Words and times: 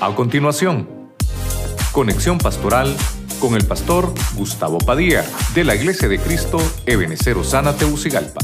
A 0.00 0.14
continuación, 0.14 1.12
conexión 1.90 2.38
pastoral 2.38 2.96
con 3.40 3.56
el 3.56 3.66
pastor 3.66 4.14
Gustavo 4.36 4.78
Padilla 4.78 5.28
de 5.56 5.64
la 5.64 5.74
Iglesia 5.74 6.06
de 6.06 6.20
Cristo 6.20 6.58
Ebenecer 6.86 7.36
Osana 7.36 7.76
Teucigalpa. 7.76 8.38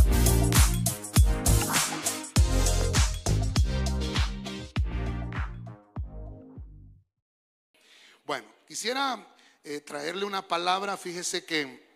Bueno, 8.27 8.49
quisiera 8.67 9.25
eh, 9.63 9.81
traerle 9.81 10.25
una 10.25 10.43
palabra, 10.43 10.97
fíjese 10.97 11.45
que 11.45 11.87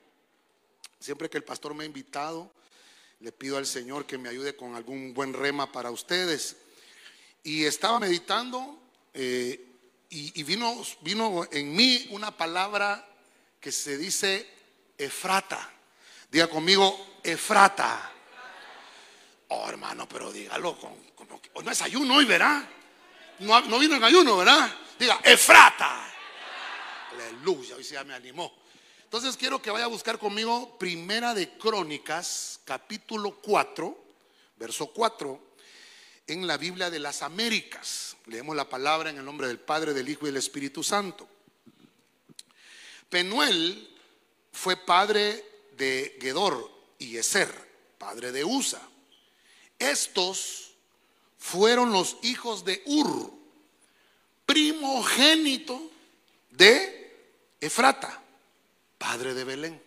siempre 1.00 1.28
que 1.28 1.36
el 1.36 1.42
pastor 1.42 1.74
me 1.74 1.82
ha 1.82 1.86
invitado, 1.88 2.52
le 3.18 3.32
pido 3.32 3.56
al 3.56 3.66
Señor 3.66 4.06
que 4.06 4.18
me 4.18 4.28
ayude 4.28 4.54
con 4.54 4.76
algún 4.76 5.14
buen 5.14 5.34
rema 5.34 5.72
para 5.72 5.90
ustedes. 5.90 6.58
Y 7.42 7.64
estaba 7.64 7.98
meditando 7.98 8.87
eh, 9.14 9.68
y, 10.10 10.42
vino, 10.42 10.82
vino 11.02 11.46
en 11.50 11.74
mí 11.74 12.06
una 12.10 12.30
palabra 12.34 13.06
que 13.60 13.70
se 13.70 13.98
dice 13.98 14.48
Efrata. 14.96 15.70
Diga 16.30 16.48
conmigo, 16.48 17.18
Efrata. 17.22 18.12
Oh, 19.48 19.68
hermano, 19.68 20.08
pero 20.08 20.32
dígalo 20.32 20.78
con, 20.78 20.94
no 21.64 21.70
es 21.70 21.82
ayuno 21.82 22.16
hoy, 22.16 22.24
¿verdad? 22.24 22.62
No, 23.40 23.60
no 23.62 23.78
vino 23.78 23.96
en 23.96 24.04
ayuno, 24.04 24.38
¿verdad? 24.38 24.70
Diga, 24.98 25.20
Efrata. 25.24 26.10
Aleluya, 27.12 27.76
hoy 27.76 27.82
ya 27.82 28.04
me 28.04 28.14
animó. 28.14 28.52
Entonces 29.04 29.36
quiero 29.36 29.60
que 29.60 29.70
vaya 29.70 29.86
a 29.86 29.88
buscar 29.88 30.18
conmigo 30.18 30.78
Primera 30.78 31.32
de 31.32 31.56
Crónicas, 31.56 32.60
capítulo 32.64 33.36
4, 33.40 34.04
verso 34.56 34.88
4, 34.88 35.47
en 36.28 36.46
la 36.46 36.56
Biblia 36.56 36.90
de 36.90 37.00
las 37.00 37.22
Américas. 37.22 38.16
Leemos 38.26 38.54
la 38.54 38.68
palabra 38.68 39.10
en 39.10 39.18
el 39.18 39.24
nombre 39.24 39.48
del 39.48 39.58
Padre, 39.58 39.94
del 39.94 40.08
Hijo 40.08 40.22
y 40.22 40.26
del 40.26 40.36
Espíritu 40.36 40.84
Santo. 40.84 41.28
Penuel 43.10 43.96
fue 44.52 44.76
padre 44.76 45.44
de 45.76 46.16
Gedor 46.20 46.70
y 46.98 47.16
Eser, 47.16 47.50
padre 47.98 48.30
de 48.30 48.44
Usa. 48.44 48.82
Estos 49.78 50.74
fueron 51.38 51.92
los 51.92 52.18
hijos 52.22 52.64
de 52.64 52.82
Ur, 52.86 53.32
primogénito 54.46 55.90
de 56.50 56.94
Efrata 57.60 58.22
padre 58.98 59.32
de 59.32 59.44
Belén. 59.44 59.82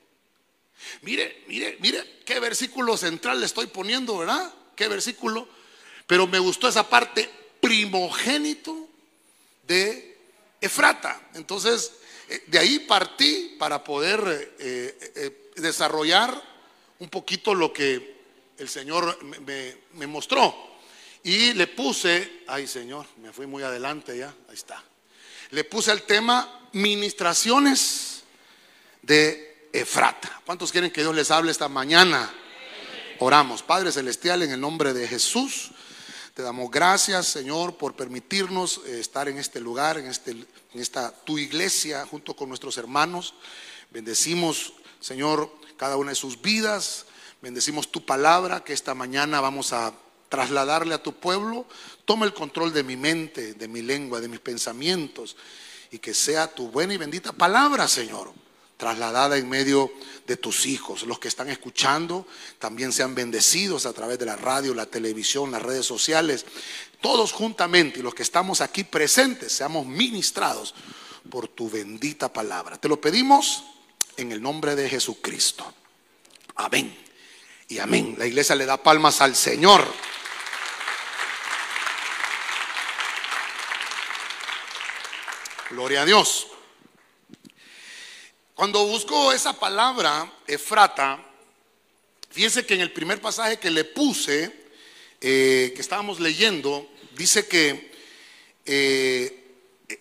Mire, 1.01 1.43
mire, 1.47 1.77
mire 1.79 2.21
qué 2.25 2.39
versículo 2.39 2.97
central 2.97 3.39
le 3.39 3.45
estoy 3.45 3.67
poniendo, 3.67 4.17
¿verdad? 4.17 4.51
Qué 4.75 4.87
versículo. 4.87 5.47
Pero 6.11 6.27
me 6.27 6.39
gustó 6.39 6.67
esa 6.67 6.89
parte 6.89 7.29
primogénito 7.61 8.89
de 9.65 10.17
Efrata. 10.59 11.29
Entonces, 11.35 11.93
eh, 12.27 12.43
de 12.47 12.59
ahí 12.59 12.79
partí 12.79 13.55
para 13.57 13.81
poder 13.81 14.19
eh, 14.59 15.11
eh, 15.15 15.51
desarrollar 15.55 16.33
un 16.99 17.07
poquito 17.07 17.55
lo 17.55 17.71
que 17.71 18.17
el 18.57 18.67
Señor 18.67 19.23
me, 19.23 19.77
me 19.93 20.05
mostró. 20.05 20.53
Y 21.23 21.53
le 21.53 21.67
puse, 21.67 22.43
ay 22.45 22.67
Señor, 22.67 23.05
me 23.21 23.31
fui 23.31 23.47
muy 23.47 23.63
adelante 23.63 24.17
ya, 24.17 24.35
ahí 24.49 24.55
está. 24.55 24.83
Le 25.51 25.63
puse 25.63 25.93
el 25.93 26.01
tema 26.01 26.67
ministraciones 26.73 28.23
de 29.01 29.69
Efrata. 29.71 30.41
¿Cuántos 30.45 30.73
quieren 30.73 30.91
que 30.91 31.03
Dios 31.03 31.15
les 31.15 31.31
hable 31.31 31.51
esta 31.51 31.69
mañana? 31.69 32.29
Oramos. 33.19 33.63
Padre 33.63 33.93
Celestial, 33.93 34.41
en 34.41 34.51
el 34.51 34.59
nombre 34.59 34.91
de 34.91 35.07
Jesús, 35.07 35.71
te 36.41 36.45
damos 36.45 36.71
gracias, 36.71 37.27
Señor, 37.27 37.77
por 37.77 37.95
permitirnos 37.95 38.81
eh, 38.87 38.99
estar 38.99 39.29
en 39.29 39.37
este 39.37 39.59
lugar, 39.59 39.99
en, 39.99 40.07
este, 40.07 40.31
en 40.31 40.47
esta 40.73 41.11
tu 41.11 41.37
iglesia, 41.37 42.03
junto 42.07 42.35
con 42.35 42.49
nuestros 42.49 42.77
hermanos. 42.77 43.35
Bendecimos, 43.91 44.73
Señor, 44.99 45.51
cada 45.77 45.97
una 45.97 46.09
de 46.09 46.15
sus 46.15 46.41
vidas. 46.41 47.05
Bendecimos 47.43 47.91
tu 47.91 48.03
palabra 48.07 48.63
que 48.63 48.73
esta 48.73 48.95
mañana 48.95 49.39
vamos 49.39 49.71
a 49.71 49.93
trasladarle 50.29 50.95
a 50.95 51.03
tu 51.03 51.13
pueblo. 51.13 51.67
Toma 52.05 52.25
el 52.25 52.33
control 52.33 52.73
de 52.73 52.81
mi 52.81 52.97
mente, 52.97 53.53
de 53.53 53.67
mi 53.67 53.83
lengua, 53.83 54.19
de 54.19 54.27
mis 54.27 54.39
pensamientos 54.39 55.37
y 55.91 55.99
que 55.99 56.15
sea 56.15 56.47
tu 56.47 56.69
buena 56.69 56.95
y 56.95 56.97
bendita 56.97 57.33
palabra, 57.33 57.87
Señor 57.87 58.40
trasladada 58.81 59.37
en 59.37 59.47
medio 59.47 59.93
de 60.25 60.37
tus 60.37 60.65
hijos. 60.65 61.03
Los 61.03 61.19
que 61.19 61.27
están 61.27 61.49
escuchando 61.49 62.25
también 62.57 62.91
sean 62.91 63.13
bendecidos 63.13 63.85
a 63.85 63.93
través 63.93 64.17
de 64.17 64.25
la 64.25 64.35
radio, 64.35 64.73
la 64.73 64.87
televisión, 64.87 65.51
las 65.51 65.61
redes 65.61 65.85
sociales. 65.85 66.47
Todos 66.99 67.31
juntamente 67.31 67.99
y 67.99 68.01
los 68.01 68.15
que 68.15 68.23
estamos 68.23 68.59
aquí 68.59 68.83
presentes 68.83 69.51
seamos 69.51 69.85
ministrados 69.85 70.73
por 71.29 71.47
tu 71.47 71.69
bendita 71.69 72.33
palabra. 72.33 72.81
Te 72.81 72.87
lo 72.87 72.99
pedimos 72.99 73.65
en 74.17 74.31
el 74.31 74.41
nombre 74.41 74.75
de 74.75 74.89
Jesucristo. 74.89 75.71
Amén. 76.55 76.97
Y 77.67 77.77
amén. 77.77 78.15
La 78.17 78.25
iglesia 78.25 78.55
le 78.55 78.65
da 78.65 78.81
palmas 78.81 79.21
al 79.21 79.35
Señor. 79.35 79.85
Gloria 85.69 86.01
a 86.01 86.05
Dios. 86.05 86.50
Cuando 88.55 88.85
busco 88.85 89.31
esa 89.31 89.53
palabra, 89.53 90.31
Efrata, 90.45 91.23
fíjense 92.29 92.65
que 92.65 92.75
en 92.75 92.81
el 92.81 92.91
primer 92.91 93.21
pasaje 93.21 93.57
que 93.57 93.71
le 93.71 93.85
puse, 93.85 94.51
eh, 95.21 95.71
que 95.73 95.81
estábamos 95.81 96.19
leyendo, 96.19 96.89
dice 97.15 97.47
que 97.47 97.91
eh, 98.65 99.41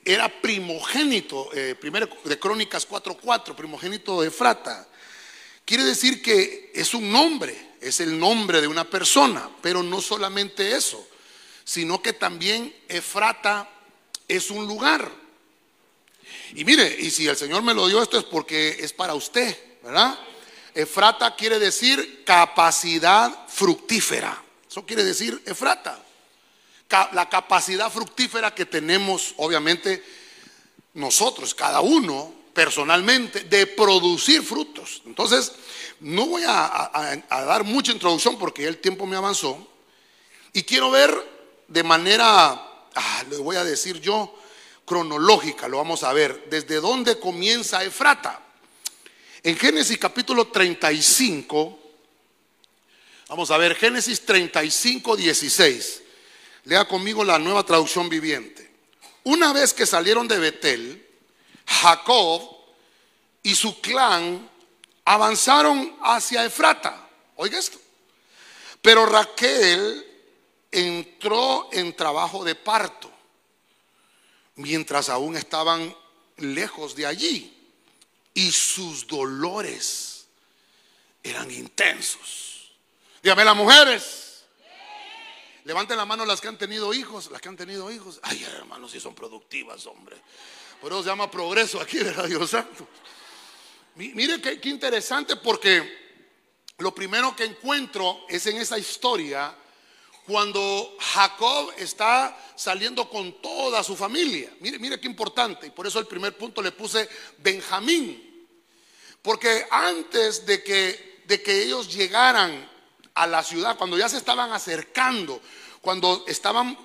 era 0.04 0.28
primogénito, 0.40 1.48
eh, 1.54 1.74
primero 1.78 2.08
de 2.24 2.38
Crónicas 2.38 2.88
4.4, 2.88 3.54
primogénito 3.54 4.20
de 4.20 4.28
Efrata. 4.28 4.88
Quiere 5.64 5.84
decir 5.84 6.20
que 6.20 6.72
es 6.74 6.92
un 6.92 7.10
nombre, 7.10 7.56
es 7.80 8.00
el 8.00 8.18
nombre 8.18 8.60
de 8.60 8.66
una 8.66 8.88
persona, 8.88 9.48
pero 9.62 9.82
no 9.82 10.00
solamente 10.00 10.76
eso, 10.76 11.06
sino 11.64 12.02
que 12.02 12.12
también 12.12 12.74
Efrata 12.88 13.70
es 14.26 14.50
un 14.50 14.66
lugar. 14.66 15.19
Y 16.54 16.64
mire, 16.64 16.96
y 16.98 17.10
si 17.10 17.28
el 17.28 17.36
Señor 17.36 17.62
me 17.62 17.74
lo 17.74 17.86
dio 17.88 18.02
esto 18.02 18.18
es 18.18 18.24
porque 18.24 18.76
es 18.80 18.92
para 18.92 19.14
usted, 19.14 19.56
¿verdad? 19.82 20.18
Efrata 20.74 21.34
quiere 21.36 21.58
decir 21.58 22.22
capacidad 22.24 23.46
fructífera. 23.48 24.42
Eso 24.68 24.86
quiere 24.86 25.04
decir 25.04 25.42
Efrata. 25.46 26.02
La 27.12 27.28
capacidad 27.28 27.90
fructífera 27.90 28.52
que 28.54 28.66
tenemos, 28.66 29.34
obviamente, 29.36 30.02
nosotros, 30.94 31.54
cada 31.54 31.80
uno, 31.80 32.34
personalmente, 32.52 33.44
de 33.44 33.66
producir 33.66 34.42
frutos. 34.42 35.02
Entonces, 35.06 35.52
no 36.00 36.26
voy 36.26 36.42
a, 36.46 36.90
dar 37.30 37.64
mucha 37.64 37.92
introducción 37.92 38.38
porque 38.38 38.66
el 38.66 38.78
tiempo 38.78 39.06
me 39.06 39.16
avanzó. 39.16 39.68
Y 40.52 40.64
quiero 40.64 40.90
ver 40.90 41.14
de 41.68 41.82
manera, 41.84 42.52
ah, 42.94 43.24
le 43.30 43.36
voy 43.36 43.56
a 43.56 43.64
decir 43.64 44.00
yo, 44.00 44.34
cronológica, 44.90 45.68
lo 45.68 45.76
vamos 45.76 46.02
a 46.02 46.12
ver, 46.12 46.50
desde 46.50 46.80
dónde 46.80 47.20
comienza 47.20 47.84
Efrata. 47.84 48.40
En 49.40 49.56
Génesis 49.56 49.96
capítulo 49.98 50.48
35, 50.48 51.78
vamos 53.28 53.52
a 53.52 53.56
ver, 53.56 53.76
Génesis 53.76 54.26
35, 54.26 55.16
16. 55.16 56.02
Lea 56.64 56.88
conmigo 56.88 57.22
la 57.22 57.38
nueva 57.38 57.62
traducción 57.62 58.08
viviente. 58.08 58.68
Una 59.22 59.52
vez 59.52 59.72
que 59.72 59.86
salieron 59.86 60.26
de 60.26 60.40
Betel, 60.40 61.08
Jacob 61.66 62.42
y 63.44 63.54
su 63.54 63.80
clan 63.80 64.50
avanzaron 65.04 65.98
hacia 66.02 66.44
Efrata. 66.44 67.08
Oiga 67.36 67.60
esto. 67.60 67.78
Pero 68.82 69.06
Raquel 69.06 70.04
entró 70.72 71.68
en 71.70 71.94
trabajo 71.94 72.42
de 72.42 72.56
parto 72.56 73.09
mientras 74.60 75.08
aún 75.08 75.36
estaban 75.36 75.94
lejos 76.36 76.94
de 76.94 77.06
allí. 77.06 77.56
Y 78.34 78.52
sus 78.52 79.06
dolores 79.06 80.26
eran 81.22 81.50
intensos. 81.50 82.70
Dígame 83.22 83.44
las 83.44 83.56
mujeres. 83.56 84.44
Levanten 85.64 85.96
la 85.96 86.06
mano 86.06 86.24
las 86.24 86.40
que 86.40 86.48
han 86.48 86.56
tenido 86.56 86.94
hijos, 86.94 87.30
las 87.30 87.40
que 87.40 87.48
han 87.48 87.56
tenido 87.56 87.90
hijos. 87.90 88.20
Ay, 88.22 88.42
hermanos, 88.44 88.92
si 88.92 89.00
son 89.00 89.14
productivas, 89.14 89.86
hombre. 89.86 90.16
Por 90.80 90.92
eso 90.92 91.02
se 91.02 91.08
llama 91.08 91.30
progreso 91.30 91.80
aquí 91.80 91.98
de 91.98 92.12
Radio 92.12 92.46
Santo. 92.46 92.86
Mire 93.96 94.40
qué 94.40 94.68
interesante 94.68 95.36
porque 95.36 95.98
lo 96.78 96.94
primero 96.94 97.36
que 97.36 97.44
encuentro 97.44 98.24
es 98.28 98.46
en 98.46 98.56
esa 98.56 98.78
historia 98.78 99.54
cuando 100.30 100.96
Jacob 101.00 101.72
está 101.76 102.38
saliendo 102.54 103.10
con 103.10 103.42
toda 103.42 103.82
su 103.82 103.96
familia. 103.96 104.48
Mire, 104.60 104.78
mire 104.78 105.00
qué 105.00 105.08
importante. 105.08 105.66
Y 105.66 105.70
por 105.70 105.88
eso 105.88 105.98
el 105.98 106.06
primer 106.06 106.36
punto 106.36 106.62
le 106.62 106.70
puse 106.70 107.08
Benjamín. 107.38 108.46
Porque 109.22 109.66
antes 109.68 110.46
de 110.46 110.62
que, 110.62 111.22
de 111.26 111.42
que 111.42 111.64
ellos 111.64 111.92
llegaran 111.92 112.70
a 113.12 113.26
la 113.26 113.42
ciudad, 113.42 113.76
cuando 113.76 113.98
ya 113.98 114.08
se 114.08 114.18
estaban 114.18 114.52
acercando, 114.52 115.40
cuando 115.80 116.24
estaban 116.28 116.78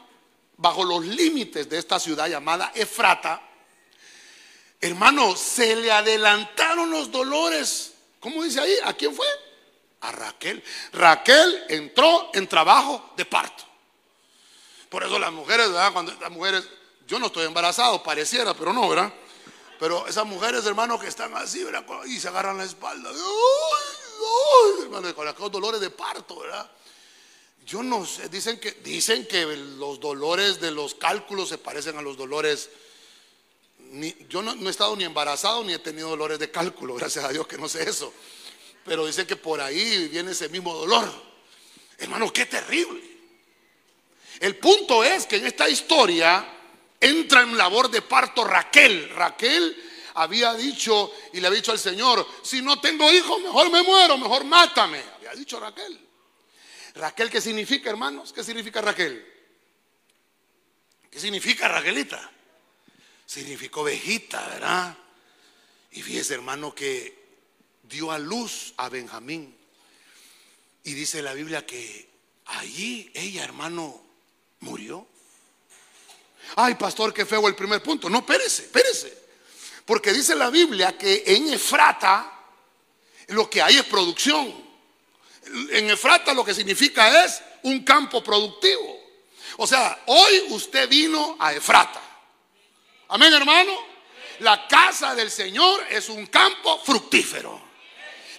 bajo 0.58 0.84
los 0.84 1.06
límites 1.06 1.70
de 1.70 1.78
esta 1.78 2.00
ciudad 2.00 2.28
llamada 2.28 2.72
Efrata, 2.74 3.48
hermano, 4.82 5.36
se 5.36 5.76
le 5.76 5.92
adelantaron 5.92 6.90
los 6.90 7.12
dolores. 7.12 7.94
¿Cómo 8.20 8.44
dice 8.44 8.60
ahí? 8.60 8.74
¿A 8.84 8.94
quién 8.94 9.14
fue? 9.14 9.28
A 10.02 10.12
Raquel. 10.12 10.64
Raquel 10.94 11.64
entró 11.70 12.30
en 12.34 12.48
trabajo 12.48 13.14
de 13.16 13.26
parto. 13.26 13.64
Por 14.90 15.04
eso 15.04 15.18
las 15.20 15.32
mujeres, 15.32 15.68
¿verdad? 15.68 15.94
Cuando 15.94 16.14
las 16.14 16.32
mujeres, 16.32 16.68
yo 17.08 17.20
no 17.20 17.28
estoy 17.28 17.46
embarazado, 17.46 18.02
pareciera, 18.04 18.54
pero 18.54 18.72
no, 18.72 18.88
¿verdad? 18.88 19.14
Pero 19.80 20.08
esas 20.08 20.26
mujeres, 20.26 20.66
hermano, 20.66 21.00
que 21.00 21.08
están 21.08 21.36
así, 21.36 21.64
¿verdad? 21.64 21.86
Y 22.06 22.20
se 22.20 22.28
agarran 22.28 22.58
la 22.58 22.64
espalda. 22.64 23.12
¡Uy, 23.12 24.84
hermano, 24.84 25.14
con 25.14 25.28
aquellos 25.28 25.52
dolores 25.52 25.82
de 25.82 25.90
parto, 25.90 26.40
¿verdad? 26.40 26.70
Yo 27.66 27.82
no 27.82 28.06
sé, 28.06 28.30
dicen 28.30 28.60
que, 28.60 28.72
dicen 28.72 29.28
que 29.28 29.46
los 29.46 30.00
dolores 30.00 30.62
de 30.62 30.72
los 30.72 30.94
cálculos 30.94 31.50
se 31.50 31.58
parecen 31.58 31.98
a 31.98 32.02
los 32.02 32.16
dolores. 32.16 32.70
yo 34.30 34.42
no, 34.44 34.56
no, 34.56 34.68
he 34.68 34.72
estado 34.72 34.96
ni 34.96 35.04
embarazado 35.04 35.64
ni 35.64 35.74
he 35.74 35.80
tenido 35.80 36.10
dolores 36.10 36.38
de 36.38 36.52
cálculo, 36.52 36.94
gracias 37.00 37.26
a 37.26 37.30
Dios 37.30 37.48
que 37.48 37.58
no 37.58 37.68
sé 37.68 37.90
eso. 37.90 38.14
Pero 38.86 39.06
dicen 39.06 39.26
que 39.26 39.36
por 39.36 39.60
ahí 39.60 40.08
viene 40.10 40.32
ese 40.32 40.48
mismo 40.48 40.74
dolor. 40.74 41.12
Hermano, 41.98 42.32
qué 42.32 42.46
terrible. 42.46 43.02
El 44.40 44.58
punto 44.58 45.04
es 45.04 45.26
que 45.26 45.38
en 45.38 45.48
esta 45.48 45.68
historia 45.68 46.48
entra 47.00 47.42
en 47.42 47.58
labor 47.58 47.90
de 47.90 48.04
parto 48.04 48.44
Raquel. 48.44 49.10
Raquel 49.10 49.76
había 50.16 50.54
dicho 50.54 51.12
y 51.34 51.40
le 51.40 51.48
había 51.48 51.58
dicho 51.58 51.72
al 51.72 51.80
Señor, 51.80 52.28
si 52.44 52.62
no 52.62 52.80
tengo 52.80 53.12
hijos, 53.12 53.42
mejor 53.42 53.72
me 53.72 53.82
muero, 53.82 54.18
mejor 54.18 54.44
mátame. 54.44 55.02
Había 55.18 55.34
dicho 55.34 55.60
Raquel. 55.60 56.00
Raquel, 56.96 57.30
¿qué 57.30 57.42
significa, 57.42 57.90
hermanos? 57.90 58.32
¿Qué 58.34 58.44
significa 58.44 58.82
Raquel? 58.82 59.34
¿Qué 61.10 61.20
significa 61.20 61.68
Raquelita? 61.68 62.32
Significó 63.26 63.82
ovejita, 63.82 64.48
¿verdad? 64.48 64.98
Y 65.92 66.02
fíjese, 66.02 66.36
hermano, 66.36 66.76
que 66.76 67.25
dio 67.90 68.12
a 68.12 68.20
luz 68.20 68.74
a 68.78 68.90
Benjamín. 68.90 69.56
Y 70.84 70.94
dice 70.94 71.22
la 71.22 71.34
Biblia 71.34 71.66
que 71.66 72.10
allí 72.46 73.12
ella, 73.14 73.44
hermano, 73.44 74.02
murió. 74.60 75.08
Ay, 76.56 76.76
pastor, 76.76 77.14
qué 77.14 77.26
feo 77.26 77.48
el 77.48 77.56
primer 77.56 77.82
punto. 77.82 78.10
No, 78.10 78.20
espérese, 78.20 78.64
espérese. 78.64 79.26
Porque 79.86 80.14
dice 80.14 80.36
la 80.36 80.50
Biblia 80.50 80.98
que 80.98 81.24
en 81.26 81.54
Efrata 81.54 82.32
lo 83.28 83.50
que 83.50 83.62
hay 83.62 83.78
es 83.78 83.86
producción. 83.86 84.54
En 85.72 85.90
Efrata 85.90 86.34
lo 86.34 86.44
que 86.44 86.54
significa 86.54 87.24
es 87.26 87.42
un 87.64 87.84
campo 87.84 88.24
productivo. 88.24 89.00
O 89.58 89.68
sea, 89.68 90.04
hoy 90.08 90.46
usted 90.50 90.90
vino 90.90 91.38
a 91.40 91.54
Efrata. 91.54 92.02
Amén, 93.10 93.34
hermano. 93.34 93.72
La 94.40 94.68
casa 94.68 95.16
del 95.16 95.32
Señor 95.32 95.86
es 95.90 96.10
un 96.10 96.26
campo 96.28 96.80
fructífero. 96.84 97.65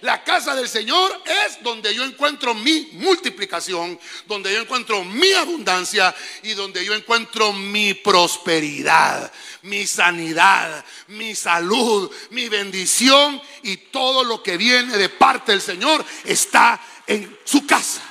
La 0.01 0.23
casa 0.23 0.53
del 0.53 0.69
Señor 0.69 1.23
es 1.25 1.63
donde 1.63 1.93
yo 1.93 2.03
encuentro 2.03 2.53
mi 2.53 2.89
multiplicación, 2.93 3.99
donde 4.25 4.53
yo 4.53 4.61
encuentro 4.61 5.03
mi 5.03 5.31
abundancia 5.33 6.13
y 6.43 6.53
donde 6.53 6.85
yo 6.85 6.93
encuentro 6.93 7.51
mi 7.53 7.93
prosperidad, 7.95 9.31
mi 9.63 9.87
sanidad, 9.87 10.85
mi 11.07 11.33
salud, 11.33 12.11
mi 12.29 12.47
bendición 12.47 13.41
y 13.63 13.77
todo 13.77 14.23
lo 14.23 14.43
que 14.43 14.57
viene 14.57 14.97
de 14.97 15.09
parte 15.09 15.51
del 15.51 15.61
Señor 15.61 16.05
está 16.25 16.79
en 17.07 17.39
su 17.43 17.65
casa. 17.65 18.01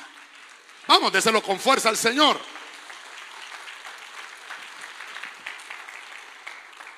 Vamos, 0.89 1.13
déselo 1.13 1.43
con 1.43 1.61
fuerza 1.61 1.89
al 1.89 1.97
Señor. 1.97 2.56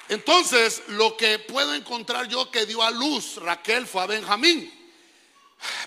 Entonces, 0.09 0.83
lo 0.89 1.17
que 1.17 1.39
puedo 1.39 1.75
encontrar 1.75 2.29
yo 2.29 2.51
que 2.51 2.67
dio 2.67 2.83
a 2.83 2.91
luz 2.91 3.37
Raquel 3.37 3.87
fue 3.87 4.03
a 4.03 4.07
Benjamín. 4.07 4.73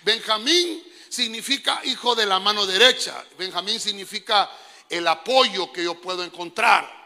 Benjamín 0.03 0.83
significa 1.09 1.81
hijo 1.83 2.15
de 2.15 2.25
la 2.25 2.39
mano 2.39 2.65
derecha. 2.65 3.25
Benjamín 3.37 3.79
significa 3.79 4.49
el 4.89 5.07
apoyo 5.07 5.71
que 5.71 5.83
yo 5.83 5.99
puedo 5.99 6.23
encontrar. 6.23 7.01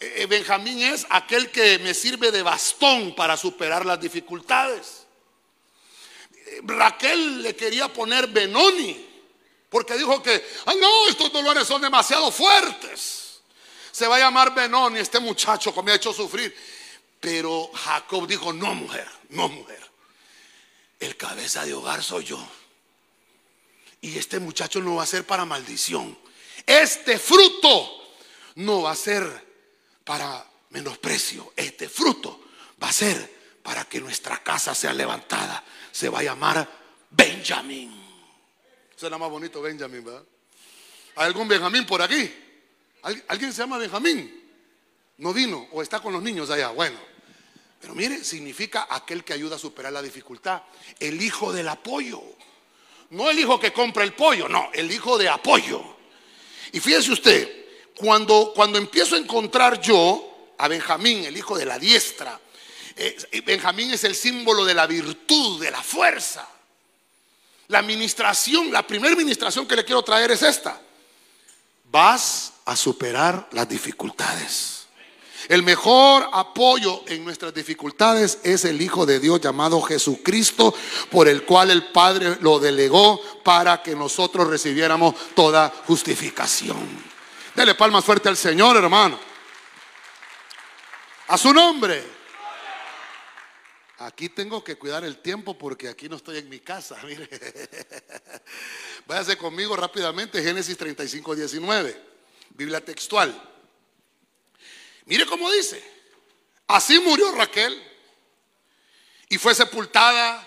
Eh, 0.00 0.14
eh, 0.18 0.26
Benjamín 0.26 0.80
es 0.82 1.06
aquel 1.08 1.50
que 1.50 1.78
me 1.78 1.94
sirve 1.94 2.30
de 2.30 2.42
bastón 2.42 3.14
para 3.14 3.36
superar 3.36 3.86
las 3.86 4.00
dificultades. 4.00 5.06
Eh, 6.32 6.60
Raquel 6.64 7.42
le 7.42 7.54
quería 7.54 7.92
poner 7.92 8.26
Benoni, 8.26 9.06
porque 9.68 9.96
dijo 9.96 10.22
que, 10.22 10.44
ay 10.66 10.76
no, 10.78 11.08
estos 11.08 11.32
dolores 11.32 11.66
son 11.66 11.80
demasiado 11.80 12.30
fuertes. 12.30 13.25
Se 13.96 14.06
va 14.06 14.16
a 14.16 14.18
llamar 14.18 14.54
Benoni, 14.54 14.98
este 14.98 15.20
muchacho 15.20 15.74
que 15.74 15.82
me 15.82 15.90
ha 15.90 15.94
hecho 15.94 16.12
sufrir. 16.12 16.54
Pero 17.18 17.70
Jacob 17.72 18.26
dijo, 18.26 18.52
no 18.52 18.74
mujer, 18.74 19.08
no 19.30 19.48
mujer. 19.48 19.80
El 21.00 21.16
cabeza 21.16 21.64
de 21.64 21.72
hogar 21.72 22.02
soy 22.02 22.24
yo. 22.24 22.48
Y 24.02 24.18
este 24.18 24.38
muchacho 24.38 24.82
no 24.82 24.96
va 24.96 25.04
a 25.04 25.06
ser 25.06 25.24
para 25.24 25.46
maldición. 25.46 26.14
Este 26.66 27.18
fruto 27.18 28.12
no 28.56 28.82
va 28.82 28.90
a 28.90 28.96
ser 28.96 29.24
para 30.04 30.44
menosprecio. 30.68 31.54
Este 31.56 31.88
fruto 31.88 32.44
va 32.82 32.90
a 32.90 32.92
ser 32.92 33.34
para 33.62 33.86
que 33.86 33.98
nuestra 33.98 34.42
casa 34.42 34.74
sea 34.74 34.92
levantada. 34.92 35.64
Se 35.90 36.10
va 36.10 36.18
a 36.18 36.22
llamar 36.22 36.68
Benjamín. 37.08 37.98
Será 38.94 39.16
más 39.16 39.30
bonito 39.30 39.62
Benjamín, 39.62 40.04
¿verdad? 40.04 40.22
¿Hay 41.14 41.24
algún 41.28 41.48
Benjamín 41.48 41.86
por 41.86 42.02
aquí? 42.02 42.30
¿Alguien 43.28 43.52
se 43.52 43.62
llama 43.62 43.78
Benjamín? 43.78 44.42
No 45.18 45.32
vino 45.32 45.68
o 45.72 45.80
está 45.80 46.00
con 46.00 46.12
los 46.12 46.22
niños 46.22 46.50
allá. 46.50 46.70
Bueno. 46.70 46.98
Pero 47.80 47.94
mire, 47.94 48.24
significa 48.24 48.88
aquel 48.90 49.22
que 49.22 49.32
ayuda 49.32 49.56
a 49.56 49.58
superar 49.58 49.92
la 49.92 50.02
dificultad. 50.02 50.62
El 50.98 51.20
hijo 51.22 51.52
del 51.52 51.68
apoyo. 51.68 52.20
No 53.10 53.30
el 53.30 53.38
hijo 53.38 53.60
que 53.60 53.72
compra 53.72 54.02
el 54.02 54.14
pollo, 54.14 54.48
no, 54.48 54.70
el 54.72 54.90
hijo 54.90 55.16
de 55.16 55.28
apoyo. 55.28 55.80
Y 56.72 56.80
fíjese 56.80 57.12
usted, 57.12 57.66
cuando, 57.96 58.52
cuando 58.54 58.78
empiezo 58.78 59.14
a 59.14 59.18
encontrar 59.18 59.80
yo 59.80 60.54
a 60.58 60.66
Benjamín, 60.66 61.24
el 61.24 61.36
hijo 61.36 61.56
de 61.56 61.64
la 61.64 61.78
diestra, 61.78 62.40
eh, 62.96 63.42
Benjamín 63.44 63.92
es 63.92 64.02
el 64.02 64.16
símbolo 64.16 64.64
de 64.64 64.74
la 64.74 64.88
virtud, 64.88 65.60
de 65.60 65.70
la 65.70 65.82
fuerza. 65.82 66.48
La 67.68 67.78
administración, 67.78 68.72
la 68.72 68.84
primera 68.84 69.14
administración 69.14 69.68
que 69.68 69.76
le 69.76 69.84
quiero 69.84 70.02
traer 70.02 70.32
es 70.32 70.42
esta. 70.42 70.80
Vas 71.84 72.52
a 72.66 72.76
superar 72.76 73.48
las 73.52 73.68
dificultades. 73.68 74.86
El 75.48 75.62
mejor 75.62 76.28
apoyo 76.32 77.02
en 77.06 77.24
nuestras 77.24 77.54
dificultades 77.54 78.40
es 78.42 78.64
el 78.64 78.82
Hijo 78.82 79.06
de 79.06 79.20
Dios 79.20 79.40
llamado 79.40 79.80
Jesucristo, 79.80 80.74
por 81.10 81.28
el 81.28 81.44
cual 81.44 81.70
el 81.70 81.86
Padre 81.92 82.38
lo 82.40 82.58
delegó 82.58 83.20
para 83.44 83.80
que 83.82 83.94
nosotros 83.94 84.48
recibiéramos 84.48 85.14
toda 85.34 85.72
justificación. 85.86 86.76
Dele 87.54 87.76
palmas 87.76 88.04
fuerte 88.04 88.28
al 88.28 88.36
Señor, 88.36 88.76
hermano. 88.76 89.18
A 91.28 91.38
su 91.38 91.52
nombre. 91.52 92.16
Aquí 93.98 94.28
tengo 94.28 94.62
que 94.62 94.76
cuidar 94.76 95.04
el 95.04 95.18
tiempo 95.18 95.56
porque 95.56 95.88
aquí 95.88 96.08
no 96.08 96.16
estoy 96.16 96.38
en 96.38 96.48
mi 96.48 96.58
casa. 96.58 96.96
Mire. 97.04 97.28
Váyase 99.06 99.38
conmigo 99.38 99.76
rápidamente, 99.76 100.42
Génesis 100.42 100.76
35, 100.76 101.36
19. 101.36 102.15
Biblia 102.50 102.84
textual. 102.84 103.34
Mire 105.06 105.26
cómo 105.26 105.50
dice. 105.50 105.82
Así 106.66 106.98
murió 107.00 107.30
Raquel 107.32 107.80
y 109.28 109.38
fue 109.38 109.54
sepultada 109.54 110.46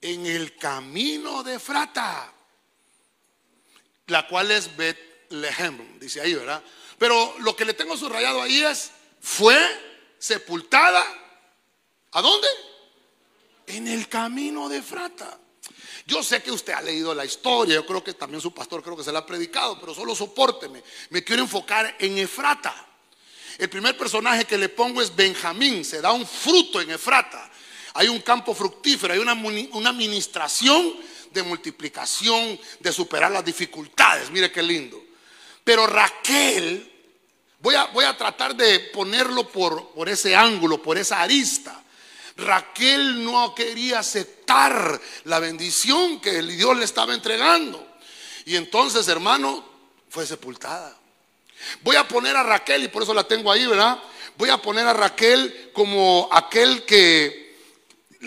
en 0.00 0.26
el 0.26 0.56
camino 0.56 1.42
de 1.42 1.58
Frata, 1.58 2.32
la 4.06 4.26
cual 4.26 4.50
es 4.50 4.74
Betlehem, 4.76 5.98
dice 5.98 6.20
ahí, 6.20 6.34
¿verdad? 6.34 6.62
Pero 6.98 7.34
lo 7.40 7.54
que 7.54 7.64
le 7.64 7.74
tengo 7.74 7.96
subrayado 7.96 8.42
ahí 8.42 8.62
es, 8.64 8.90
fue 9.20 9.58
sepultada, 10.18 11.04
¿a 12.12 12.22
dónde? 12.22 12.48
En 13.66 13.88
el 13.88 14.08
camino 14.08 14.68
de 14.68 14.82
Frata. 14.82 15.38
Yo 16.06 16.22
sé 16.22 16.42
que 16.42 16.50
usted 16.50 16.72
ha 16.72 16.80
leído 16.80 17.14
la 17.14 17.24
historia, 17.24 17.74
yo 17.74 17.86
creo 17.86 18.02
que 18.02 18.14
también 18.14 18.40
su 18.40 18.54
pastor 18.54 18.82
creo 18.82 18.96
que 18.96 19.04
se 19.04 19.12
la 19.12 19.20
ha 19.20 19.26
predicado, 19.26 19.78
pero 19.78 19.94
solo 19.94 20.14
soporteme. 20.14 20.82
Me 21.10 21.22
quiero 21.22 21.42
enfocar 21.42 21.96
en 21.98 22.16
Efrata. 22.18 22.86
El 23.58 23.68
primer 23.68 23.96
personaje 23.98 24.44
que 24.44 24.56
le 24.56 24.68
pongo 24.68 25.02
es 25.02 25.14
Benjamín. 25.14 25.84
Se 25.84 26.00
da 26.00 26.12
un 26.12 26.26
fruto 26.26 26.80
en 26.80 26.90
Efrata. 26.92 27.50
Hay 27.94 28.08
un 28.08 28.20
campo 28.20 28.54
fructífero, 28.54 29.12
hay 29.12 29.18
una, 29.18 29.34
una 29.34 29.90
administración 29.90 30.94
de 31.32 31.42
multiplicación, 31.42 32.58
de 32.78 32.92
superar 32.92 33.30
las 33.30 33.44
dificultades. 33.44 34.30
Mire 34.30 34.52
qué 34.52 34.62
lindo. 34.62 35.02
Pero 35.64 35.86
Raquel, 35.86 36.90
voy 37.58 37.74
a, 37.74 37.86
voy 37.86 38.04
a 38.04 38.16
tratar 38.16 38.54
de 38.54 38.80
ponerlo 38.80 39.48
por, 39.48 39.90
por 39.90 40.08
ese 40.08 40.34
ángulo, 40.34 40.80
por 40.80 40.96
esa 40.96 41.20
arista. 41.20 41.84
Raquel 42.38 43.24
no 43.24 43.52
quería 43.54 43.98
aceptar 43.98 45.00
la 45.24 45.40
bendición 45.40 46.20
que 46.20 46.40
Dios 46.42 46.76
le 46.76 46.84
estaba 46.84 47.12
entregando. 47.12 47.84
Y 48.46 48.56
entonces, 48.56 49.08
hermano, 49.08 49.64
fue 50.08 50.24
sepultada. 50.24 50.96
Voy 51.82 51.96
a 51.96 52.06
poner 52.06 52.36
a 52.36 52.44
Raquel, 52.44 52.84
y 52.84 52.88
por 52.88 53.02
eso 53.02 53.12
la 53.12 53.24
tengo 53.24 53.50
ahí, 53.50 53.66
¿verdad? 53.66 53.98
Voy 54.36 54.50
a 54.50 54.58
poner 54.58 54.86
a 54.86 54.92
Raquel 54.92 55.70
como 55.72 56.28
aquel 56.30 56.84
que... 56.84 57.48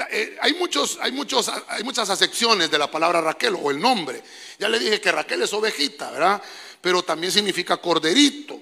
Eh, 0.09 0.37
hay, 0.41 0.53
muchos, 0.55 0.97
hay, 1.01 1.13
muchos, 1.13 1.49
hay 1.67 1.83
muchas 1.83 2.09
acepciones 2.09 2.69
de 2.69 2.77
la 2.77 2.91
palabra 2.91 3.21
Raquel 3.21 3.55
o 3.61 3.71
el 3.71 3.79
nombre. 3.79 4.21
Ya 4.59 4.67
le 4.67 4.77
dije 4.77 4.99
que 4.99 5.11
Raquel 5.11 5.41
es 5.41 5.53
ovejita, 5.53 6.11
¿verdad? 6.11 6.41
Pero 6.81 7.01
también 7.03 7.31
significa 7.31 7.77
corderito. 7.77 8.59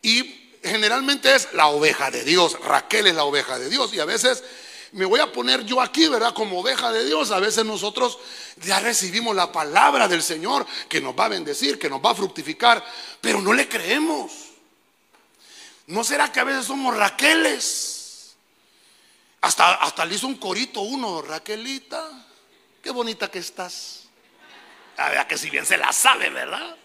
Y 0.00 0.45
generalmente 0.66 1.34
es 1.34 1.52
la 1.52 1.68
oveja 1.68 2.10
de 2.10 2.24
Dios. 2.24 2.58
Raquel 2.60 3.06
es 3.06 3.14
la 3.14 3.24
oveja 3.24 3.58
de 3.58 3.68
Dios. 3.68 3.92
Y 3.94 4.00
a 4.00 4.04
veces 4.04 4.42
me 4.92 5.04
voy 5.04 5.20
a 5.20 5.30
poner 5.32 5.64
yo 5.64 5.80
aquí, 5.80 6.08
¿verdad? 6.08 6.32
Como 6.34 6.60
oveja 6.60 6.92
de 6.92 7.04
Dios. 7.04 7.30
A 7.30 7.40
veces 7.40 7.64
nosotros 7.64 8.18
ya 8.56 8.80
recibimos 8.80 9.34
la 9.34 9.52
palabra 9.52 10.08
del 10.08 10.22
Señor 10.22 10.66
que 10.88 11.00
nos 11.00 11.14
va 11.14 11.26
a 11.26 11.28
bendecir, 11.28 11.78
que 11.78 11.90
nos 11.90 12.04
va 12.04 12.10
a 12.10 12.14
fructificar, 12.14 12.84
pero 13.20 13.40
no 13.40 13.52
le 13.52 13.68
creemos. 13.68 14.32
¿No 15.86 16.02
será 16.02 16.32
que 16.32 16.40
a 16.40 16.44
veces 16.44 16.66
somos 16.66 16.96
Raqueles? 16.96 18.36
Hasta, 19.40 19.74
hasta 19.74 20.04
le 20.04 20.14
hizo 20.16 20.26
un 20.26 20.36
corito 20.36 20.80
uno, 20.80 21.22
Raquelita, 21.22 22.26
qué 22.82 22.90
bonita 22.90 23.30
que 23.30 23.38
estás. 23.38 24.04
A 24.96 25.10
ver, 25.10 25.26
que 25.26 25.38
si 25.38 25.50
bien 25.50 25.66
se 25.66 25.76
la 25.76 25.92
sabe, 25.92 26.30
¿verdad? 26.30 26.76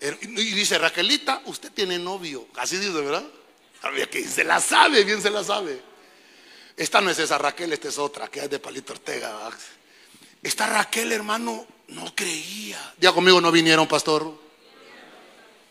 Y 0.00 0.52
dice, 0.52 0.78
Raquelita, 0.78 1.42
usted 1.46 1.72
tiene 1.72 1.98
novio. 1.98 2.48
Así 2.56 2.76
dice, 2.76 2.92
¿verdad? 2.92 3.24
Que 4.10 4.24
se 4.24 4.44
la 4.44 4.60
sabe, 4.60 5.04
bien 5.04 5.20
se 5.20 5.30
la 5.30 5.44
sabe. 5.44 5.80
Esta 6.76 7.00
no 7.00 7.10
es 7.10 7.18
esa 7.18 7.38
Raquel, 7.38 7.72
esta 7.72 7.88
es 7.88 7.98
otra, 7.98 8.28
que 8.28 8.40
es 8.40 8.50
de 8.50 8.58
Palito 8.58 8.92
Ortega. 8.92 9.50
Esta 10.42 10.66
Raquel, 10.66 11.12
hermano, 11.12 11.66
no 11.88 12.14
creía. 12.14 12.94
Ya 12.98 13.12
conmigo 13.12 13.40
no 13.40 13.52
vinieron, 13.52 13.86
pastor. 13.86 14.38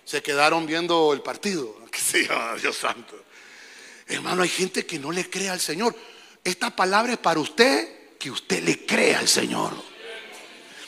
Se 0.05 0.21
quedaron 0.21 0.65
viendo 0.65 1.13
el 1.13 1.21
partido. 1.21 1.75
¿Qué 1.91 1.99
se 1.99 2.27
llama? 2.27 2.55
Dios 2.55 2.77
santo. 2.77 3.23
Hermano, 4.07 4.43
hay 4.43 4.49
gente 4.49 4.85
que 4.85 4.99
no 4.99 5.11
le 5.11 5.29
cree 5.29 5.49
al 5.49 5.59
Señor. 5.59 5.95
Esta 6.43 6.75
palabra 6.75 7.13
es 7.13 7.19
para 7.19 7.39
usted, 7.39 8.17
que 8.17 8.29
usted 8.29 8.63
le 8.63 8.85
crea 8.85 9.19
al 9.19 9.27
Señor. 9.27 9.73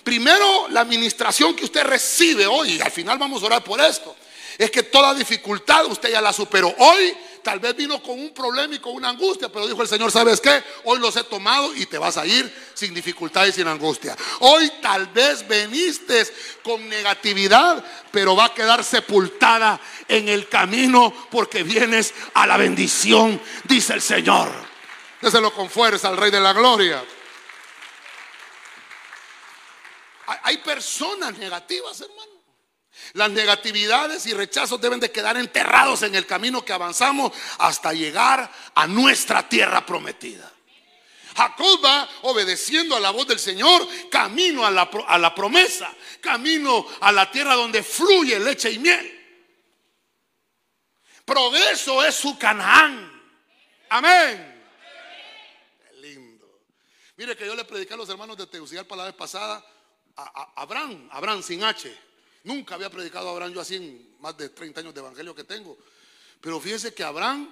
Primero, 0.05 0.69
la 0.69 0.79
administración 0.79 1.53
que 1.53 1.65
usted 1.65 1.83
recibe 1.83 2.47
hoy, 2.47 2.79
al 2.79 2.91
final 2.91 3.17
vamos 3.17 3.43
a 3.43 3.47
orar 3.47 3.63
por 3.65 3.81
esto, 3.81 4.15
es 4.57 4.71
que 4.71 4.83
toda 4.83 5.13
dificultad 5.13 5.85
usted 5.87 6.11
ya 6.11 6.21
la 6.21 6.31
superó. 6.31 6.73
Hoy 6.77 7.13
Tal 7.45 7.59
vez 7.59 7.75
vino 7.75 8.01
con 8.01 8.19
un 8.19 8.33
problema 8.33 8.73
y 8.73 8.79
con 8.79 8.95
una 8.95 9.09
angustia, 9.09 9.49
pero 9.49 9.67
dijo 9.67 9.79
el 9.79 9.87
Señor, 9.87 10.11
¿sabes 10.11 10.41
qué? 10.41 10.63
Hoy 10.85 10.97
los 10.97 11.15
he 11.15 11.23
tomado 11.25 11.75
y 11.75 11.85
te 11.85 11.99
vas 11.99 12.17
a 12.17 12.25
ir 12.25 12.51
sin 12.73 12.91
dificultad 12.91 13.45
y 13.45 13.51
sin 13.51 13.67
angustia. 13.67 14.17
Hoy 14.39 14.67
tal 14.81 15.05
vez 15.05 15.47
veniste 15.47 16.25
con 16.63 16.89
negatividad, 16.89 17.85
pero 18.09 18.35
va 18.35 18.45
a 18.45 18.53
quedar 18.55 18.83
sepultada 18.83 19.79
en 20.07 20.27
el 20.27 20.49
camino 20.49 21.13
porque 21.29 21.61
vienes 21.61 22.15
a 22.33 22.47
la 22.47 22.57
bendición, 22.57 23.39
dice 23.65 23.93
el 23.93 24.01
Señor. 24.01 24.49
Déselo 25.21 25.53
con 25.53 25.69
fuerza 25.69 26.07
al 26.07 26.17
Rey 26.17 26.31
de 26.31 26.39
la 26.39 26.53
Gloria. 26.53 27.03
Hay 30.43 30.57
personas 30.57 31.37
negativas, 31.37 32.01
hermano. 32.01 32.35
Las 33.13 33.29
negatividades 33.29 34.25
y 34.25 34.33
rechazos 34.33 34.79
deben 34.79 34.99
de 34.99 35.11
quedar 35.11 35.37
enterrados 35.37 36.01
en 36.03 36.15
el 36.15 36.25
camino 36.25 36.63
que 36.63 36.73
avanzamos 36.73 37.31
hasta 37.59 37.93
llegar 37.93 38.49
a 38.73 38.87
nuestra 38.87 39.47
tierra 39.47 39.85
prometida. 39.85 40.51
Jacob 41.35 41.83
va 41.83 42.09
obedeciendo 42.23 42.95
a 42.95 42.99
la 42.99 43.11
voz 43.11 43.27
del 43.27 43.39
Señor, 43.39 43.85
camino 44.09 44.65
a 44.65 44.71
la, 44.71 44.89
a 45.07 45.17
la 45.17 45.35
promesa, 45.35 45.93
camino 46.21 46.87
a 47.01 47.11
la 47.11 47.29
tierra 47.29 47.55
donde 47.55 47.83
fluye 47.83 48.39
leche 48.39 48.71
y 48.71 48.79
miel. 48.79 49.11
Progreso 51.25 52.05
es 52.05 52.15
su 52.15 52.37
Canaán. 52.37 53.11
Amén. 53.89 54.63
Lindo. 55.95 56.61
Mire 57.17 57.35
que 57.35 57.45
yo 57.45 57.55
le 57.55 57.65
prediqué 57.65 57.95
a 57.95 57.97
los 57.97 58.07
hermanos 58.07 58.37
de 58.37 58.47
Tegucigalpa 58.47 58.95
la 58.95 59.05
vez 59.05 59.15
pasada 59.15 59.65
a 60.17 60.61
Abraham, 60.61 61.09
Abraham 61.11 61.43
sin 61.43 61.63
H. 61.63 61.93
Nunca 62.43 62.75
había 62.75 62.89
predicado 62.89 63.27
a 63.27 63.31
Abraham 63.31 63.53
yo 63.53 63.61
así 63.61 63.75
en 63.75 64.15
más 64.19 64.37
de 64.37 64.49
30 64.49 64.81
años 64.81 64.93
de 64.93 64.99
evangelio 64.99 65.33
que 65.33 65.43
tengo. 65.43 65.77
Pero 66.39 66.59
fíjense 66.59 66.93
que 66.93 67.03
Abraham 67.03 67.49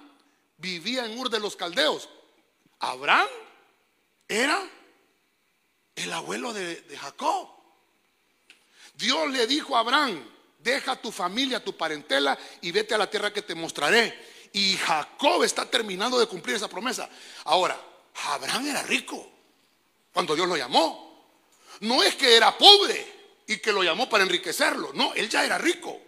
vivía 0.58 1.04
en 1.04 1.18
Ur 1.18 1.28
de 1.28 1.40
los 1.40 1.56
Caldeos. 1.56 2.08
Abraham 2.78 3.28
era 4.28 4.70
el 5.96 6.12
abuelo 6.12 6.52
de, 6.52 6.82
de 6.82 6.96
Jacob. 6.96 7.48
Dios 8.94 9.30
le 9.30 9.46
dijo 9.46 9.76
a 9.76 9.80
Abraham, 9.80 10.24
deja 10.60 10.96
tu 10.96 11.10
familia, 11.10 11.62
tu 11.62 11.76
parentela 11.76 12.38
y 12.62 12.70
vete 12.70 12.94
a 12.94 12.98
la 12.98 13.10
tierra 13.10 13.32
que 13.32 13.42
te 13.42 13.54
mostraré. 13.54 14.32
Y 14.52 14.76
Jacob 14.76 15.42
está 15.42 15.68
terminando 15.68 16.18
de 16.18 16.26
cumplir 16.26 16.56
esa 16.56 16.68
promesa. 16.68 17.08
Ahora, 17.44 17.78
Abraham 18.26 18.68
era 18.68 18.82
rico 18.84 19.28
cuando 20.12 20.36
Dios 20.36 20.48
lo 20.48 20.56
llamó. 20.56 21.03
No 21.80 22.02
es 22.02 22.14
que 22.14 22.36
era 22.36 22.56
pobre 22.56 23.14
y 23.46 23.58
que 23.58 23.72
lo 23.72 23.82
llamó 23.82 24.08
para 24.08 24.24
enriquecerlo. 24.24 24.92
No, 24.94 25.14
él 25.14 25.28
ya 25.28 25.44
era 25.44 25.58
rico. 25.58 26.00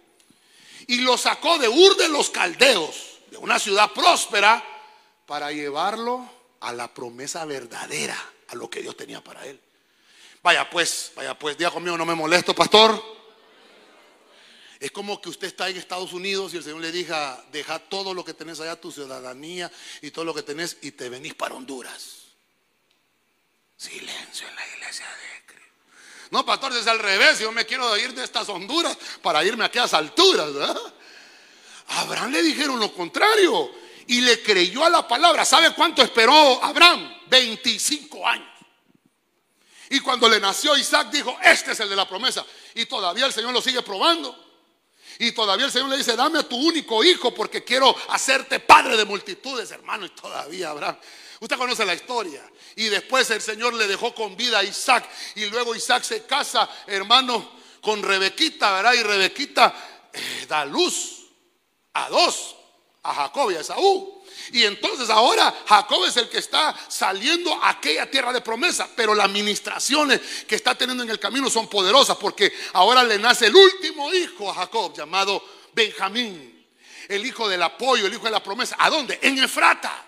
Y 0.87 1.01
lo 1.01 1.17
sacó 1.17 1.57
de 1.57 1.67
Ur 1.67 1.97
de 1.97 2.09
los 2.09 2.29
Caldeos, 2.29 3.19
de 3.29 3.37
una 3.37 3.59
ciudad 3.59 3.91
próspera, 3.91 4.63
para 5.25 5.51
llevarlo 5.51 6.29
a 6.61 6.71
la 6.71 6.93
promesa 6.93 7.45
verdadera, 7.45 8.17
a 8.47 8.55
lo 8.55 8.69
que 8.69 8.81
Dios 8.81 8.95
tenía 8.95 9.23
para 9.23 9.45
él. 9.45 9.59
Vaya 10.41 10.69
pues, 10.69 11.11
vaya 11.15 11.37
pues, 11.37 11.57
día 11.57 11.69
conmigo, 11.69 11.97
no 11.97 12.05
me 12.05 12.15
molesto, 12.15 12.55
pastor. 12.55 13.17
Es 14.79 14.91
como 14.91 15.19
que 15.19 15.29
usted 15.29 15.47
está 15.47 15.69
en 15.69 15.77
Estados 15.77 16.13
Unidos 16.13 16.53
y 16.53 16.57
el 16.57 16.63
Señor 16.63 16.81
le 16.81 16.91
diga, 16.91 17.43
deja 17.51 17.79
todo 17.79 18.13
lo 18.13 18.23
que 18.23 18.33
tenés 18.33 18.59
allá, 18.59 18.79
tu 18.79 18.91
ciudadanía 18.91 19.71
y 20.01 20.11
todo 20.11 20.23
lo 20.23 20.33
que 20.33 20.43
tenés 20.43 20.77
y 20.81 20.91
te 20.91 21.09
venís 21.09 21.33
para 21.33 21.55
Honduras. 21.55 22.26
Silencio 23.77 24.47
en 24.47 24.55
la 24.55 24.67
iglesia 24.67 25.05
de 25.05 25.27
no, 26.29 26.45
pastor, 26.45 26.73
es 26.73 26.87
al 26.87 26.99
revés. 26.99 27.39
Yo 27.39 27.51
me 27.51 27.65
quiero 27.65 27.95
ir 27.97 28.13
de 28.13 28.23
estas 28.23 28.49
Honduras 28.49 28.97
para 29.21 29.43
irme 29.43 29.63
a 29.63 29.67
aquellas 29.67 29.93
alturas. 29.93 30.49
Abraham 31.87 32.31
le 32.31 32.41
dijeron 32.41 32.79
lo 32.79 32.93
contrario 32.93 33.71
y 34.07 34.21
le 34.21 34.41
creyó 34.41 34.83
a 34.83 34.89
la 34.89 35.07
palabra. 35.07 35.45
¿Sabe 35.45 35.73
cuánto 35.73 36.01
esperó 36.01 36.63
Abraham? 36.63 37.13
25 37.27 38.27
años. 38.27 38.47
Y 39.89 40.01
cuando 40.01 40.27
le 40.27 40.39
nació 40.39 40.75
Isaac 40.75 41.09
dijo, 41.11 41.37
este 41.41 41.71
es 41.71 41.79
el 41.79 41.89
de 41.89 41.95
la 41.95 42.07
promesa. 42.07 42.45
Y 42.75 42.85
todavía 42.85 43.25
el 43.25 43.31
Señor 43.31 43.53
lo 43.53 43.61
sigue 43.61 43.81
probando. 43.81 44.37
Y 45.19 45.31
todavía 45.31 45.65
el 45.65 45.71
Señor 45.71 45.89
le 45.89 45.97
dice, 45.97 46.17
dame 46.17 46.39
a 46.39 46.43
tu 46.43 46.57
único 46.57 47.03
hijo 47.05 47.33
porque 47.33 47.63
quiero 47.63 47.95
hacerte 48.09 48.59
padre 48.59 48.97
de 48.97 49.05
multitudes, 49.05 49.71
hermano. 49.71 50.05
Y 50.05 50.09
todavía 50.09 50.71
Abraham 50.71 50.97
Usted 51.39 51.57
conoce 51.57 51.85
la 51.85 51.93
historia. 51.93 52.43
Y 52.75 52.87
después 52.87 53.29
el 53.31 53.41
Señor 53.41 53.73
le 53.73 53.87
dejó 53.87 54.13
con 54.13 54.35
vida 54.35 54.59
a 54.59 54.63
Isaac. 54.63 55.09
Y 55.35 55.45
luego 55.45 55.75
Isaac 55.75 56.03
se 56.03 56.25
casa, 56.25 56.69
hermano, 56.87 57.57
con 57.81 58.01
Rebequita, 58.01 58.71
¿verdad? 58.73 58.93
Y 58.93 59.03
Rebequita 59.03 60.09
eh, 60.13 60.45
da 60.47 60.65
luz 60.65 61.27
a 61.93 62.09
dos, 62.09 62.55
a 63.03 63.13
Jacob 63.13 63.51
y 63.51 63.55
a 63.55 63.61
Esaú. 63.61 64.23
Y 64.51 64.63
entonces 64.63 65.09
ahora 65.09 65.53
Jacob 65.67 66.05
es 66.05 66.17
el 66.17 66.29
que 66.29 66.37
está 66.37 66.75
saliendo 66.87 67.53
a 67.63 67.69
aquella 67.69 68.09
tierra 68.09 68.31
de 68.31 68.41
promesa. 68.41 68.87
Pero 68.95 69.13
las 69.13 69.25
administraciones 69.25 70.21
que 70.47 70.55
está 70.55 70.75
teniendo 70.75 71.03
en 71.03 71.09
el 71.09 71.19
camino 71.19 71.49
son 71.49 71.67
poderosas 71.67 72.17
porque 72.17 72.53
ahora 72.73 73.03
le 73.03 73.17
nace 73.17 73.47
el 73.47 73.55
último 73.55 74.13
hijo 74.13 74.49
a 74.49 74.55
Jacob 74.55 74.95
llamado 74.95 75.43
Benjamín. 75.73 76.65
El 77.07 77.25
hijo 77.25 77.47
del 77.47 77.63
apoyo, 77.63 78.05
el 78.05 78.13
hijo 78.13 78.25
de 78.25 78.31
la 78.31 78.43
promesa. 78.43 78.75
¿A 78.79 78.89
dónde? 78.89 79.19
En 79.21 79.37
Efrata. 79.37 80.05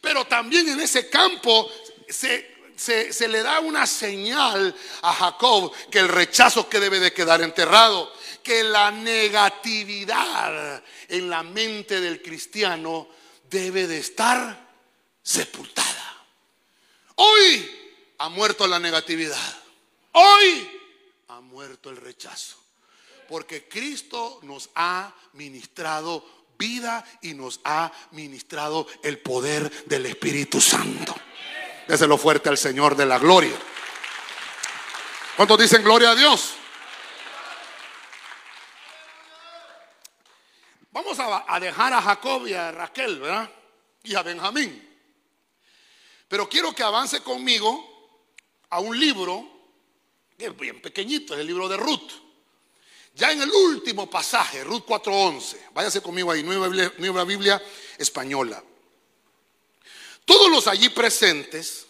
Pero 0.00 0.26
también 0.26 0.68
en 0.68 0.80
ese 0.80 1.08
campo 1.08 1.70
se, 2.08 3.28
le 3.28 3.42
da 3.42 3.60
una 3.60 3.86
señal 3.86 4.74
a 5.02 5.12
Jacob 5.12 5.72
que 5.90 5.98
el 5.98 6.08
rechazo 6.08 6.68
que 6.68 6.80
debe 6.80 6.98
de 7.00 7.12
quedar 7.12 7.42
enterrado, 7.42 8.12
que 8.42 8.62
la 8.64 8.90
negatividad 8.90 10.82
en 11.08 11.28
la 11.28 11.42
mente 11.42 12.00
del 12.00 12.22
cristiano 12.22 13.08
debe 13.50 13.86
de 13.86 13.98
estar 13.98 14.68
sepultada. 15.22 16.24
Hoy 17.16 17.70
ha 18.18 18.28
muerto 18.30 18.66
la 18.66 18.78
negatividad. 18.78 19.58
Hoy 20.12 20.80
ha 21.28 21.40
muerto 21.40 21.90
el 21.90 21.96
rechazo. 21.96 22.56
Porque 23.28 23.68
Cristo 23.68 24.40
nos 24.42 24.70
ha 24.74 25.14
ministrado 25.34 26.39
vida 26.60 27.02
y 27.22 27.32
nos 27.32 27.60
ha 27.64 27.90
ministrado 28.12 28.86
el 29.02 29.18
poder 29.18 29.86
del 29.86 30.06
Espíritu 30.06 30.60
Santo. 30.60 31.16
Déselo 31.88 32.18
fuerte 32.18 32.50
al 32.50 32.58
Señor 32.58 32.94
de 32.94 33.06
la 33.06 33.18
gloria. 33.18 33.56
¿Cuántos 35.36 35.58
dicen 35.58 35.82
gloria 35.82 36.10
a 36.10 36.14
Dios? 36.14 36.52
Vamos 40.92 41.18
a, 41.18 41.58
dejar 41.58 41.94
a 41.94 42.02
Jacob 42.02 42.46
y 42.46 42.52
a 42.52 42.70
Raquel, 42.72 43.20
¿verdad? 43.20 43.50
Y 44.02 44.14
a 44.14 44.22
Benjamín. 44.22 44.86
Pero 46.28 46.48
quiero 46.48 46.74
que 46.74 46.82
avance 46.82 47.22
conmigo 47.22 48.28
a 48.68 48.80
un 48.80 48.98
libro, 48.98 49.48
que 50.36 50.46
es 50.46 50.56
bien 50.56 50.82
pequeñito, 50.82 51.34
es 51.34 51.40
el 51.40 51.46
libro 51.46 51.68
de 51.68 51.78
Ruth. 51.78 52.29
Ya 53.14 53.32
en 53.32 53.42
el 53.42 53.50
último 53.50 54.08
pasaje, 54.08 54.64
Ruth 54.64 54.84
4:11, 54.86 55.58
váyase 55.72 56.00
conmigo 56.00 56.30
ahí, 56.30 56.42
nueva 56.42 56.68
Biblia, 56.68 56.92
nueva 56.98 57.24
Biblia 57.24 57.62
española. 57.98 58.62
Todos 60.24 60.50
los 60.50 60.66
allí 60.68 60.88
presentes 60.90 61.86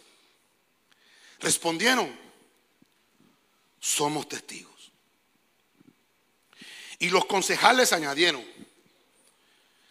respondieron, 1.40 2.18
somos 3.78 4.28
testigos. 4.28 4.92
Y 6.98 7.10
los 7.10 7.24
concejales 7.26 7.92
añadieron 7.92 8.44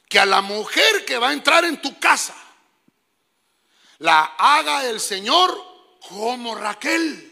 que 0.08 0.20
a 0.20 0.26
la 0.26 0.42
mujer 0.42 1.06
que 1.06 1.18
va 1.18 1.30
a 1.30 1.34
entrar 1.34 1.64
en 1.66 1.82
tu 1.82 2.00
casa 2.00 2.36
la 4.00 4.24
haga 4.38 4.90
el 4.90 5.00
Señor 5.00 5.56
como 6.08 6.56
Raquel. 6.56 7.29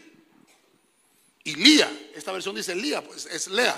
Y 1.48 1.54
Lía, 1.54 2.10
esta 2.14 2.30
versión 2.30 2.54
dice 2.54 2.74
Lía, 2.74 3.02
pues 3.02 3.24
es 3.24 3.48
Lea. 3.48 3.74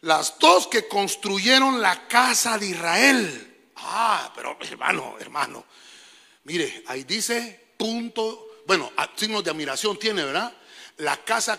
Las 0.00 0.38
dos 0.38 0.66
que 0.66 0.86
construyeron 0.86 1.80
la 1.80 2.06
casa 2.06 2.58
de 2.58 2.66
Israel. 2.66 3.70
Ah, 3.76 4.30
pero 4.36 4.58
hermano, 4.60 5.16
hermano, 5.18 5.64
mire, 6.44 6.84
ahí 6.88 7.04
dice 7.04 7.68
punto, 7.78 8.60
bueno, 8.66 8.92
signos 9.16 9.42
de 9.42 9.52
admiración 9.52 9.98
tiene, 9.98 10.22
¿verdad? 10.22 10.54
La 10.98 11.16
casa 11.24 11.58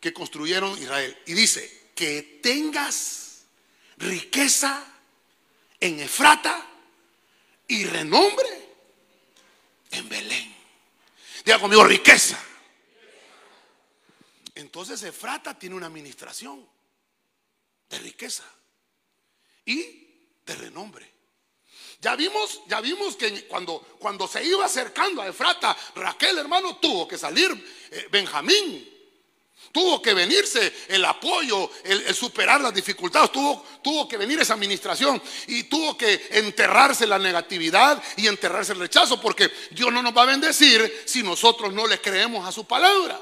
que 0.00 0.10
construyeron 0.10 0.80
Israel. 0.80 1.14
Y 1.26 1.34
dice, 1.34 1.90
que 1.94 2.40
tengas 2.42 3.42
riqueza 3.98 4.86
en 5.80 6.00
Efrata 6.00 6.66
y 7.68 7.84
renombre 7.84 8.70
en 9.90 10.08
Belén. 10.08 10.56
Diga 11.44 11.58
conmigo, 11.58 11.84
riqueza. 11.84 12.42
Entonces 14.56 15.02
Efrata 15.04 15.58
tiene 15.58 15.76
una 15.76 15.86
administración 15.86 16.66
de 17.88 17.98
riqueza 18.00 18.44
y 19.64 20.34
de 20.44 20.54
renombre. 20.56 21.14
Ya 22.00 22.16
vimos, 22.16 22.60
ya 22.66 22.80
vimos 22.80 23.16
que 23.16 23.46
cuando, 23.46 23.80
cuando 23.98 24.26
se 24.28 24.44
iba 24.44 24.66
acercando 24.66 25.22
a 25.22 25.28
Efrata, 25.28 25.76
Raquel, 25.94 26.38
hermano, 26.38 26.76
tuvo 26.76 27.06
que 27.06 27.16
salir 27.16 27.50
eh, 27.90 28.08
Benjamín 28.10 28.96
Tuvo 29.72 30.00
que 30.00 30.14
venirse 30.14 30.72
el 30.88 31.04
apoyo, 31.04 31.70
el, 31.84 32.14
superar 32.14 32.60
las 32.60 32.72
dificultades, 32.72 33.32
tuvo, 33.32 33.62
tuvo 33.82 34.08
que 34.08 34.16
venir 34.16 34.40
esa 34.40 34.54
administración 34.54 35.20
y 35.48 35.64
tuvo 35.64 35.96
que 35.98 36.28
enterrarse 36.30 37.06
la 37.06 37.18
negatividad 37.18 38.02
y 38.16 38.26
enterrarse 38.26 38.72
el 38.72 38.78
rechazo, 38.78 39.20
porque 39.20 39.50
Dios 39.70 39.92
no 39.92 40.02
nos 40.02 40.16
va 40.16 40.22
a 40.22 40.26
bendecir 40.26 41.02
si 41.04 41.22
nosotros 41.22 41.74
no 41.74 41.86
le 41.86 42.00
creemos 42.00 42.46
a 42.46 42.52
su 42.52 42.64
palabra. 42.64 43.20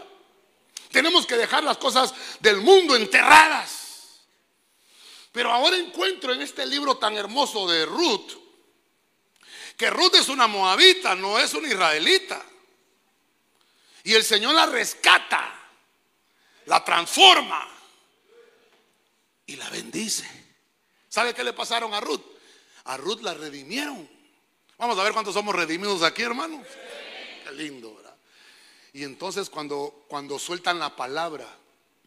Tenemos 0.94 1.26
que 1.26 1.36
dejar 1.36 1.64
las 1.64 1.76
cosas 1.76 2.14
del 2.38 2.58
mundo 2.58 2.94
enterradas. 2.94 4.20
Pero 5.32 5.50
ahora 5.50 5.76
encuentro 5.76 6.32
en 6.32 6.40
este 6.40 6.64
libro 6.64 6.98
tan 6.98 7.16
hermoso 7.16 7.68
de 7.68 7.84
Ruth, 7.84 8.30
que 9.76 9.90
Ruth 9.90 10.14
es 10.14 10.28
una 10.28 10.46
moabita, 10.46 11.16
no 11.16 11.36
es 11.36 11.52
una 11.52 11.66
israelita. 11.66 12.40
Y 14.04 14.14
el 14.14 14.22
Señor 14.22 14.54
la 14.54 14.66
rescata 14.66 15.62
la 16.66 16.84
transforma 16.84 17.68
y 19.46 19.56
la 19.56 19.68
bendice. 19.70 20.30
¿Sabe 21.08 21.34
qué 21.34 21.42
le 21.42 21.54
pasaron 21.54 21.92
a 21.92 22.00
Ruth? 22.00 22.22
A 22.84 22.96
Ruth 22.96 23.20
la 23.20 23.34
redimieron. 23.34 24.08
Vamos 24.78 24.96
a 24.96 25.02
ver 25.02 25.12
cuántos 25.12 25.34
somos 25.34 25.56
redimidos 25.56 26.04
aquí, 26.04 26.22
hermanos. 26.22 26.64
Qué 27.44 27.52
lindo. 27.52 28.03
Y 28.94 29.02
entonces 29.02 29.50
cuando, 29.50 30.06
cuando 30.08 30.38
sueltan 30.38 30.78
la 30.78 30.94
palabra, 30.94 31.46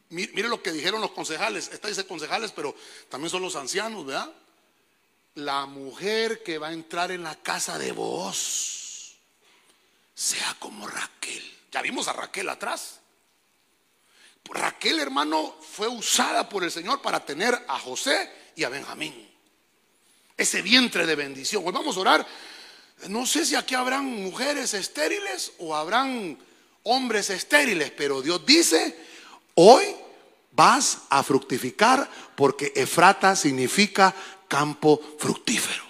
mire, 0.10 0.48
lo 0.48 0.63
que 0.63 0.72
dijeron 0.72 1.01
los 1.01 1.12
concejales. 1.12 1.70
Esta 1.74 1.89
dice 1.89 2.08
concejales, 2.08 2.53
pero 2.53 2.74
también 3.10 3.29
son 3.29 3.41
los 3.41 3.58
ancianos, 3.58 4.06
¿verdad? 4.06 4.32
La 5.36 5.65
mujer 5.65 6.41
que 6.43 6.58
va 6.58 6.69
a 6.69 6.73
entrar 6.73 7.12
en 7.12 7.23
la 7.23 7.36
casa 7.36 7.78
de 7.78 7.91
vos 7.91 9.17
sea 10.15 10.56
como 10.60 10.88
Raquel. 10.88 11.43
Ya 11.73 11.82
vimos 11.82 12.08
a 12.08 12.13
Raquel 12.13 12.47
atrás. 12.47 13.02
Raquel, 14.45 15.00
hermano, 15.00 15.58
fue 15.60 15.89
usada 15.89 16.47
por 16.47 16.63
el 16.63 16.71
Señor 16.71 17.02
para 17.02 17.26
tener 17.26 17.54
a 17.67 17.78
José 17.80 18.32
y 18.56 18.63
a 18.63 18.69
Benjamín. 18.69 19.30
Ese 20.38 20.62
vientre 20.62 21.06
de 21.06 21.15
bendición. 21.15 21.63
Hoy 21.65 21.73
vamos 21.73 21.97
a 21.97 22.00
orar. 22.00 22.28
No 23.10 23.26
sé 23.26 23.45
si 23.45 23.56
aquí 23.56 23.76
habrán 23.76 24.06
mujeres 24.06 24.73
estériles 24.73 25.52
o 25.60 25.76
habrán 25.76 26.46
hombres 26.88 27.30
estériles, 27.30 27.91
pero 27.91 28.21
Dios 28.21 28.45
dice, 28.45 28.97
hoy 29.56 29.84
vas 30.52 31.00
a 31.10 31.21
fructificar 31.21 32.10
porque 32.36 32.71
Efrata 32.76 33.36
significa 33.36 34.13
campo 34.47 35.02
fructífero. 35.19 35.86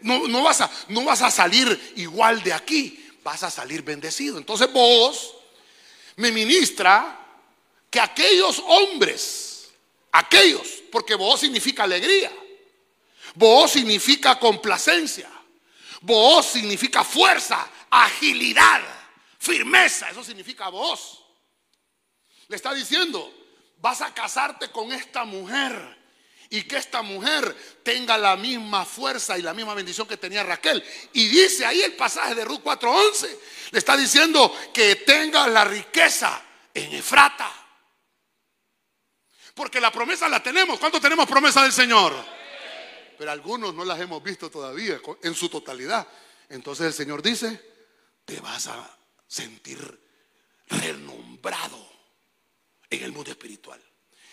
No, 0.00 0.28
no, 0.28 0.42
vas 0.42 0.60
a, 0.60 0.70
no 0.88 1.04
vas 1.04 1.22
a 1.22 1.30
salir 1.30 1.92
igual 1.96 2.42
de 2.42 2.52
aquí, 2.52 3.04
vas 3.22 3.42
a 3.42 3.50
salir 3.50 3.82
bendecido. 3.82 4.38
Entonces 4.38 4.72
vos 4.72 5.34
me 6.16 6.30
ministra 6.32 7.18
que 7.90 8.00
aquellos 8.00 8.62
hombres, 8.66 9.70
aquellos, 10.12 10.66
porque 10.90 11.14
vos 11.14 11.40
significa 11.40 11.84
alegría, 11.84 12.32
vos 13.34 13.72
significa 13.72 14.38
complacencia, 14.38 15.30
vos 16.00 16.46
significa 16.46 17.04
fuerza, 17.04 17.68
agilidad, 17.90 18.97
firmeza, 19.38 20.10
eso 20.10 20.22
significa 20.22 20.68
vos. 20.68 21.24
Le 22.48 22.56
está 22.56 22.74
diciendo, 22.74 23.32
vas 23.78 24.00
a 24.00 24.12
casarte 24.12 24.70
con 24.70 24.92
esta 24.92 25.24
mujer 25.24 25.96
y 26.50 26.62
que 26.62 26.76
esta 26.76 27.02
mujer 27.02 27.54
tenga 27.82 28.16
la 28.16 28.36
misma 28.36 28.84
fuerza 28.84 29.38
y 29.38 29.42
la 29.42 29.52
misma 29.52 29.74
bendición 29.74 30.06
que 30.06 30.16
tenía 30.16 30.42
Raquel. 30.42 30.82
Y 31.12 31.28
dice 31.28 31.66
ahí 31.66 31.82
el 31.82 31.94
pasaje 31.94 32.34
de 32.34 32.44
Ruth 32.44 32.62
4:11, 32.62 33.38
le 33.70 33.78
está 33.78 33.96
diciendo 33.96 34.54
que 34.72 34.96
tenga 34.96 35.46
la 35.46 35.64
riqueza 35.64 36.42
en 36.72 36.94
Efrata. 36.94 37.52
Porque 39.54 39.80
la 39.80 39.90
promesa 39.90 40.28
la 40.28 40.42
tenemos. 40.42 40.78
¿Cuánto 40.78 41.00
tenemos 41.00 41.26
promesa 41.26 41.62
del 41.62 41.72
Señor? 41.72 42.14
Pero 43.18 43.30
algunos 43.30 43.74
no 43.74 43.84
las 43.84 44.00
hemos 44.00 44.22
visto 44.22 44.48
todavía 44.48 45.00
en 45.22 45.34
su 45.34 45.48
totalidad. 45.48 46.06
Entonces 46.48 46.86
el 46.86 46.92
Señor 46.94 47.20
dice, 47.20 47.60
te 48.24 48.40
vas 48.40 48.68
a 48.68 48.97
sentir 49.28 49.78
renombrado 50.66 51.78
en 52.90 53.04
el 53.04 53.12
mundo 53.12 53.30
espiritual. 53.30 53.80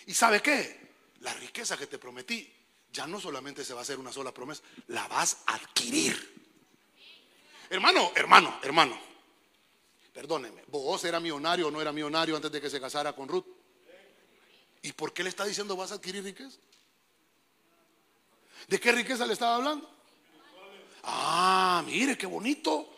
¿Y 0.07 0.13
sabe 0.13 0.41
qué? 0.41 0.95
La 1.19 1.33
riqueza 1.33 1.77
que 1.77 1.87
te 1.87 1.99
prometí 1.99 2.51
ya 2.91 3.05
no 3.05 3.19
solamente 3.19 3.65
se 3.65 3.73
va 3.73 3.81
a 3.81 3.83
hacer 3.83 3.99
una 3.99 4.11
sola 4.11 4.33
promesa, 4.33 4.63
la 4.87 5.07
vas 5.07 5.43
a 5.47 5.55
adquirir. 5.55 6.33
Hermano, 7.69 8.11
hermano, 8.15 8.59
hermano, 8.63 8.97
perdóneme, 10.13 10.63
¿vos 10.67 11.03
era 11.03 11.19
millonario 11.19 11.67
o 11.67 11.71
no 11.71 11.81
era 11.81 11.91
millonario 11.91 12.35
antes 12.35 12.51
de 12.51 12.61
que 12.61 12.69
se 12.69 12.79
casara 12.79 13.13
con 13.13 13.27
Ruth? 13.27 13.45
¿Y 14.81 14.93
por 14.93 15.13
qué 15.13 15.23
le 15.23 15.29
está 15.29 15.45
diciendo 15.45 15.75
vas 15.75 15.91
a 15.91 15.95
adquirir 15.95 16.23
riqueza? 16.23 16.57
¿De 18.67 18.79
qué 18.79 18.91
riqueza 18.91 19.25
le 19.25 19.33
estaba 19.33 19.55
hablando? 19.55 19.89
Ah, 21.03 21.83
mire, 21.85 22.17
qué 22.17 22.27
bonito. 22.27 22.94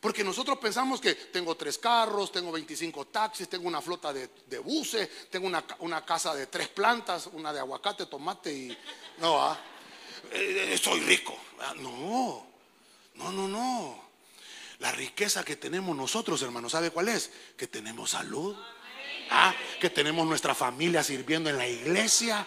Porque 0.00 0.22
nosotros 0.22 0.58
pensamos 0.58 1.00
que 1.00 1.14
tengo 1.14 1.56
tres 1.56 1.78
carros, 1.78 2.30
tengo 2.30 2.52
25 2.52 3.06
taxis, 3.06 3.48
tengo 3.48 3.66
una 3.66 3.80
flota 3.80 4.12
de, 4.12 4.58
buses, 4.58 5.28
tengo 5.28 5.46
una, 5.46 6.04
casa 6.04 6.34
de 6.34 6.46
tres 6.46 6.68
plantas, 6.68 7.28
una 7.32 7.52
de 7.52 7.58
aguacate, 7.58 8.06
tomate 8.06 8.52
y... 8.52 8.78
No, 9.18 9.42
ah, 9.42 9.58
eh, 10.30 10.78
soy 10.80 11.00
rico. 11.00 11.36
Ah, 11.60 11.74
no, 11.76 12.46
no, 13.14 13.32
no, 13.32 13.48
no. 13.48 14.08
La 14.78 14.92
riqueza 14.92 15.44
que 15.44 15.56
tenemos 15.56 15.96
nosotros, 15.96 16.40
hermanos, 16.42 16.72
¿sabe 16.72 16.92
cuál 16.92 17.08
es? 17.08 17.32
Que 17.56 17.66
tenemos 17.66 18.10
salud. 18.10 18.56
Ah, 19.30 19.52
que 19.80 19.90
tenemos 19.90 20.26
nuestra 20.26 20.54
familia 20.54 21.02
sirviendo 21.02 21.50
en 21.50 21.58
la 21.58 21.66
iglesia, 21.66 22.46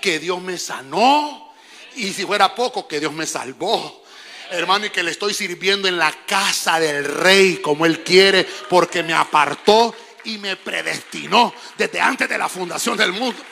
que 0.00 0.18
Dios 0.18 0.40
me 0.40 0.58
sanó 0.58 1.50
y 1.96 2.12
si 2.12 2.24
fuera 2.24 2.54
poco, 2.54 2.86
que 2.86 3.00
Dios 3.00 3.12
me 3.12 3.26
salvó. 3.26 4.04
Hermano, 4.50 4.86
y 4.86 4.90
que 4.90 5.02
le 5.02 5.10
estoy 5.10 5.34
sirviendo 5.34 5.88
en 5.88 5.98
la 5.98 6.12
casa 6.26 6.80
del 6.80 7.04
rey 7.04 7.58
como 7.58 7.86
él 7.86 8.02
quiere, 8.02 8.44
porque 8.68 9.02
me 9.02 9.14
apartó 9.14 9.94
y 10.24 10.38
me 10.38 10.56
predestinó 10.56 11.54
desde 11.76 12.00
antes 12.00 12.28
de 12.28 12.38
la 12.38 12.48
fundación 12.48 12.96
del 12.96 13.12
mundo. 13.12 13.42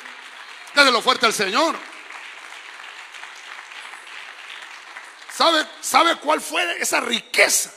lo 0.75 1.03
fuerte 1.03 1.27
al 1.27 1.33
Señor. 1.33 1.77
¿Sabe, 5.35 5.65
¿Sabe 5.81 6.17
cuál 6.17 6.41
fue 6.41 6.81
esa 6.81 7.01
riqueza? 7.01 7.73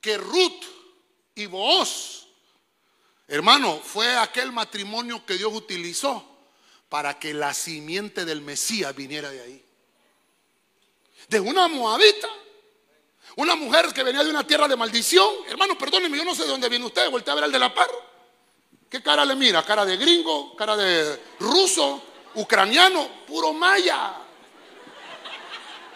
Que 0.00 0.16
Ruth 0.16 0.64
y 1.34 1.46
Boaz 1.46 2.24
Hermano, 3.26 3.80
fue 3.82 4.16
aquel 4.18 4.52
matrimonio 4.52 5.24
que 5.24 5.38
Dios 5.38 5.52
utilizó 5.52 6.24
para 6.88 7.18
que 7.18 7.32
la 7.32 7.54
simiente 7.54 8.24
del 8.24 8.42
Mesías 8.42 8.94
viniera 8.94 9.30
de 9.30 9.40
ahí. 9.40 9.63
De 11.28 11.40
una 11.40 11.68
moabita, 11.68 12.28
una 13.36 13.56
mujer 13.56 13.92
que 13.92 14.02
venía 14.02 14.22
de 14.22 14.30
una 14.30 14.46
tierra 14.46 14.68
de 14.68 14.76
maldición. 14.76 15.28
Hermano, 15.48 15.76
perdóneme, 15.76 16.16
yo 16.16 16.24
no 16.24 16.34
sé 16.34 16.42
de 16.42 16.48
dónde 16.48 16.68
viene 16.68 16.84
usted, 16.84 17.10
voltea 17.10 17.32
a 17.32 17.34
ver 17.36 17.44
al 17.44 17.52
de 17.52 17.58
la 17.58 17.74
par. 17.74 17.88
¿Qué 18.88 19.02
cara 19.02 19.24
le 19.24 19.34
mira? 19.34 19.64
¿Cara 19.64 19.84
de 19.84 19.96
gringo? 19.96 20.54
¿Cara 20.54 20.76
de 20.76 21.20
ruso? 21.40 22.02
¿Ucraniano? 22.34 23.08
Puro 23.26 23.52
maya. 23.52 24.14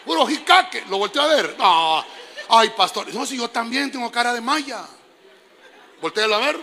Puro 0.05 0.27
jicaque. 0.27 0.85
Lo 0.89 0.99
volteé 0.99 1.23
a 1.23 1.27
ver. 1.27 1.55
No. 1.59 2.05
Ay, 2.49 2.71
pastor. 2.71 3.13
No, 3.15 3.25
si 3.25 3.37
yo 3.37 3.49
también 3.51 3.93
tengo 3.93 4.11
cara 4.11 4.35
de 4.35 4.41
maya. 4.41 4.85
Voltea 6.01 6.25
a 6.25 6.39
ver. 6.39 6.59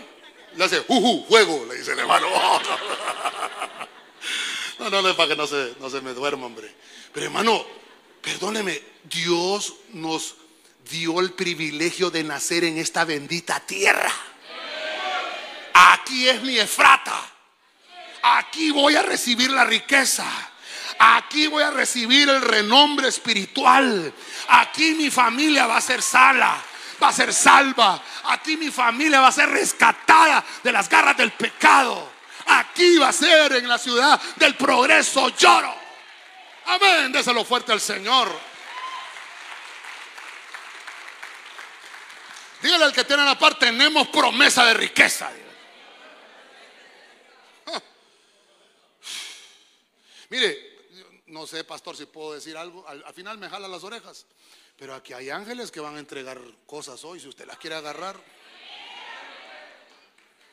Le 0.55 0.63
hace, 0.63 0.79
juju, 0.79 1.25
juego, 1.27 1.65
le 1.69 1.75
dice 1.75 1.93
el 1.93 1.99
hermano. 1.99 2.27
No, 4.77 4.89
no, 4.89 5.01
no 5.01 5.07
es 5.07 5.15
para 5.15 5.29
que 5.29 5.35
no 5.37 5.47
se, 5.47 5.73
no 5.79 5.89
se 5.89 6.01
me 6.01 6.13
duerma, 6.13 6.47
hombre. 6.47 6.69
Pero 7.13 7.27
hermano, 7.27 7.65
perdóneme, 8.25 8.81
Dios 9.03 9.75
nos 9.93 10.35
dio 10.89 11.19
el 11.19 11.33
privilegio 11.33 12.09
de 12.09 12.23
nacer 12.23 12.63
en 12.63 12.79
esta 12.79 13.05
bendita 13.05 13.59
tierra. 13.59 14.11
Aquí 15.73 16.27
es 16.27 16.41
mi 16.41 16.57
Efrata. 16.57 17.21
Aquí 18.23 18.71
voy 18.71 18.95
a 18.95 19.03
recibir 19.03 19.51
la 19.51 19.63
riqueza. 19.63 20.25
Aquí 20.97 21.47
voy 21.47 21.61
a 21.61 21.69
recibir 21.69 22.27
el 22.27 22.41
renombre 22.41 23.09
espiritual. 23.09 24.11
Aquí 24.47 24.95
mi 24.95 25.11
familia 25.11 25.67
va 25.67 25.77
a 25.77 25.81
ser 25.81 26.01
sala, 26.01 26.57
va 27.01 27.09
a 27.09 27.13
ser 27.13 27.31
salva. 27.31 28.01
Aquí 28.25 28.57
mi 28.57 28.71
familia 28.71 29.21
va 29.21 29.27
a 29.27 29.31
ser 29.31 29.49
rescatada 29.49 30.43
de 30.63 30.71
las 30.71 30.89
garras 30.89 31.15
del 31.15 31.31
pecado. 31.31 32.11
Aquí 32.47 32.97
va 32.97 33.09
a 33.09 33.13
ser 33.13 33.53
en 33.53 33.67
la 33.67 33.77
ciudad 33.77 34.19
del 34.37 34.55
progreso 34.55 35.29
lloro. 35.29 35.84
Amén. 36.65 37.11
Déselo 37.11 37.43
fuerte 37.45 37.71
al 37.71 37.81
Señor. 37.81 38.55
Dígale 42.61 42.85
al 42.85 42.93
que 42.93 43.03
tiene 43.03 43.23
la 43.23 43.37
parte, 43.37 43.67
tenemos 43.67 44.07
promesa 44.07 44.65
de 44.65 44.73
riqueza. 44.73 45.31
Mire, 50.29 50.75
no 51.27 51.45
sé, 51.45 51.63
pastor, 51.63 51.95
si 51.95 52.07
puedo 52.07 52.33
decir 52.33 52.57
algo. 52.57 52.87
Al, 52.87 53.13
final 53.13 53.37
me 53.37 53.49
jala 53.49 53.67
las 53.67 53.83
orejas. 53.83 54.25
Pero 54.77 54.95
aquí 54.95 55.13
hay 55.13 55.29
ángeles 55.29 55.69
que 55.69 55.79
van 55.79 55.95
a 55.95 55.99
entregar 55.99 56.41
cosas 56.65 57.03
hoy, 57.05 57.19
si 57.19 57.27
usted 57.27 57.45
las 57.45 57.57
quiere 57.57 57.75
agarrar. 57.75 58.19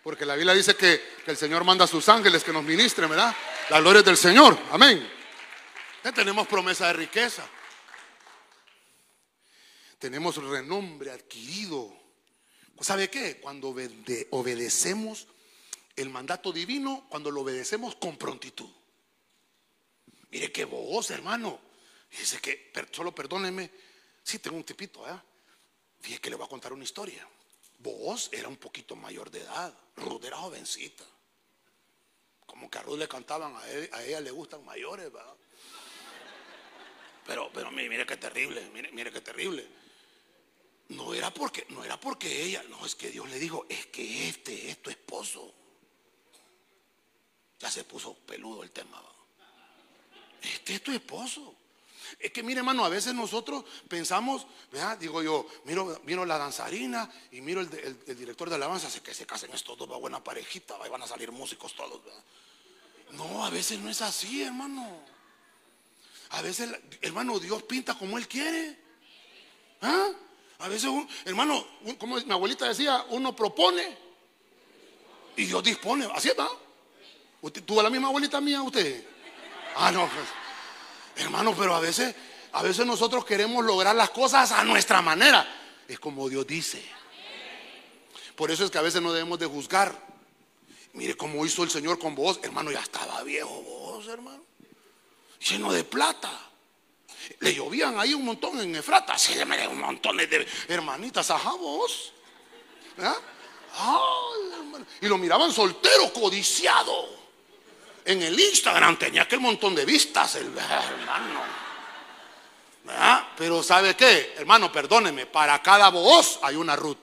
Porque 0.03 0.27
la 0.27 0.35
Biblia 0.35 0.55
dice 0.55 0.77
que, 0.77 1.22
el 1.27 1.37
Señor 1.37 1.64
manda 1.64 1.85
a 1.85 1.88
sus 1.88 2.09
ángeles 2.09 2.44
que 2.44 2.53
nos 2.53 2.64
ministren, 2.64 3.09
¿verdad? 3.09 3.35
La 3.70 3.81
gloria 3.81 4.03
del 4.03 4.16
Señor. 4.16 4.59
Amén. 4.70 5.21
Tenemos 6.10 6.48
promesa 6.48 6.88
de 6.88 6.92
riqueza. 6.94 7.48
Tenemos 9.98 10.36
renombre 10.36 11.12
adquirido. 11.12 11.96
¿Sabe 12.80 13.08
qué? 13.08 13.38
Cuando 13.38 13.68
obedecemos 14.30 15.28
el 15.94 16.10
mandato 16.10 16.52
divino, 16.52 17.06
cuando 17.08 17.30
lo 17.30 17.42
obedecemos 17.42 17.94
con 17.94 18.18
prontitud. 18.18 18.68
Mire 20.30 20.50
qué 20.50 20.64
voz, 20.64 21.10
hermano. 21.10 21.60
Dice 22.10 22.40
que, 22.40 22.72
solo 22.90 23.14
perdóneme, 23.14 23.70
sí 24.22 24.38
tengo 24.38 24.56
un 24.56 24.64
tipito, 24.64 25.08
¿eh? 25.08 25.18
Fíjese 26.00 26.20
que 26.20 26.30
le 26.30 26.36
voy 26.36 26.46
a 26.46 26.48
contar 26.48 26.72
una 26.72 26.84
historia. 26.84 27.26
Vos 27.78 28.28
era 28.32 28.48
un 28.48 28.56
poquito 28.56 28.96
mayor 28.96 29.30
de 29.30 29.40
edad, 29.40 29.72
Ruth 29.96 30.24
era 30.24 30.36
jovencita. 30.36 31.04
Como 32.46 32.70
que 32.70 32.78
a 32.78 32.82
Ruth 32.82 32.98
le 32.98 33.08
cantaban, 33.08 33.54
a, 33.56 34.02
ella 34.02 34.20
le 34.20 34.30
gustan 34.30 34.64
mayores, 34.64 35.12
¿verdad? 35.12 35.34
Pero, 37.26 37.50
pero 37.52 37.70
mire, 37.70 38.04
qué 38.06 38.16
terrible, 38.16 38.68
mire, 38.72 38.90
mire 38.92 39.12
qué 39.12 39.20
terrible. 39.20 39.66
No 40.88 41.14
era 41.14 41.32
porque, 41.32 41.66
no 41.70 41.85
era 41.85 41.98
porque 41.98 42.44
ella, 42.44 42.62
no, 42.68 42.85
es 42.85 42.94
que 42.94 43.11
Dios 43.11 43.28
le 43.30 43.38
dijo, 43.38 43.66
es 43.68 43.87
que 43.87 44.28
este 44.28 44.70
es 44.70 44.82
tu 44.82 44.90
esposo. 44.90 45.54
Ya 47.58 47.70
se 47.70 47.85
puso 47.85 48.14
peludo 48.14 48.62
el 48.62 48.72
tema. 48.72 49.00
Este 50.42 50.74
es 50.74 50.82
tu 50.82 50.92
esposo. 50.92 51.54
Es 52.18 52.32
que 52.32 52.42
mire, 52.42 52.58
hermano, 52.58 52.85
a 52.85 52.88
veces 52.88 53.14
nosotros 53.14 53.64
pensamos, 53.88 54.46
¿verdad? 54.70 54.98
digo 54.98 55.22
yo, 55.22 55.46
miro, 55.64 56.00
miro 56.04 56.26
la 56.26 56.37
danzarina 56.37 57.11
y 57.30 57.40
miro 57.40 57.61
el, 57.61 58.16
director 58.16 58.48
de 58.48 58.56
alabanza, 58.56 58.90
sé 58.90 59.00
que 59.00 59.14
se 59.14 59.24
casen 59.24 59.52
estos 59.52 59.78
dos, 59.78 59.90
va 59.90 59.96
buena 59.96 60.22
parejita, 60.22 60.76
ahí 60.82 60.90
van 60.90 61.02
a 61.02 61.06
salir 61.06 61.30
músicos 61.30 61.74
todos. 61.74 62.00
No, 63.12 63.44
a 63.44 63.50
veces 63.50 63.78
no 63.78 63.88
es 63.88 64.02
así, 64.02 64.42
hermano. 64.42 65.12
A 66.33 66.42
veces, 66.42 66.71
hermano, 67.03 67.38
Dios 67.38 67.62
pinta 67.64 67.95
como 67.95 68.16
Él 68.18 68.27
quiere. 68.27 68.79
¿Ah? 69.83 70.09
A 70.61 70.68
veces, 70.68 70.90
hermano, 71.25 71.66
como 71.99 72.16
mi 72.16 72.33
abuelita 72.33 72.68
decía, 72.68 73.05
uno 73.11 73.35
propone 73.35 73.97
y 75.37 75.45
Dios 75.45 75.62
dispone. 75.62 76.09
Así 76.14 76.29
está. 76.29 76.49
¿Usted 77.40 77.62
tuvo 77.64 77.83
la 77.83 77.90
misma 77.90 78.09
abuelita 78.09 78.40
mía 78.40 78.62
usted? 78.62 79.05
Ah, 79.77 79.90
no. 79.90 80.09
Pues, 80.09 80.27
hermano, 81.16 81.55
pero 81.59 81.75
a 81.75 81.81
veces, 81.81 82.14
a 82.53 82.62
veces 82.62 82.87
nosotros 82.87 83.25
queremos 83.25 83.64
lograr 83.64 83.95
las 83.95 84.11
cosas 84.11 84.53
a 84.53 84.64
nuestra 84.64 85.03
manera. 85.03 85.47
Es 85.87 85.99
como 85.99 86.29
Dios 86.29 86.47
dice. 86.47 86.83
Por 88.37 88.51
eso 88.51 88.64
es 88.64 88.71
que 88.71 88.79
a 88.79 88.83
veces 88.83 89.03
no 89.03 89.12
debemos 89.12 89.38
de 89.38 89.47
juzgar. 89.47 90.01
Mire 90.95 91.14
cómo 91.14 91.45
hizo 91.45 91.62
el 91.62 91.71
Señor 91.71 91.99
con 91.99 92.14
vos, 92.14 92.40
hermano, 92.42 92.71
ya 92.71 92.81
estaba 92.81 93.23
viejo 93.23 93.62
vos, 93.62 94.07
hermano. 94.09 94.51
Lleno 95.48 95.72
de 95.72 95.85
plata. 95.85 96.31
Le 97.40 97.55
llovían 97.55 97.98
ahí 97.98 98.14
un 98.14 98.24
montón 98.24 98.61
en 98.61 98.76
Efrata. 98.76 99.18
Sí, 99.18 99.35
le 99.35 99.68
un 99.68 99.81
montón 99.81 100.16
de 100.16 100.46
hermanitas, 100.68 101.31
ajá 101.31 101.52
vos. 101.52 102.12
y 105.00 105.07
lo 105.07 105.18
miraban 105.18 105.52
soltero, 105.52 106.12
codiciado 106.12 107.22
en 108.05 108.22
el 108.22 108.38
Instagram 108.38 108.98
tenía 108.98 109.22
aquel 109.22 109.40
montón 109.40 109.74
de 109.74 109.85
vistas, 109.85 110.37
hermano. 110.37 111.40
Pero 113.37 113.62
¿sabe 113.62 113.94
qué? 113.94 114.35
Hermano, 114.37 114.72
perdóneme, 114.72 115.26
para 115.26 115.62
cada 115.62 115.88
voz 115.90 116.38
hay 116.42 116.57
una 116.57 116.76
Ruth. 116.76 116.98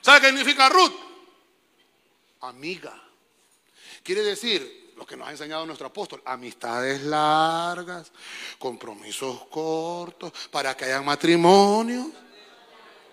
¿Sabe 0.00 0.20
qué 0.20 0.26
significa 0.28 0.68
Ruth? 0.68 0.94
Amiga. 2.40 2.94
Quiere 4.02 4.22
decir, 4.22 4.87
lo 4.98 5.06
que 5.06 5.16
nos 5.16 5.28
ha 5.28 5.30
enseñado 5.30 5.64
nuestro 5.64 5.86
apóstol, 5.86 6.20
amistades 6.24 7.02
largas, 7.02 8.10
compromisos 8.58 9.44
cortos, 9.46 10.32
para 10.50 10.76
que 10.76 10.86
haya 10.86 11.00
matrimonio. 11.00 12.10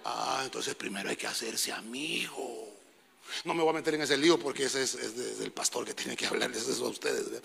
Ah, 0.04 0.42
entonces 0.44 0.74
primero 0.74 1.10
hay 1.10 1.16
que 1.16 1.28
hacerse 1.28 1.72
amigo. 1.72 2.74
No 3.44 3.54
me 3.54 3.62
voy 3.62 3.70
a 3.70 3.74
meter 3.74 3.94
en 3.94 4.02
ese 4.02 4.18
lío 4.18 4.40
porque 4.40 4.66
ese 4.66 4.82
es, 4.82 4.96
el 4.96 5.52
pastor 5.52 5.86
que 5.86 5.94
tiene 5.94 6.18
que 6.18 6.26
hablarles 6.26 6.68
eso 6.68 6.88
a 6.88 6.90
ustedes. 6.90 7.42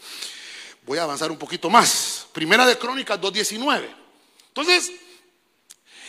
Voy 0.87 0.97
a 0.97 1.03
avanzar 1.03 1.31
un 1.31 1.39
poquito 1.39 1.69
más. 1.69 2.27
Primera 2.33 2.67
de 2.67 2.79
Crónicas 2.79 3.21
2.19. 3.21 3.95
Entonces, 4.49 4.91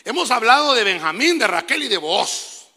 hemos 0.05 0.31
hablado 0.31 0.73
de 0.73 0.85
Benjamín, 0.85 1.37
de 1.37 1.47
Raquel 1.47 1.83
y 1.83 1.87
de 1.89 1.97
Boaz, 1.97 2.67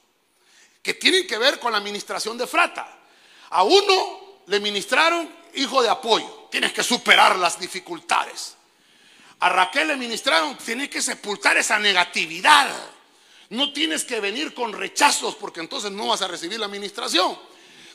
que 0.83 0.95
tienen 0.95 1.29
que 1.29 1.39
ver 1.39 1.61
con 1.61 1.71
la 1.71 1.79
administración 1.79 2.37
de 2.37 2.49
Frata. 2.49 3.03
A 3.51 3.63
uno 3.63 4.43
le 4.47 4.59
ministraron 4.59 5.44
hijo 5.57 5.83
de 5.83 5.89
apoyo, 5.89 6.49
tienes 6.51 6.73
que 6.73 6.83
superar 6.83 7.37
las 7.37 7.59
dificultades. 7.59 8.57
A 9.41 9.49
Raquel 9.49 9.89
le 9.89 9.97
ministraron, 9.97 10.57
tienes 10.57 10.89
que 10.89 11.03
sepultar 11.03 11.57
esa 11.57 11.79
negatividad. 11.79 12.69
No 13.51 13.73
tienes 13.73 14.05
que 14.05 14.21
venir 14.21 14.55
con 14.55 14.73
rechazos 14.73 15.35
porque 15.35 15.61
entonces 15.61 15.91
no 15.91 16.09
vas 16.09 16.23
a 16.23 16.29
recibir 16.29 16.59
la 16.59 16.67
administración. 16.67 17.37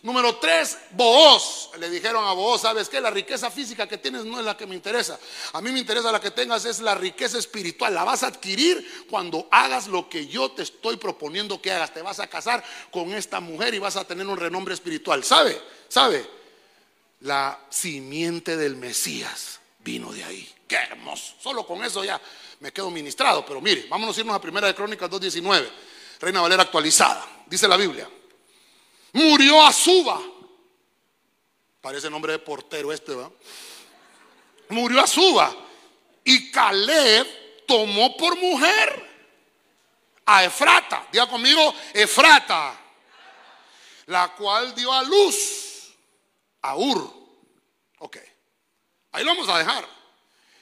Número 0.01 0.37
tres, 0.37 0.77
Booz. 0.91 1.71
Le 1.77 1.89
dijeron 1.89 2.25
a 2.25 2.31
Booz, 2.31 2.61
¿sabes 2.61 2.87
qué? 2.87 3.01
La 3.01 3.09
riqueza 3.09 3.51
física 3.51 3.87
que 3.87 3.97
tienes 3.97 4.23
no 4.23 4.39
es 4.39 4.45
la 4.45 4.55
que 4.55 4.65
me 4.65 4.75
interesa. 4.75 5.19
A 5.53 5.61
mí 5.61 5.71
me 5.71 5.79
interesa 5.79 6.11
la 6.11 6.21
que 6.21 6.31
tengas, 6.31 6.63
es 6.65 6.79
la 6.79 6.95
riqueza 6.95 7.37
espiritual. 7.37 7.93
La 7.93 8.05
vas 8.05 8.23
a 8.23 8.27
adquirir 8.27 9.05
cuando 9.09 9.47
hagas 9.51 9.87
lo 9.87 10.07
que 10.07 10.27
yo 10.27 10.51
te 10.51 10.63
estoy 10.63 10.95
proponiendo 10.95 11.61
que 11.61 11.71
hagas. 11.71 11.93
Te 11.93 12.01
vas 12.01 12.19
a 12.19 12.27
casar 12.27 12.63
con 12.91 13.13
esta 13.13 13.41
mujer 13.41 13.73
y 13.73 13.79
vas 13.79 13.97
a 13.97 14.05
tener 14.05 14.25
un 14.25 14.37
renombre 14.37 14.73
espiritual. 14.73 15.23
¿Sabe? 15.23 15.61
¿Sabe? 15.89 16.38
La 17.21 17.59
simiente 17.69 18.55
del 18.55 18.77
Mesías 18.77 19.59
vino 19.79 20.13
de 20.13 20.23
ahí. 20.23 20.49
Qué 20.67 20.75
hermoso. 20.75 21.33
Solo 21.41 21.65
con 21.65 21.83
eso 21.83 22.03
ya 22.03 22.21
me 22.59 22.71
quedo 22.71 22.89
ministrado. 22.89 23.45
Pero 23.45 23.59
mire, 23.59 23.87
vámonos 23.89 24.15
a 24.15 24.19
irnos 24.19 24.35
a 24.35 24.41
Primera 24.41 24.67
de 24.67 24.75
Crónicas 24.75 25.09
2.19, 25.09 25.69
Reina 26.21 26.41
Valera 26.41 26.63
actualizada. 26.63 27.25
Dice 27.47 27.67
la 27.67 27.75
Biblia, 27.75 28.09
murió 29.13 29.65
Azuba. 29.65 30.21
Parece 31.81 32.09
nombre 32.09 32.33
de 32.33 32.39
portero 32.39 32.91
este, 32.93 33.15
¿va? 33.15 33.31
Murió 34.69 35.01
Azuba. 35.01 35.55
Y 36.23 36.51
Caleb 36.51 37.65
tomó 37.65 38.15
por 38.15 38.37
mujer 38.37 39.09
a 40.25 40.43
Efrata. 40.43 41.07
Diga 41.11 41.27
conmigo, 41.27 41.73
Efrata. 41.93 42.77
La 44.05 44.35
cual 44.35 44.75
dio 44.75 44.91
a 44.93 45.03
luz 45.03 45.68
a 46.61 46.75
Ur. 46.75 47.13
Ok. 47.99 48.17
Ahí 49.11 49.23
lo 49.23 49.31
vamos 49.31 49.49
a 49.49 49.57
dejar. 49.57 49.87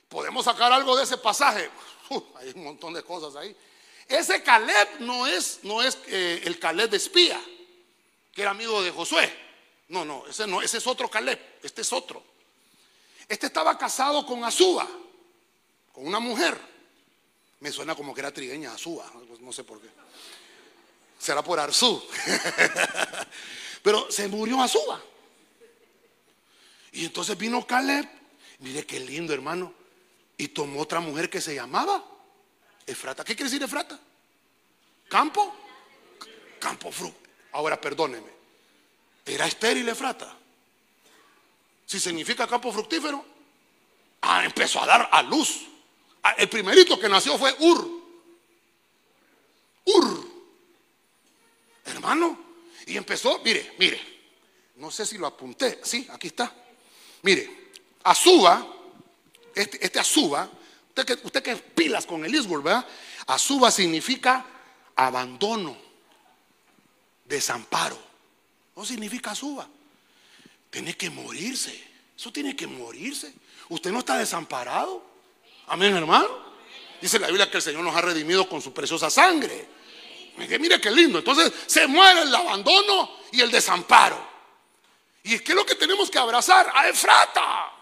¿Podemos 0.07 0.45
sacar 0.45 0.71
algo 0.71 0.95
de 0.95 1.03
ese 1.03 1.17
pasaje? 1.17 1.69
hay 2.35 2.51
un 2.55 2.63
montón 2.63 2.93
de 2.93 3.03
cosas 3.03 3.35
ahí. 3.35 3.55
Ese 4.07 4.41
Caleb 4.41 4.99
no 4.99 5.27
es, 5.27 5.59
no 5.63 5.81
es 5.81 5.97
eh, 6.07 6.41
el 6.45 6.59
Caleb 6.59 6.89
de 6.89 6.97
espía. 6.97 7.41
que 8.33 8.41
era 8.41 8.51
amigo 8.51 8.81
de 8.81 8.91
Josué. 8.91 9.47
No, 9.89 10.05
no, 10.05 10.25
ese 10.27 10.47
no, 10.47 10.61
ese 10.61 10.77
es 10.77 10.87
otro 10.87 11.09
Caleb, 11.09 11.59
este 11.63 11.81
es 11.81 11.93
otro. 11.93 12.23
Este 13.27 13.47
estaba 13.47 13.77
casado 13.77 14.25
con 14.25 14.43
Azúa, 14.43 14.87
con 15.91 16.07
una 16.07 16.19
mujer. 16.19 16.57
Me 17.59 17.71
suena 17.71 17.95
como 17.95 18.13
que 18.13 18.21
era 18.21 18.31
trigueña 18.31 18.73
Azúa, 18.73 19.11
no 19.39 19.51
sé 19.51 19.63
por 19.63 19.81
qué. 19.81 19.89
Será 21.17 21.41
por 21.41 21.59
Arzú. 21.59 22.01
Pero 23.83 24.11
se 24.11 24.27
murió 24.27 24.61
Azúa. 24.61 25.01
Y 26.97 27.05
entonces 27.05 27.37
vino 27.37 27.65
Caleb, 27.67 28.09
mire 28.57 28.83
qué 28.83 28.99
lindo 28.99 29.31
hermano, 29.31 29.71
y 30.35 30.47
tomó 30.47 30.81
otra 30.81 30.99
mujer 30.99 31.29
que 31.29 31.39
se 31.39 31.53
llamaba 31.53 32.03
Efrata. 32.87 33.23
¿Qué 33.23 33.35
quiere 33.35 33.51
decir 33.51 33.61
Efrata? 33.61 33.99
¿Campo? 35.07 35.55
Campo 36.59 36.91
fruto. 36.91 37.15
Ahora 37.51 37.79
perdóneme, 37.79 38.31
¿era 39.23 39.45
estéril 39.45 39.87
Efrata? 39.87 40.35
Si 41.85 41.99
significa 41.99 42.47
campo 42.47 42.71
fructífero, 42.71 43.23
ah, 44.21 44.43
empezó 44.43 44.81
a 44.81 44.87
dar 44.87 45.07
a 45.11 45.21
luz. 45.21 45.67
Ah, 46.23 46.31
el 46.35 46.49
primerito 46.49 46.99
que 46.99 47.07
nació 47.07 47.37
fue 47.37 47.55
Ur. 47.59 47.87
Ur. 49.85 50.27
Hermano. 51.85 52.43
Y 52.87 52.97
empezó, 52.97 53.39
mire, 53.43 53.75
mire. 53.77 54.01
No 54.77 54.89
sé 54.89 55.05
si 55.05 55.19
lo 55.19 55.27
apunté. 55.27 55.79
Sí, 55.83 56.07
aquí 56.11 56.27
está. 56.27 56.66
Mire, 57.27 57.73
Azuba, 58.03 58.65
este, 59.53 59.85
este 59.85 59.99
Azuba, 59.99 60.49
usted 60.95 61.43
que, 61.43 61.57
pilas 61.57 62.05
con 62.05 62.23
el 62.23 62.33
Isbol, 62.33 62.61
¿verdad? 62.61 62.87
Azuba 63.25 63.69
significa 63.69 64.45
abandono, 64.95 65.75
desamparo. 67.25 67.99
No 68.77 68.85
significa 68.85 69.31
Azuba. 69.31 69.67
Tiene 70.69 70.95
que 70.95 71.09
morirse. 71.09 71.77
Eso 72.15 72.31
tiene 72.31 72.55
que 72.55 72.65
morirse. 72.65 73.33
Usted 73.67 73.91
no 73.91 73.99
está 73.99 74.17
desamparado. 74.17 75.03
Amén, 75.67 75.97
hermano. 75.97 76.29
Dice 77.01 77.19
la 77.19 77.27
Biblia 77.27 77.51
que 77.51 77.57
el 77.57 77.63
Señor 77.63 77.83
nos 77.83 77.93
ha 77.93 77.99
redimido 77.99 78.47
con 78.47 78.61
su 78.61 78.73
preciosa 78.73 79.09
sangre. 79.09 79.67
Mire 80.37 80.79
qué 80.79 80.89
lindo. 80.89 81.19
Entonces 81.19 81.51
se 81.65 81.87
muere 81.87 82.21
el 82.21 82.33
abandono 82.33 83.17
y 83.33 83.41
el 83.41 83.51
desamparo. 83.51 84.36
¿Y 85.27 85.35
es 85.35 85.41
que 85.41 85.51
es 85.51 85.55
lo 85.57 85.65
que 85.65 85.75
tenemos 85.75 86.09
que 86.09 86.17
abrazar? 86.17 86.71
A 86.73 86.87
Efrata. 86.87 87.73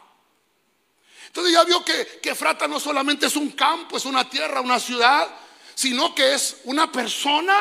Entonces 1.28 1.54
ya 1.54 1.64
vio 1.64 1.86
que, 1.86 2.20
que 2.20 2.32
Efrata 2.32 2.68
no 2.68 2.80
solamente 2.80 3.28
es 3.28 3.36
un 3.36 3.52
campo, 3.52 3.98
es 3.98 4.06
una 4.06 4.28
tierra, 4.28 4.62
una 4.62 4.80
ciudad, 4.80 5.30
sino 5.76 6.16
que 6.16 6.34
es 6.34 6.58
una 6.64 6.92
persona 6.92 7.56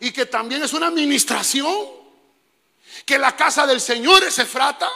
y 0.00 0.10
que 0.10 0.24
también 0.24 0.62
es 0.62 0.72
una 0.72 0.86
administración. 0.86 1.76
Que 3.04 3.18
la 3.18 3.36
casa 3.36 3.66
del 3.66 3.82
Señor 3.82 4.24
es 4.24 4.38
Efrata. 4.38 4.88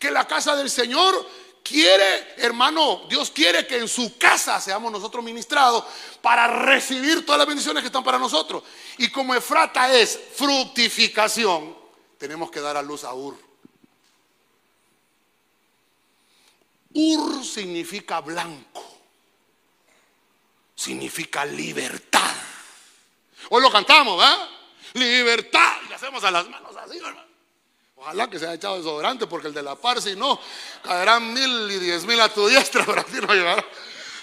Que 0.00 0.10
la 0.10 0.26
casa 0.26 0.56
del 0.56 0.68
Señor 0.68 1.30
quiere, 1.62 2.34
hermano, 2.38 3.02
Dios 3.08 3.30
quiere 3.30 3.68
que 3.68 3.78
en 3.78 3.86
su 3.86 4.18
casa 4.18 4.60
seamos 4.60 4.90
nosotros 4.90 5.22
ministrados 5.22 5.84
para 6.20 6.48
recibir 6.48 7.24
todas 7.24 7.38
las 7.38 7.46
bendiciones 7.46 7.84
que 7.84 7.86
están 7.86 8.02
para 8.02 8.18
nosotros. 8.18 8.64
Y 8.98 9.10
como 9.10 9.32
Efrata 9.32 9.94
es 9.94 10.18
fructificación, 10.34 11.83
tenemos 12.24 12.50
que 12.50 12.58
dar 12.58 12.74
a 12.74 12.80
luz 12.80 13.04
a 13.04 13.12
Ur. 13.12 13.36
Ur 16.94 17.44
significa 17.44 18.22
blanco, 18.22 18.82
significa 20.74 21.44
libertad. 21.44 22.34
Hoy 23.50 23.60
lo 23.60 23.70
cantamos, 23.70 24.16
¿verdad? 24.16 24.48
Libertad. 24.94 25.76
Y 25.90 25.92
hacemos 25.92 26.24
a 26.24 26.30
las 26.30 26.48
manos 26.48 26.74
así, 26.76 26.96
hermano. 26.96 27.28
Ojalá 27.96 28.30
que 28.30 28.38
se 28.38 28.46
haya 28.46 28.54
echado 28.54 28.78
desodorante, 28.78 29.26
porque 29.26 29.48
el 29.48 29.54
de 29.54 29.62
la 29.62 29.76
par, 29.76 30.00
si 30.00 30.16
no, 30.16 30.40
caerán 30.82 31.30
mil 31.30 31.70
y 31.72 31.78
diez 31.78 32.06
mil 32.06 32.18
a 32.22 32.30
tu 32.30 32.46
diestra, 32.46 32.84
pero 32.86 33.02
así 33.02 33.20
no 33.20 33.34
llegará. 33.34 33.62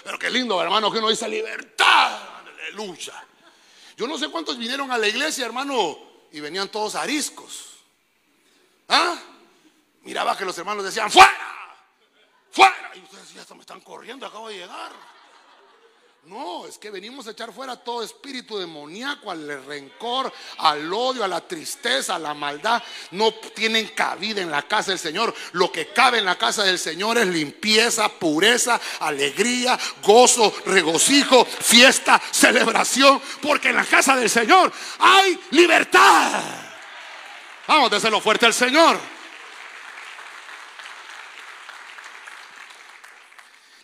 Pero 0.02 0.18
qué 0.18 0.28
lindo, 0.28 0.60
hermano, 0.60 0.90
que 0.90 0.98
uno 0.98 1.08
dice 1.08 1.28
libertad. 1.28 2.20
Aleluya. 2.40 3.24
Yo 3.96 4.08
no 4.08 4.18
sé 4.18 4.28
cuántos 4.28 4.58
vinieron 4.58 4.90
a 4.90 4.98
la 4.98 5.06
iglesia, 5.06 5.46
hermano, 5.46 5.96
y 6.32 6.40
venían 6.40 6.68
todos 6.68 6.96
ariscos. 6.96 7.71
¿Ah? 8.88 9.16
Miraba 10.02 10.36
que 10.36 10.44
los 10.44 10.56
hermanos 10.58 10.84
decían, 10.84 11.10
¡fuera! 11.10 11.76
¡Fuera! 12.50 12.90
Y 12.94 13.00
ustedes 13.00 13.34
ya 13.34 13.54
me 13.54 13.60
están 13.60 13.80
corriendo, 13.80 14.26
acabo 14.26 14.48
de 14.48 14.58
llegar. 14.58 14.92
No, 16.24 16.66
es 16.66 16.78
que 16.78 16.90
venimos 16.90 17.26
a 17.26 17.32
echar 17.32 17.52
fuera 17.52 17.74
todo 17.74 18.00
espíritu 18.04 18.56
demoníaco, 18.56 19.28
al 19.32 19.64
rencor, 19.66 20.32
al 20.58 20.92
odio, 20.92 21.24
a 21.24 21.28
la 21.28 21.40
tristeza, 21.40 22.14
a 22.14 22.18
la 22.18 22.32
maldad. 22.32 22.80
No 23.10 23.34
tienen 23.34 23.88
cabida 23.88 24.40
en 24.40 24.50
la 24.50 24.62
casa 24.62 24.92
del 24.92 25.00
Señor. 25.00 25.34
Lo 25.50 25.72
que 25.72 25.88
cabe 25.88 26.18
en 26.18 26.24
la 26.24 26.38
casa 26.38 26.62
del 26.62 26.78
Señor 26.78 27.18
es 27.18 27.26
limpieza, 27.26 28.08
pureza, 28.08 28.80
alegría, 29.00 29.76
gozo, 30.00 30.54
regocijo, 30.66 31.44
fiesta, 31.44 32.22
celebración. 32.30 33.20
Porque 33.40 33.70
en 33.70 33.76
la 33.76 33.84
casa 33.84 34.14
del 34.14 34.30
Señor 34.30 34.72
hay 35.00 35.40
libertad. 35.50 36.61
Vamos, 37.66 37.90
déselo 37.90 38.20
fuerte 38.20 38.46
al 38.46 38.54
Señor. 38.54 38.98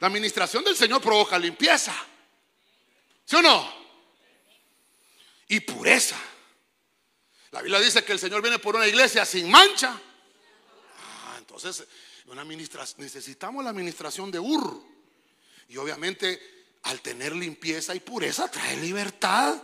La 0.00 0.06
administración 0.06 0.64
del 0.64 0.76
Señor 0.76 1.00
provoca 1.00 1.38
limpieza. 1.38 1.94
¿Sí 3.24 3.36
o 3.36 3.42
no? 3.42 3.72
Y 5.48 5.60
pureza. 5.60 6.16
La 7.50 7.62
Biblia 7.62 7.80
dice 7.80 8.04
que 8.04 8.12
el 8.12 8.18
Señor 8.18 8.42
viene 8.42 8.58
por 8.58 8.76
una 8.76 8.86
iglesia 8.86 9.24
sin 9.24 9.50
mancha. 9.50 9.98
Ah, 10.98 11.36
entonces, 11.38 11.84
una 12.26 12.44
necesitamos 12.44 13.64
la 13.64 13.70
administración 13.70 14.30
de 14.30 14.38
Ur. 14.38 14.82
Y 15.68 15.76
obviamente, 15.76 16.76
al 16.84 17.00
tener 17.00 17.34
limpieza 17.34 17.94
y 17.94 18.00
pureza, 18.00 18.50
trae 18.50 18.76
libertad. 18.76 19.60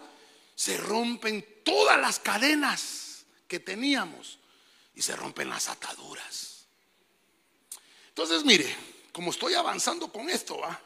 Se 0.54 0.76
rompen 0.76 1.62
todas 1.64 2.00
las 2.00 2.18
cadenas 2.18 3.13
que 3.54 3.60
teníamos 3.60 4.40
y 4.96 5.02
se 5.02 5.14
rompen 5.14 5.48
las 5.48 5.68
ataduras. 5.68 6.66
Entonces, 8.08 8.44
mire, 8.44 8.66
como 9.12 9.30
estoy 9.30 9.54
avanzando 9.54 10.10
con 10.10 10.28
esto, 10.28 10.58
¿va? 10.58 10.80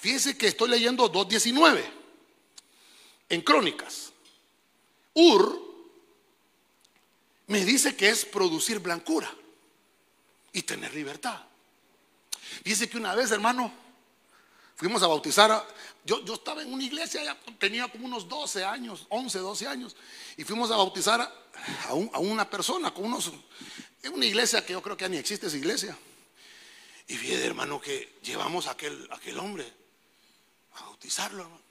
Fíjese 0.00 0.36
que 0.36 0.48
estoy 0.48 0.70
leyendo 0.70 1.08
2.19 1.08 1.84
en 3.28 3.42
Crónicas. 3.42 4.12
Ur 5.14 5.62
me 7.46 7.64
dice 7.64 7.94
que 7.94 8.08
es 8.08 8.24
producir 8.24 8.80
blancura 8.80 9.32
y 10.52 10.62
tener 10.62 10.92
libertad. 10.94 11.44
Fíjese 12.64 12.90
que 12.90 12.96
una 12.96 13.14
vez, 13.14 13.30
hermano, 13.30 13.72
fuimos 14.78 15.02
a 15.02 15.08
bautizar. 15.08 15.66
yo, 16.04 16.24
yo, 16.24 16.34
estaba 16.34 16.62
en 16.62 16.72
una 16.72 16.84
iglesia, 16.84 17.22
ya 17.22 17.38
tenía 17.58 17.88
como 17.88 18.06
unos 18.06 18.26
12 18.26 18.64
años, 18.64 19.04
11, 19.10 19.38
12 19.40 19.66
años, 19.66 19.96
y 20.36 20.44
fuimos 20.44 20.70
a 20.70 20.76
bautizar 20.76 21.20
a, 21.20 21.88
a 21.88 22.18
una 22.18 22.48
persona 22.48 22.94
con 22.94 23.04
unos. 23.04 23.30
En 24.02 24.14
una 24.14 24.24
iglesia 24.24 24.64
que 24.64 24.72
yo 24.72 24.80
creo 24.80 24.96
que 24.96 25.02
ya 25.04 25.08
ni 25.08 25.16
existe 25.16 25.48
esa 25.48 25.56
iglesia. 25.56 25.98
Y 27.08 27.16
fíjate, 27.16 27.44
hermano, 27.44 27.80
que 27.80 28.18
llevamos 28.22 28.68
a 28.68 28.70
aquel, 28.70 29.08
aquel 29.10 29.38
hombre 29.38 29.66
bautizarlo, 30.80 31.42
hermano. 31.42 31.62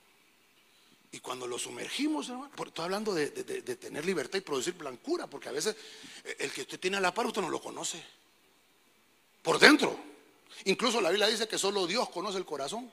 Y 1.11 1.19
cuando 1.19 1.47
lo 1.47 1.57
sumergimos, 1.57 2.29
hermano, 2.29 2.51
estoy 2.65 2.83
hablando 2.83 3.13
de, 3.13 3.29
tener 3.29 4.05
libertad 4.05 4.37
y 4.37 4.41
producir 4.41 4.73
blancura, 4.73 5.27
porque 5.27 5.49
a 5.49 5.53
veces 5.53 5.75
eh, 6.25 6.35
el 6.39 6.51
que 6.51 6.61
usted 6.61 6.79
tiene 6.79 6.97
a 6.97 6.99
la 6.99 7.13
par 7.13 7.25
usted 7.25 7.41
no 7.41 7.49
lo 7.49 7.61
conoce. 7.61 8.03
Por 9.41 9.57
dentro. 9.57 10.16
Incluso 10.65 11.01
la 11.01 11.09
Biblia 11.09 11.27
dice 11.27 11.47
que 11.47 11.57
solo 11.57 11.87
Dios 11.87 12.09
conoce 12.09 12.37
el 12.37 12.45
corazón. 12.45 12.91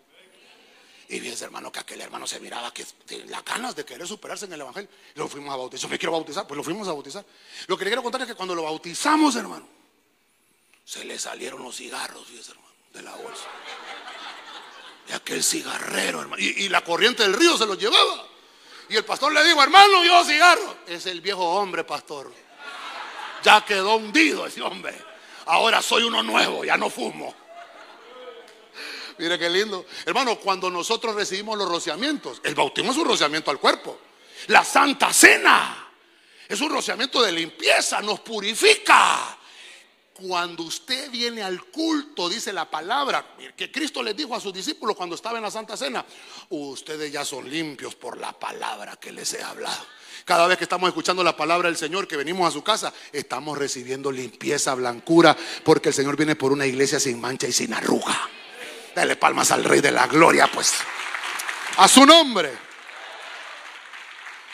Y 1.08 1.20
fíjense, 1.20 1.44
hermano, 1.44 1.70
que 1.70 1.80
aquel 1.80 2.00
hermano 2.00 2.26
se 2.26 2.40
miraba 2.40 2.72
que 2.72 2.84
las 3.26 3.44
ganas 3.44 3.76
de 3.76 3.84
querer 3.84 4.06
superarse 4.06 4.46
en 4.46 4.54
el 4.54 4.60
Evangelio. 4.62 4.88
Lo 5.14 5.28
fuimos 5.28 5.52
a 5.52 5.56
bautizar. 5.56 5.82
Yo 5.82 5.88
me 5.88 5.98
quiero 5.98 6.12
bautizar, 6.12 6.46
pues 6.46 6.56
lo 6.56 6.64
fuimos 6.64 6.88
a 6.88 6.92
bautizar. 6.92 7.24
Lo 7.66 7.76
que 7.76 7.84
le 7.84 7.90
quiero 7.90 8.02
contar 8.02 8.22
es 8.22 8.28
que 8.28 8.34
cuando 8.34 8.54
lo 8.54 8.62
bautizamos, 8.62 9.36
hermano, 9.36 9.68
se 10.84 11.04
le 11.04 11.18
salieron 11.18 11.62
los 11.62 11.76
cigarros, 11.76 12.26
fíjese, 12.26 12.52
hermano, 12.52 12.68
de 12.92 13.02
la 13.02 13.14
bolsa. 13.16 13.44
Y 15.08 15.12
aquel 15.12 15.44
cigarrero, 15.44 16.22
hermano. 16.22 16.40
Y, 16.42 16.68
la 16.68 16.82
corriente 16.82 17.22
del 17.22 17.34
río 17.34 17.56
se 17.58 17.66
lo 17.66 17.74
llevaba. 17.74 18.26
Y 18.88 18.96
el 18.96 19.04
pastor 19.04 19.32
le 19.32 19.44
dijo, 19.44 19.62
hermano, 19.62 20.04
yo 20.04 20.24
cigarro. 20.24 20.78
Es 20.86 21.04
el 21.06 21.20
viejo 21.20 21.44
hombre, 21.44 21.84
pastor. 21.84 22.32
Ya 23.42 23.62
quedó 23.64 23.96
hundido 23.96 24.46
ese 24.46 24.62
hombre. 24.62 24.98
Ahora 25.46 25.82
soy 25.82 26.04
uno 26.04 26.22
nuevo, 26.22 26.64
ya 26.64 26.78
no 26.78 26.88
fumo. 26.88 27.34
Mire 29.18 29.38
qué 29.38 29.48
lindo. 29.48 29.86
Hermano, 30.04 30.38
cuando 30.38 30.70
nosotros 30.70 31.14
recibimos 31.14 31.56
los 31.56 31.68
rociamientos, 31.68 32.40
el 32.44 32.54
bautismo 32.54 32.92
es 32.92 32.98
un 32.98 33.06
rociamiento 33.06 33.50
al 33.50 33.58
cuerpo. 33.58 33.98
La 34.48 34.64
santa 34.64 35.12
cena 35.12 35.84
es 36.48 36.60
un 36.60 36.70
rociamiento 36.70 37.22
de 37.22 37.32
limpieza, 37.32 38.00
nos 38.00 38.20
purifica. 38.20 39.38
cuando 40.14 40.62
usted 40.62 41.10
viene 41.10 41.42
al 41.42 41.64
culto, 41.64 42.28
dice 42.28 42.52
la 42.52 42.70
palabra, 42.70 43.34
que 43.56 43.72
Cristo 43.72 44.00
les 44.00 44.16
dijo 44.16 44.34
a 44.36 44.40
sus 44.40 44.52
discípulos 44.52 44.94
cuando 44.94 45.16
estaba 45.16 45.38
en 45.38 45.42
la 45.42 45.50
Santa 45.50 45.76
Cena, 45.76 46.06
ustedes 46.50 47.10
ya 47.10 47.24
son 47.24 47.50
limpios 47.50 47.96
por 47.96 48.16
la 48.16 48.32
palabra 48.32 48.94
que 48.94 49.10
les 49.10 49.32
he 49.34 49.42
hablado. 49.42 49.84
Cada 50.24 50.46
vez 50.46 50.56
que 50.56 50.64
estamos 50.64 50.88
escuchando 50.88 51.24
la 51.24 51.36
palabra 51.36 51.68
del 51.68 51.76
Señor, 51.76 52.06
que 52.06 52.16
venimos 52.16 52.48
a 52.48 52.52
su 52.52 52.62
casa, 52.62 52.92
estamos 53.12 53.58
recibiendo 53.58 54.12
limpieza, 54.12 54.74
blancura, 54.74 55.36
porque 55.64 55.88
el 55.88 55.94
Señor 55.94 56.16
viene 56.16 56.36
por 56.36 56.52
una 56.52 56.64
iglesia 56.64 57.00
sin 57.00 57.20
mancha 57.20 57.48
y 57.48 57.52
sin 57.52 57.74
arruga. 57.74 58.30
Dale 58.94 59.16
palmas 59.16 59.50
al 59.50 59.64
Rey 59.64 59.80
de 59.80 59.90
la 59.90 60.06
Gloria, 60.06 60.46
pues. 60.46 60.74
A 61.78 61.88
su 61.88 62.06
nombre. 62.06 62.56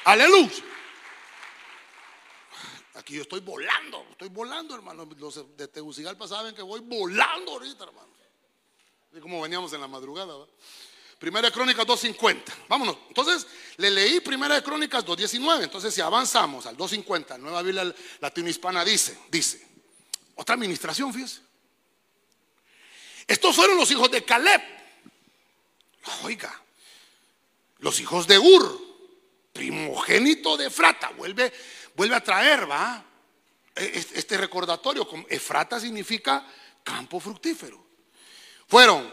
Aleluya. 0.04 0.50
Aquí 2.94 3.14
yo 3.14 3.22
estoy 3.22 3.40
volando, 3.40 4.06
estoy 4.10 4.28
volando, 4.28 4.74
hermano. 4.74 5.08
Los 5.18 5.56
de 5.56 5.68
Tegucigalpa 5.68 6.26
saben 6.26 6.54
que 6.54 6.62
voy 6.62 6.80
volando 6.80 7.52
ahorita, 7.52 7.84
hermano. 7.84 8.08
Y 9.12 9.20
como 9.20 9.42
veníamos 9.42 9.72
en 9.72 9.80
la 9.80 9.88
madrugada. 9.88 10.34
Primera 11.18 11.48
de 11.48 11.52
Crónicas 11.52 11.86
2.50. 11.86 12.42
Vámonos. 12.68 12.96
Entonces, 13.08 13.46
le 13.76 13.90
leí 13.90 14.20
Primera 14.20 14.54
de 14.54 14.62
Crónicas 14.62 15.04
2.19. 15.04 15.64
Entonces, 15.64 15.92
si 15.92 16.00
avanzamos 16.00 16.64
al 16.64 16.76
2.50, 16.76 17.38
Nueva 17.38 17.60
Biblia 17.60 17.94
Latino-Hispana 18.20 18.84
dice, 18.84 19.18
dice, 19.30 19.66
otra 20.36 20.54
administración, 20.54 21.12
fíjese. 21.12 21.49
Estos 23.30 23.54
fueron 23.54 23.76
los 23.76 23.88
hijos 23.92 24.10
de 24.10 24.24
Caleb. 24.24 24.60
Oiga, 26.24 26.52
los 27.78 28.00
hijos 28.00 28.26
de 28.26 28.36
Ur, 28.40 28.80
primogénito 29.52 30.56
de 30.56 30.68
Frata. 30.68 31.10
Vuelve 31.10 31.52
vuelve 31.94 32.16
a 32.16 32.24
traer, 32.24 32.68
¿va? 32.68 33.04
E, 33.76 34.04
este 34.14 34.36
recordatorio, 34.36 35.08
Efrata 35.28 35.78
significa 35.78 36.44
campo 36.82 37.20
fructífero. 37.20 37.80
Fueron 38.66 39.08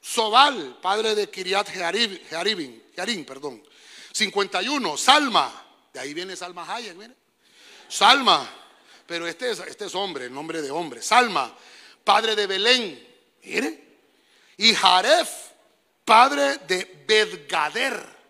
Sobal, 0.00 0.78
padre 0.80 1.14
de 1.14 1.28
Kiriat 1.28 1.68
Jearim, 1.68 3.26
perdón. 3.26 3.62
51, 4.10 4.96
Salma, 4.96 5.66
de 5.92 6.00
ahí 6.00 6.14
viene 6.14 6.34
Salma 6.34 6.64
Hayek. 6.74 6.96
Salma, 7.90 8.48
pero 9.06 9.26
este 9.26 9.50
es, 9.50 9.58
este 9.58 9.84
es 9.84 9.94
hombre, 9.94 10.24
el 10.24 10.32
nombre 10.32 10.62
de 10.62 10.70
hombre. 10.70 11.02
Salma, 11.02 11.54
padre 12.02 12.34
de 12.34 12.46
Belén, 12.46 13.09
mire. 13.42 13.88
Y 14.56 14.74
Jaref, 14.74 15.30
padre 16.04 16.58
de 16.66 17.04
Bedgader. 17.06 18.20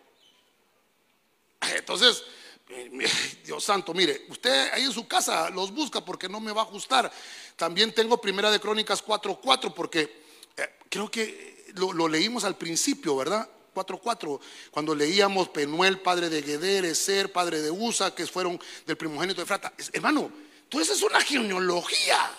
Entonces, 1.76 2.24
Dios 3.44 3.64
santo, 3.64 3.94
mire, 3.94 4.26
usted 4.28 4.72
ahí 4.72 4.84
en 4.84 4.92
su 4.92 5.06
casa 5.06 5.50
los 5.50 5.72
busca 5.72 6.04
porque 6.04 6.28
no 6.28 6.40
me 6.40 6.52
va 6.52 6.62
a 6.62 6.64
ajustar. 6.64 7.10
También 7.56 7.92
tengo 7.92 8.20
Primera 8.20 8.50
de 8.50 8.60
Crónicas 8.60 9.04
4.4 9.04 9.74
porque 9.74 10.22
eh, 10.56 10.78
creo 10.88 11.10
que 11.10 11.72
lo, 11.74 12.08
leímos 12.08 12.44
al 12.44 12.56
principio, 12.56 13.16
¿verdad? 13.16 13.48
4.4, 13.74 14.40
cuando 14.70 14.94
leíamos 14.94 15.48
Penuel, 15.48 16.00
padre 16.00 16.28
de 16.28 16.42
Geder, 16.42 16.84
Eser, 16.84 17.30
padre 17.30 17.60
de 17.60 17.70
Usa, 17.70 18.14
que 18.14 18.26
fueron 18.26 18.60
del 18.84 18.96
primogénito 18.96 19.40
de 19.40 19.46
Frata. 19.46 19.72
hermano, 19.92 20.30
todo 20.68 20.82
eso 20.82 20.92
es 20.92 21.02
una 21.02 21.20
genealogía. 21.20 22.30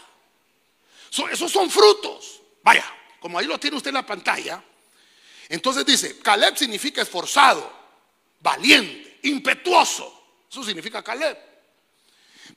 esos 1.31 1.51
son 1.51 1.69
frutos. 1.69 2.40
Vaya, 2.63 2.85
como 3.19 3.39
ahí 3.39 3.45
lo 3.45 3.59
tiene 3.59 3.77
usted 3.77 3.89
en 3.89 3.95
la 3.95 4.05
pantalla. 4.05 4.63
Entonces 5.49 5.85
dice, 5.85 6.19
Caleb 6.19 6.57
significa 6.57 7.01
esforzado, 7.01 7.71
valiente, 8.39 9.19
impetuoso. 9.23 10.43
Eso 10.49 10.63
significa 10.63 11.03
Caleb. 11.03 11.37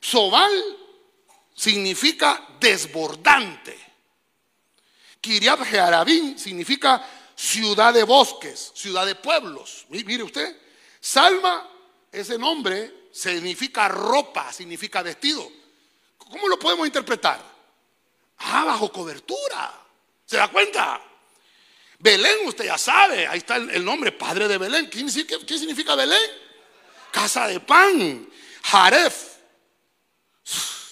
Sobal 0.00 0.52
significa 1.54 2.46
desbordante. 2.60 3.78
Kiriab 5.20 5.64
Jearabín 5.64 6.38
significa 6.38 7.04
ciudad 7.34 7.94
de 7.94 8.04
bosques, 8.04 8.72
ciudad 8.74 9.06
de 9.06 9.14
pueblos. 9.14 9.86
Mire 9.88 10.22
usted, 10.22 10.56
Salma, 11.00 11.68
ese 12.12 12.38
nombre 12.38 13.08
significa 13.12 13.88
ropa, 13.88 14.52
significa 14.52 15.02
vestido. 15.02 15.50
¿Cómo 16.18 16.48
lo 16.48 16.58
podemos 16.58 16.86
interpretar? 16.86 17.40
Ah, 18.38 18.64
bajo 18.64 18.90
cobertura. 18.90 19.83
¿Se 20.24 20.36
da 20.36 20.48
cuenta? 20.48 21.00
Belén, 21.98 22.46
usted 22.46 22.64
ya 22.64 22.78
sabe, 22.78 23.26
ahí 23.26 23.38
está 23.38 23.56
el 23.56 23.84
nombre, 23.84 24.12
padre 24.12 24.48
de 24.48 24.58
Belén. 24.58 24.90
¿Qué 24.90 25.08
significa 25.58 25.94
Belén? 25.94 26.44
casa 27.14 27.46
de 27.46 27.60
pan. 27.60 28.28
Jaref. 28.64 29.36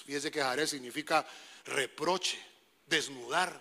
Fíjese 0.07 0.31
que 0.31 0.40
Jaref 0.40 0.71
significa 0.71 1.27
reproche, 1.64 2.38
desnudar. 2.87 3.61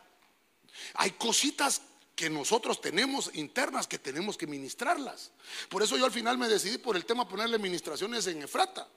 Hay 0.95 1.11
cositas 1.11 1.81
que 2.15 2.29
nosotros 2.29 2.79
tenemos 2.79 3.31
internas 3.33 3.87
que 3.87 3.97
tenemos 3.97 4.37
que 4.37 4.45
ministrarlas. 4.45 5.31
Por 5.69 5.81
eso 5.81 5.97
yo 5.97 6.05
al 6.05 6.11
final 6.11 6.37
me 6.37 6.47
decidí 6.47 6.77
por 6.77 6.95
el 6.95 7.05
tema 7.05 7.27
ponerle 7.27 7.57
ministraciones 7.57 8.27
en 8.27 8.43
Efrata. 8.43 8.87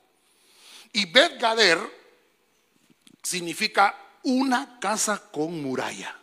Y 0.92 1.06
Bet 1.06 1.40
Gader 1.40 1.78
significa 3.22 4.18
una 4.24 4.78
casa 4.78 5.30
con 5.30 5.62
muralla. 5.62 6.20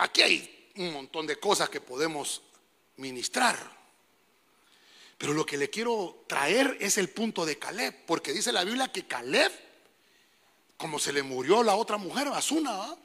Aquí 0.00 0.22
hay 0.22 0.70
un 0.76 0.94
montón 0.94 1.26
de 1.26 1.38
cosas 1.38 1.68
que 1.68 1.80
podemos 1.80 2.40
ministrar. 2.96 3.56
Pero 5.18 5.34
lo 5.34 5.44
que 5.44 5.58
le 5.58 5.68
quiero 5.68 6.24
traer 6.26 6.78
es 6.80 6.96
el 6.96 7.10
punto 7.10 7.44
de 7.44 7.58
Caleb, 7.58 8.06
porque 8.06 8.32
dice 8.32 8.50
la 8.50 8.64
Biblia 8.64 8.90
que 8.90 9.06
Caleb, 9.06 9.52
como 10.78 10.98
se 10.98 11.12
le 11.12 11.22
murió 11.22 11.62
la 11.62 11.74
otra 11.76 11.98
mujer, 11.98 12.28
Asuna, 12.28 12.96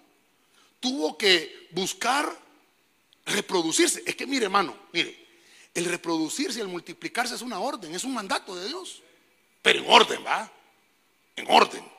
tuvo 0.80 1.18
que 1.18 1.68
buscar 1.72 2.34
reproducirse. 3.26 4.02
Es 4.06 4.16
que 4.16 4.26
mire, 4.26 4.46
hermano, 4.46 4.74
mire, 4.94 5.28
el 5.74 5.84
reproducirse 5.84 6.60
y 6.60 6.62
el 6.62 6.70
multiplicarse 6.70 7.36
es 7.36 7.42
una 7.42 7.60
orden, 7.60 7.94
es 7.94 8.06
un 8.06 8.14
mandato 8.14 8.56
de 8.56 8.70
Dios. 8.70 9.04
Pero 9.62 9.80
en 9.80 9.86
orden, 9.90 10.26
¿va? 10.26 10.50
En 11.36 11.46
orden. 11.52 11.95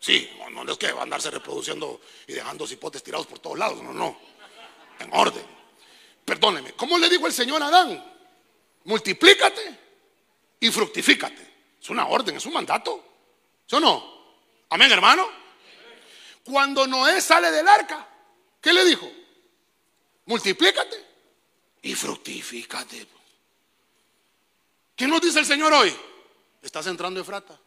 Sí, 0.00 0.30
no, 0.50 0.72
es 0.72 0.78
que 0.78 0.90
va 0.92 1.00
a 1.00 1.02
andarse 1.02 1.30
reproduciendo 1.30 2.00
y 2.26 2.32
dejando 2.32 2.66
cipotes 2.66 3.02
tirados 3.02 3.26
por 3.26 3.38
todos 3.38 3.58
lados, 3.58 3.82
no, 3.82 3.92
no. 3.92 4.18
En 4.98 5.10
orden. 5.12 5.44
Perdóneme, 6.24 6.72
¿cómo 6.72 6.98
le 6.98 7.08
dijo 7.08 7.26
el 7.26 7.32
Señor 7.32 7.62
a 7.62 7.66
Adán? 7.66 8.10
multiplícate 8.84 9.78
y 10.58 10.70
fructifícate. 10.70 11.48
Es 11.80 11.90
una 11.90 12.06
orden, 12.06 12.36
es 12.36 12.46
un 12.46 12.54
mandato. 12.54 13.04
¿Sí 13.66 13.76
o 13.76 13.80
no? 13.80 14.20
Amén, 14.70 14.90
hermano. 14.90 15.28
Cuando 16.44 16.86
Noé 16.86 17.20
sale 17.20 17.50
del 17.50 17.68
arca, 17.68 18.08
¿qué 18.60 18.72
le 18.72 18.84
dijo? 18.84 19.10
Multiplícate 20.26 20.96
y 21.82 21.94
fructifícate. 21.94 23.06
¿Qué 24.96 25.06
nos 25.06 25.20
dice 25.20 25.40
el 25.40 25.46
Señor 25.46 25.72
hoy? 25.72 25.94
Estás 26.62 26.86
entrando 26.86 27.20
en 27.20 27.26
frata. 27.26 27.58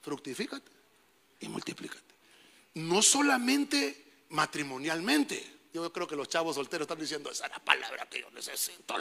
Fructifícate 0.00 0.77
y 1.40 1.48
multiplícate. 1.48 2.14
No 2.74 3.02
solamente 3.02 4.24
matrimonialmente. 4.30 5.58
Yo 5.72 5.92
creo 5.92 6.06
que 6.06 6.16
los 6.16 6.28
chavos 6.28 6.56
solteros 6.56 6.84
están 6.84 6.98
diciendo, 6.98 7.30
esa 7.30 7.46
es 7.46 7.52
la 7.52 7.58
palabra 7.58 8.06
que 8.08 8.20
yo 8.20 8.30
necesito. 8.30 8.96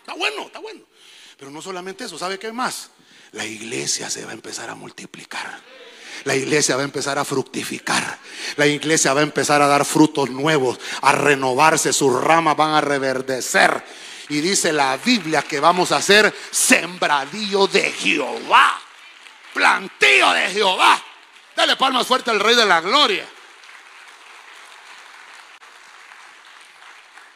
Está 0.00 0.14
bueno, 0.14 0.46
está 0.46 0.58
bueno. 0.58 0.80
Pero 1.36 1.50
no 1.50 1.62
solamente 1.62 2.04
eso, 2.04 2.18
¿sabe 2.18 2.38
qué 2.38 2.52
más? 2.52 2.90
La 3.32 3.44
iglesia 3.46 4.10
se 4.10 4.24
va 4.24 4.30
a 4.30 4.34
empezar 4.34 4.70
a 4.70 4.74
multiplicar. 4.74 5.60
La 6.24 6.36
iglesia 6.36 6.76
va 6.76 6.82
a 6.82 6.84
empezar 6.84 7.18
a 7.18 7.24
fructificar. 7.24 8.18
La 8.56 8.66
iglesia 8.66 9.12
va 9.12 9.20
a 9.20 9.24
empezar 9.24 9.60
a 9.62 9.66
dar 9.66 9.84
frutos 9.84 10.30
nuevos, 10.30 10.78
a 11.00 11.12
renovarse, 11.12 11.92
sus 11.92 12.12
ramas 12.22 12.56
van 12.56 12.74
a 12.74 12.80
reverdecer. 12.80 13.82
Y 14.28 14.40
dice 14.40 14.72
la 14.72 14.96
Biblia 14.96 15.42
que 15.42 15.60
vamos 15.60 15.92
a 15.92 16.00
ser 16.00 16.32
sembradío 16.50 17.66
de 17.66 17.90
Jehová, 17.92 18.80
plantío 19.52 20.32
de 20.32 20.50
Jehová. 20.50 21.02
Dale 21.54 21.76
palmas 21.76 22.06
fuerte 22.06 22.30
al 22.30 22.40
Rey 22.40 22.54
de 22.54 22.66
la 22.66 22.80
Gloria. 22.80 23.28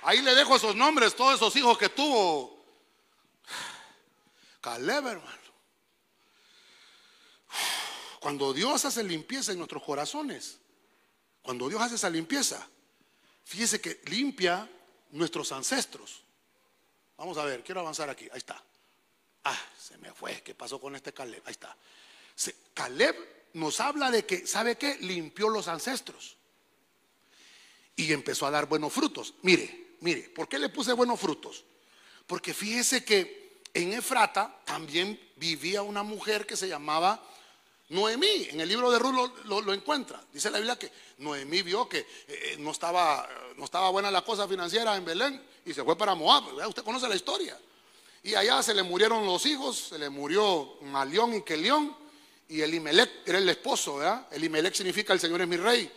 Ahí 0.02 0.22
le 0.22 0.34
dejo 0.34 0.56
esos 0.56 0.76
nombres, 0.76 1.16
todos 1.16 1.34
esos 1.34 1.54
hijos 1.56 1.76
que 1.76 1.88
tuvo 1.88 2.64
Caleb, 4.60 5.06
hermano. 5.06 5.46
Cuando 8.20 8.52
Dios 8.52 8.84
hace 8.84 9.04
limpieza 9.04 9.52
en 9.52 9.58
nuestros 9.58 9.82
corazones, 9.82 10.58
cuando 11.42 11.68
Dios 11.68 11.80
hace 11.80 11.94
esa 11.94 12.10
limpieza, 12.10 12.66
fíjese 13.44 13.80
que 13.80 14.00
limpia 14.06 14.68
nuestros 15.10 15.52
ancestros. 15.52 16.22
Vamos 17.16 17.38
a 17.38 17.44
ver, 17.44 17.62
quiero 17.62 17.80
avanzar 17.80 18.10
aquí. 18.10 18.28
Ahí 18.32 18.38
está. 18.38 18.62
Ah, 19.44 19.58
se 19.78 19.96
me 19.98 20.12
fue. 20.12 20.42
¿Qué 20.42 20.54
pasó 20.54 20.80
con 20.80 20.96
este 20.96 21.12
Caleb? 21.12 21.42
Ahí 21.46 21.52
está. 21.52 21.76
Caleb 22.74 23.35
nos 23.56 23.80
habla 23.80 24.10
de 24.10 24.26
que, 24.26 24.46
¿sabe 24.46 24.76
qué? 24.76 24.98
Limpió 25.00 25.48
los 25.48 25.66
ancestros. 25.66 26.36
Y 27.96 28.12
empezó 28.12 28.46
a 28.46 28.50
dar 28.50 28.66
buenos 28.66 28.92
frutos. 28.92 29.32
Mire, 29.42 29.94
mire, 30.00 30.28
¿por 30.28 30.46
qué 30.46 30.58
le 30.58 30.68
puse 30.68 30.92
buenos 30.92 31.18
frutos? 31.18 31.64
Porque 32.26 32.52
fíjese 32.52 33.02
que 33.02 33.62
en 33.72 33.94
Efrata 33.94 34.60
también 34.66 35.18
vivía 35.36 35.80
una 35.82 36.02
mujer 36.02 36.46
que 36.46 36.54
se 36.54 36.68
llamaba 36.68 37.22
Noemí, 37.88 38.48
en 38.50 38.60
el 38.60 38.68
libro 38.68 38.90
de 38.90 38.98
Ruth 38.98 39.44
lo, 39.46 39.72
encuentra. 39.72 40.22
Dice 40.32 40.50
la 40.50 40.58
Biblia 40.58 40.78
que 40.78 40.92
Noemí 41.18 41.62
vio 41.62 41.88
que 41.88 42.06
eh, 42.28 42.56
no, 42.58 42.72
estaba, 42.72 43.26
no 43.56 43.64
estaba 43.64 43.88
buena 43.88 44.10
la 44.10 44.22
cosa 44.22 44.46
financiera 44.46 44.96
en 44.96 45.04
Belén 45.04 45.42
y 45.64 45.72
se 45.72 45.82
fue 45.82 45.96
para 45.96 46.14
Moab. 46.14 46.44
Usted 46.68 46.82
conoce 46.82 47.08
la 47.08 47.16
historia. 47.16 47.58
Y 48.22 48.34
allá 48.34 48.62
se 48.62 48.74
le 48.74 48.82
murieron 48.82 49.24
los 49.24 49.46
hijos, 49.46 49.78
se 49.88 49.98
le 49.98 50.10
murió 50.10 50.76
Malión 50.82 51.32
y 51.32 51.42
Kelión, 51.42 51.96
y 52.48 52.60
Elimelech 52.60 53.22
era 53.26 53.38
el 53.38 53.48
esposo, 53.48 53.96
¿verdad? 53.96 54.26
Elimelech 54.30 54.74
significa 54.74 55.12
el 55.12 55.20
Señor 55.20 55.42
es 55.42 55.48
mi 55.48 55.56
rey. 55.56 55.90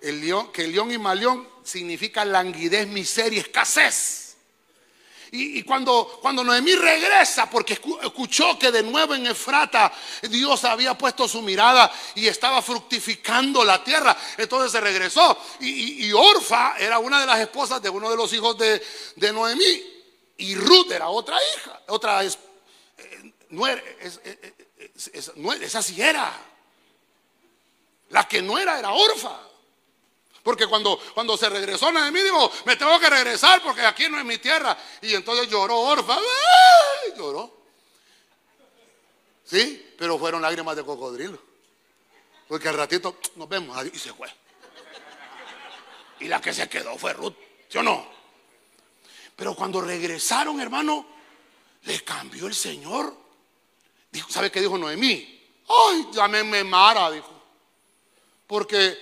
El 0.00 0.20
león, 0.20 0.52
Kelión 0.52 0.90
y 0.90 0.98
Malión 0.98 1.48
significa 1.64 2.24
languidez, 2.24 2.86
miseria, 2.86 3.40
escasez. 3.40 4.26
Y, 5.32 5.62
cuando, 5.64 6.18
cuando 6.22 6.44
Noemí 6.44 6.74
regresa, 6.76 7.50
porque 7.50 7.74
escuchó 7.74 8.58
que 8.58 8.70
de 8.70 8.82
nuevo 8.82 9.14
en 9.14 9.26
Efrata 9.26 9.92
Dios 10.30 10.64
había 10.64 10.96
puesto 10.96 11.26
su 11.26 11.42
mirada 11.42 11.92
y 12.14 12.26
estaba 12.26 12.62
fructificando 12.62 13.64
la 13.64 13.82
tierra, 13.82 14.16
entonces 14.38 14.72
se 14.72 14.80
regresó. 14.80 15.36
Y, 15.60 16.12
Orfa 16.12 16.76
era 16.78 16.98
una 17.00 17.20
de 17.20 17.26
las 17.26 17.40
esposas 17.40 17.82
de 17.82 17.90
uno 17.90 18.08
de 18.10 18.16
los 18.16 18.32
hijos 18.32 18.56
de, 18.56 18.82
de 19.16 19.32
Noemí. 19.32 19.82
Y 20.38 20.54
Ruth 20.54 20.92
era 20.92 21.08
otra 21.08 21.36
hija, 21.54 21.82
otra 21.88 22.22
es, 22.22 22.38
eh, 22.98 23.32
no 23.50 23.66
era, 23.66 23.82
esa 24.96 25.82
sí 25.82 26.00
era. 26.00 26.32
La 28.10 28.26
que 28.26 28.40
no 28.42 28.58
era 28.58 28.78
era 28.78 28.92
Orfa. 28.92 29.40
Porque 30.42 30.68
cuando, 30.68 31.00
cuando 31.12 31.36
se 31.36 31.48
regresó 31.48 31.90
Noemí 31.90 32.20
dijo, 32.20 32.52
me 32.66 32.76
tengo 32.76 33.00
que 33.00 33.10
regresar 33.10 33.60
porque 33.62 33.80
aquí 33.84 34.08
no 34.08 34.18
es 34.18 34.24
mi 34.24 34.38
tierra. 34.38 34.76
Y 35.02 35.14
entonces 35.14 35.48
lloró 35.48 35.78
Orfa. 35.80 36.16
Lloró. 37.16 37.56
Sí, 39.44 39.94
pero 39.98 40.18
fueron 40.18 40.42
lágrimas 40.42 40.76
de 40.76 40.84
cocodrilo. 40.84 41.38
Porque 42.48 42.68
al 42.68 42.76
ratito 42.76 43.18
nos 43.34 43.48
vemos 43.48 43.76
y 43.92 43.98
se 43.98 44.12
fue. 44.12 44.28
Y 46.20 46.28
la 46.28 46.40
que 46.40 46.54
se 46.54 46.68
quedó 46.68 46.96
fue 46.96 47.12
Ruth, 47.12 47.34
¿sí 47.68 47.78
o 47.78 47.82
no? 47.82 48.08
Pero 49.34 49.54
cuando 49.54 49.80
regresaron, 49.80 50.60
hermano, 50.60 51.06
le 51.82 52.02
cambió 52.02 52.46
el 52.46 52.54
Señor. 52.54 53.25
Dijo, 54.16 54.30
¿sabe 54.30 54.50
qué 54.50 54.62
dijo 54.62 54.78
Noemí? 54.78 55.42
Ay, 55.68 56.08
llámeme 56.10 56.64
Mara, 56.64 57.10
dijo. 57.10 57.30
Porque 58.46 58.96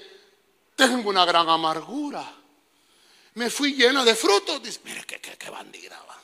tengo 0.75 1.09
una 1.09 1.25
gran 1.25 1.49
amargura. 1.49 2.35
Me 3.35 3.49
fui 3.49 3.75
llena 3.75 4.05
de 4.05 4.17
frutos. 4.17 4.61
Dice, 4.61 4.81
mire 4.83 5.05
qué, 5.05 5.21
qué, 5.21 5.51
bandida 5.51 6.03
va. 6.03 6.21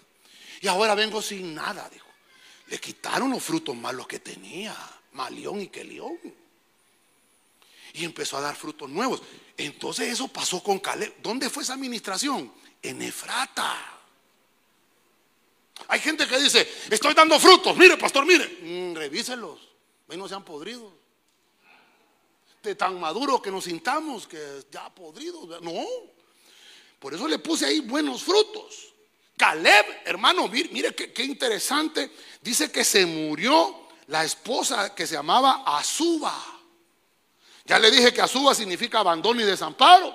Y 0.61 0.67
ahora 0.67 0.97
vengo 0.97 1.23
sin 1.23 1.55
nada, 1.55 1.89
dijo. 1.89 2.09
Le 2.67 2.81
quitaron 2.81 3.31
los 3.31 3.45
frutos 3.45 3.77
malos 3.77 4.09
que 4.09 4.19
tenía, 4.19 4.77
Malión 5.13 5.61
y 5.61 5.69
Kelión. 5.69 6.19
Y 7.93 8.05
empezó 8.05 8.39
a 8.39 8.41
dar 8.41 8.57
frutos 8.57 8.91
nuevos. 8.91 9.23
Entonces 9.57 10.09
eso 10.09 10.27
pasó 10.27 10.65
con 10.65 10.81
Caleb. 10.81 11.15
¿Dónde 11.23 11.49
fue 11.49 11.63
esa 11.63 11.75
administración? 11.75 12.53
En 12.83 13.03
Efrata. 13.03 14.00
Hay 15.91 16.01
gente 16.01 16.27
que 16.27 16.39
dice, 16.39 16.67
estoy 16.89 17.15
dando 17.15 17.39
frutos. 17.39 17.77
Mire, 17.77 17.97
pastor, 17.97 18.25
mire. 18.25 18.47
Mm, 18.63 18.95
revíselos. 18.95 19.59
Ven, 20.09 20.19
no 20.19 20.29
sean 20.29 20.45
podridos 20.45 21.01
de 22.63 22.75
tan 22.75 23.01
maduro 23.01 23.41
que 23.41 23.51
nos 23.51 23.65
sintamos, 23.65 24.27
que 24.27 24.63
ya 24.71 24.89
podridos. 24.91 25.61
No. 25.63 25.85
Por 26.99 27.15
eso 27.15 27.27
le 27.27 27.39
puse 27.39 27.67
ahí 27.67 27.81
buenos 27.81 28.23
frutos. 28.23 28.93
Caleb, 29.37 30.03
hermano, 30.05 30.49
mire, 30.49 30.95
qué, 30.95 31.25
interesante. 31.25 32.11
Dice 32.43 32.71
que 32.71 32.85
se 32.85 33.07
murió 33.07 33.89
la 34.09 34.25
esposa 34.25 34.95
que 34.95 35.07
se 35.07 35.15
llamaba 35.15 35.63
Azuba. 35.67 36.37
Ya 37.65 37.79
le 37.79 37.91
dije 37.91 38.13
que 38.13 38.21
Azuba 38.21 38.55
significa 38.55 39.01
abandono 39.01 39.41
y 39.41 39.45
desamparo. 39.45 40.15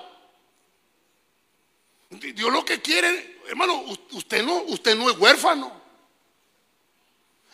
Dios 2.10 2.52
lo 2.52 2.64
que 2.64 2.80
quiere, 2.80 3.35
hermano, 3.48 3.84
usted 4.12 4.42
no, 4.42 4.62
usted 4.64 4.96
no 4.96 5.10
es 5.10 5.18
huérfano. 5.18 5.72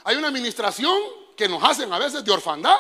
Hay 0.05 0.17
una 0.17 0.29
administración 0.29 0.97
que 1.37 1.49
nos 1.49 1.63
hacen 1.63 1.93
a 1.93 1.99
veces 1.99 2.25
de 2.25 2.33
orfandad. 2.33 2.77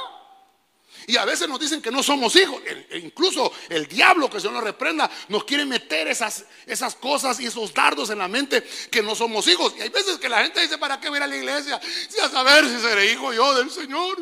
Y 1.07 1.17
a 1.17 1.25
veces 1.25 1.49
nos 1.49 1.59
dicen 1.59 1.83
que 1.83 1.91
no 1.91 2.03
somos 2.03 2.37
hijos. 2.37 2.63
E 2.65 2.99
incluso 2.99 3.53
el 3.69 3.87
diablo 3.87 4.31
que 4.31 4.41
se 4.41 4.51
nos 4.51 4.63
reprenda 4.63 5.11
nos 5.29 5.45
quiere 5.45 5.65
meter 5.65 6.07
esas, 6.07 6.45
esas 6.67 6.95
cosas 6.95 7.41
y 7.41 7.47
esos 7.47 7.75
dardos 7.75 8.11
en 8.11 8.19
la 8.19 8.29
mente 8.29 8.63
que 8.91 9.03
no 9.03 9.15
somos 9.15 9.47
hijos. 9.49 9.75
Y 9.77 9.81
hay 9.81 9.89
veces 9.89 10.19
que 10.19 10.29
la 10.29 10.43
gente 10.43 10.61
dice, 10.61 10.79
¿para 10.79 11.01
qué 11.01 11.09
ir 11.09 11.23
a 11.23 11.27
la 11.27 11.37
iglesia? 11.37 11.81
Si 12.09 12.21
a 12.21 12.29
saber 12.29 12.69
si 12.69 12.79
seré 12.79 13.13
hijo 13.13 13.33
yo 13.33 13.55
del 13.55 13.71
Señor. 13.71 14.19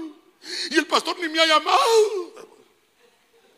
Y 0.71 0.79
el 0.79 0.87
pastor 0.87 1.19
ni 1.19 1.29
me 1.29 1.41
ha 1.41 1.47
llamado. 1.47 2.50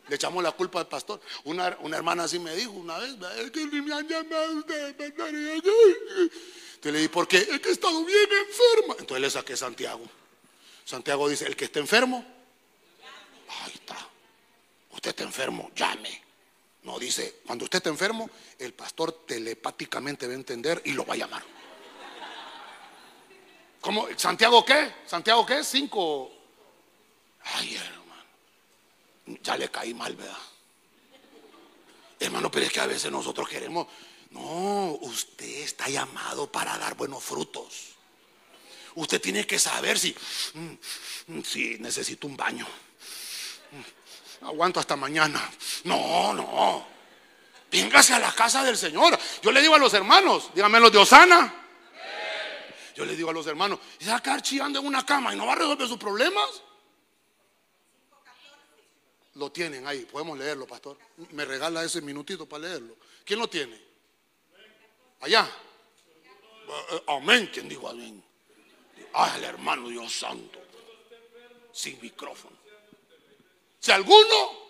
Le 0.07 0.15
echamos 0.15 0.43
la 0.43 0.51
culpa 0.51 0.79
al 0.79 0.87
pastor. 0.87 1.21
Una, 1.45 1.67
hermana 1.67 2.23
así 2.23 2.39
me 2.39 2.55
dijo 2.55 2.71
una 2.71 2.97
vez, 2.97 3.15
es 3.39 3.51
que 3.51 3.65
ni 3.65 3.81
me 3.81 3.93
han 3.93 4.07
llamado. 4.07 4.51
Entonces 4.51 5.13
le 6.83 6.91
dije, 6.91 7.09
¿por 7.09 7.27
qué? 7.27 7.37
Es 7.37 7.59
que 7.59 7.69
he 7.69 7.71
estado 7.71 8.03
bien 8.03 8.29
enferma. 8.47 8.95
Entonces 8.99 9.21
le 9.21 9.29
saqué 9.29 9.55
Santiago. 9.55 10.03
Santiago 10.83 11.29
dice, 11.29 11.45
el 11.45 11.55
que 11.55 11.65
está 11.65 11.79
enfermo, 11.79 12.25
Ahí 13.61 13.71
está. 13.73 13.95
Usted 14.91 15.09
está 15.11 15.23
enfermo, 15.23 15.71
llame. 15.75 16.21
No 16.83 16.99
dice, 16.99 17.41
cuando 17.45 17.65
usted 17.65 17.77
está 17.77 17.89
enfermo, 17.89 18.29
el 18.59 18.73
pastor 18.73 19.25
telepáticamente 19.25 20.27
va 20.27 20.33
a 20.33 20.35
entender 20.35 20.81
y 20.85 20.91
lo 20.91 21.05
va 21.05 21.13
a 21.13 21.17
llamar. 21.17 21.43
¿Cómo? 23.79 24.07
¿Santiago 24.17 24.65
qué? 24.65 24.93
¿Santiago 25.05 25.45
qué? 25.45 25.63
Cinco. 25.63 26.31
Ay. 27.43 27.77
Ya 29.25 29.57
le 29.57 29.69
caí 29.69 29.93
mal, 29.93 30.15
¿verdad? 30.15 30.37
Hermano, 32.19 32.51
pero 32.51 32.65
es 32.65 32.71
que 32.71 32.79
a 32.79 32.87
veces 32.87 33.11
nosotros 33.11 33.47
queremos. 33.47 33.87
No, 34.31 34.97
usted 35.01 35.63
está 35.63 35.89
llamado 35.89 36.51
para 36.51 36.77
dar 36.77 36.95
buenos 36.95 37.23
frutos. 37.23 37.93
Usted 38.95 39.21
tiene 39.21 39.45
que 39.45 39.59
saber 39.59 39.97
si, 39.97 40.15
mm, 40.53 41.41
si 41.43 41.77
necesito 41.79 42.27
un 42.27 42.37
baño 42.37 42.67
aguanto 44.45 44.79
hasta 44.79 44.95
mañana. 44.95 45.49
No, 45.85 46.33
no. 46.33 46.87
Véngase 47.71 48.13
a 48.13 48.19
la 48.19 48.31
casa 48.33 48.63
del 48.63 48.77
Señor. 48.77 49.17
Yo 49.41 49.51
le 49.51 49.61
digo 49.61 49.75
a 49.75 49.79
los 49.79 49.93
hermanos, 49.93 50.51
díganme 50.53 50.79
los 50.79 50.91
de 50.91 50.99
Osana. 50.99 51.61
Yo 52.95 53.05
le 53.05 53.15
digo 53.15 53.31
a 53.31 53.33
los 53.33 53.47
hermanos, 53.47 53.79
¿y 53.99 54.05
va 54.05 54.17
a 54.17 54.21
quedar 54.21 54.41
chillando 54.43 54.79
en 54.79 54.85
una 54.85 55.03
cama 55.03 55.33
y 55.33 55.37
no 55.37 55.47
va 55.47 55.53
a 55.53 55.55
resolver 55.55 55.87
sus 55.87 55.97
problemas? 55.97 56.61
Lo 59.35 59.51
tienen 59.51 59.87
ahí, 59.87 60.05
podemos 60.05 60.37
leerlo, 60.37 60.67
pastor. 60.67 60.97
Me 61.31 61.45
regala 61.45 61.83
ese 61.83 62.01
minutito 62.01 62.47
para 62.47 62.67
leerlo. 62.67 62.95
¿Quién 63.25 63.39
lo 63.39 63.47
tiene? 63.47 63.79
Allá. 65.21 65.49
Eh, 66.91 67.03
amén. 67.07 67.49
¿Quién 67.51 67.67
dijo 67.67 67.89
amén? 67.89 68.23
Ay, 69.13 69.31
el 69.37 69.43
hermano 69.45 69.89
Dios 69.89 70.13
santo. 70.13 70.59
Sin 71.71 71.99
micrófono. 72.01 72.57
Si 73.79 73.91
alguno 73.91 74.63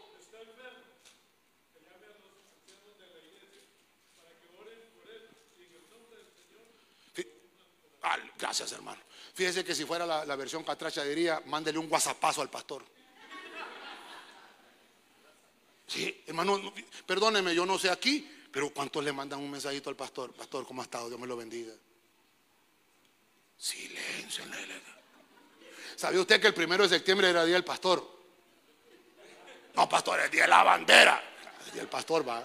Gracias, 8.43 8.73
hermano. 8.73 9.01
Fíjese 9.33 9.63
que 9.63 9.73
si 9.73 9.85
fuera 9.85 10.05
la, 10.05 10.35
versión 10.35 10.65
catracha 10.65 11.01
diría, 11.03 11.41
mándele 11.45 11.79
un 11.79 11.89
whatsappazo 11.89 12.41
al 12.41 12.49
pastor. 12.49 12.83
Sí, 15.93 16.23
hermano, 16.25 16.73
perdóneme, 17.05 17.53
yo 17.53 17.67
no 17.67 17.77
sé 17.77 17.87
aquí, 17.91 18.27
pero 18.51 18.73
¿cuántos 18.73 19.03
le 19.03 19.13
mandan 19.13 19.39
un 19.39 19.51
mensajito 19.51 19.91
al 19.91 19.95
pastor? 19.95 20.33
Pastor, 20.33 20.65
¿cómo 20.65 20.81
ha 20.81 20.85
estado? 20.85 21.07
Dios 21.07 21.19
me 21.19 21.27
lo 21.27 21.37
bendiga. 21.37 21.71
Silencio. 23.55 24.43
¿Sabía 25.95 26.19
usted 26.19 26.41
que 26.41 26.47
el 26.47 26.55
primero 26.55 26.81
de 26.81 26.89
septiembre 26.89 27.29
era 27.29 27.45
día 27.45 27.53
del 27.53 27.63
pastor? 27.63 28.09
No, 29.75 29.87
pastor, 29.87 30.19
el 30.21 30.31
día 30.31 30.43
de 30.43 30.47
la 30.47 30.63
bandera. 30.63 31.23
El 31.67 31.71
día 31.73 31.81
del 31.81 31.89
pastor 31.89 32.27
va. 32.27 32.43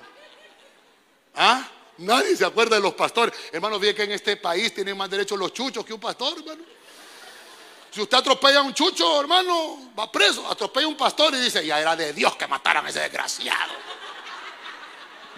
¿Ah? 1.37 1.71
Nadie 1.97 2.37
se 2.37 2.45
acuerda 2.45 2.77
de 2.77 2.83
los 2.83 2.93
pastores. 2.93 3.35
Hermano, 3.51 3.81
fíjate 3.81 3.97
que 3.97 4.03
en 4.03 4.13
este 4.13 4.37
país 4.37 4.75
tienen 4.75 4.95
más 4.95 5.09
derechos 5.09 5.39
los 5.39 5.55
chuchos 5.55 5.87
que 5.87 5.95
un 5.95 6.01
pastor, 6.01 6.39
hermano. 6.39 6.65
Si 7.91 8.01
usted 8.01 8.19
atropella 8.19 8.61
a 8.61 8.63
un 8.63 8.75
chucho, 8.75 9.21
hermano, 9.21 9.93
va 9.99 10.11
preso. 10.11 10.49
Atropella 10.51 10.87
a 10.87 10.89
un 10.89 10.97
pastor 10.97 11.35
y 11.35 11.41
dice, 11.41 11.65
ya 11.65 11.81
era 11.81 11.97
de 11.97 12.13
Dios 12.13 12.37
que 12.37 12.47
mataran 12.47 12.85
a 12.85 12.91
ese 12.91 13.01
desgraciado. 13.01 13.73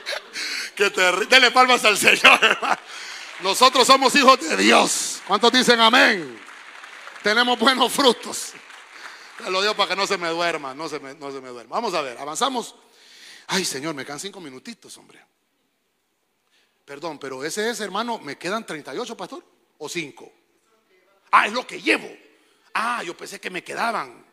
que 0.75 0.91
terrible. 0.91 1.27
Dele 1.27 1.51
palmas 1.51 1.85
al 1.85 1.97
Señor, 1.97 2.39
hermano. 2.43 2.79
Nosotros 3.41 3.87
somos 3.87 4.15
hijos 4.17 4.41
de 4.41 4.57
Dios. 4.57 5.23
¿Cuántos 5.27 5.53
dicen 5.53 5.81
amén? 5.81 6.39
Tenemos 7.23 7.59
buenos 7.59 7.93
frutos. 7.93 8.53
Te 9.39 9.51
lo 9.51 9.63
digo 9.63 9.75
para 9.75 9.91
que 9.91 9.97
no 9.97 10.07
se 10.07 10.19
me 10.19 10.29
duerma, 10.29 10.75
no 10.75 10.89
se 10.89 11.01
me, 11.01 11.15
no 11.15 11.33
se 11.33 11.41
me 11.41 11.49
duerma. 11.49 11.77
Vamos 11.77 11.95
a 11.95 12.03
ver, 12.03 12.19
avanzamos. 12.19 12.75
Ay, 13.47 13.65
Señor, 13.65 13.95
me 13.95 14.05
quedan 14.05 14.21
cinco 14.21 14.41
minutitos, 14.41 14.97
hombre. 14.99 15.25
Perdón, 16.85 17.19
pero 17.19 17.43
ese 17.45 17.71
es, 17.71 17.81
hermano, 17.81 18.19
¿me 18.19 18.37
quedan 18.37 18.67
38, 18.67 19.17
pastor? 19.17 19.45
¿O 19.79 19.89
cinco? 19.89 20.31
Ah, 21.31 21.47
es 21.47 21.53
lo 21.53 21.67
que 21.67 21.81
llevo. 21.81 22.09
Ah, 22.75 23.03
yo 23.03 23.17
pensé 23.17 23.41
que 23.41 23.51
me 23.51 23.63
quedaban. 23.65 24.25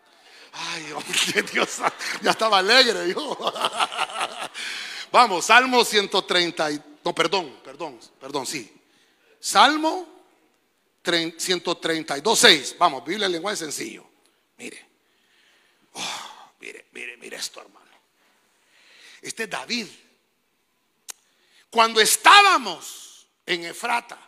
Ay, 0.53 0.93
Dios, 1.51 1.77
ya 2.21 2.31
estaba 2.31 2.59
alegre. 2.59 3.13
Vamos, 5.11 5.45
Salmo 5.45 5.83
130. 5.83 6.69
No, 7.03 7.13
perdón, 7.13 7.59
perdón, 7.63 7.99
perdón, 8.19 8.45
sí. 8.45 8.73
Salmo 9.39 10.17
132, 11.03 12.39
6. 12.39 12.75
Vamos, 12.77 13.05
Biblia 13.05 13.27
en 13.27 13.31
lenguaje 13.33 13.57
sencillo. 13.57 14.05
Mire. 14.57 14.85
Oh, 15.93 16.51
mire, 16.59 16.87
mire, 16.91 17.17
mire 17.17 17.37
esto, 17.37 17.61
hermano. 17.61 17.85
Este 19.21 19.43
es 19.43 19.49
David. 19.49 19.87
Cuando 21.69 22.01
estábamos 22.01 23.27
en 23.45 23.65
Efrata, 23.65 24.19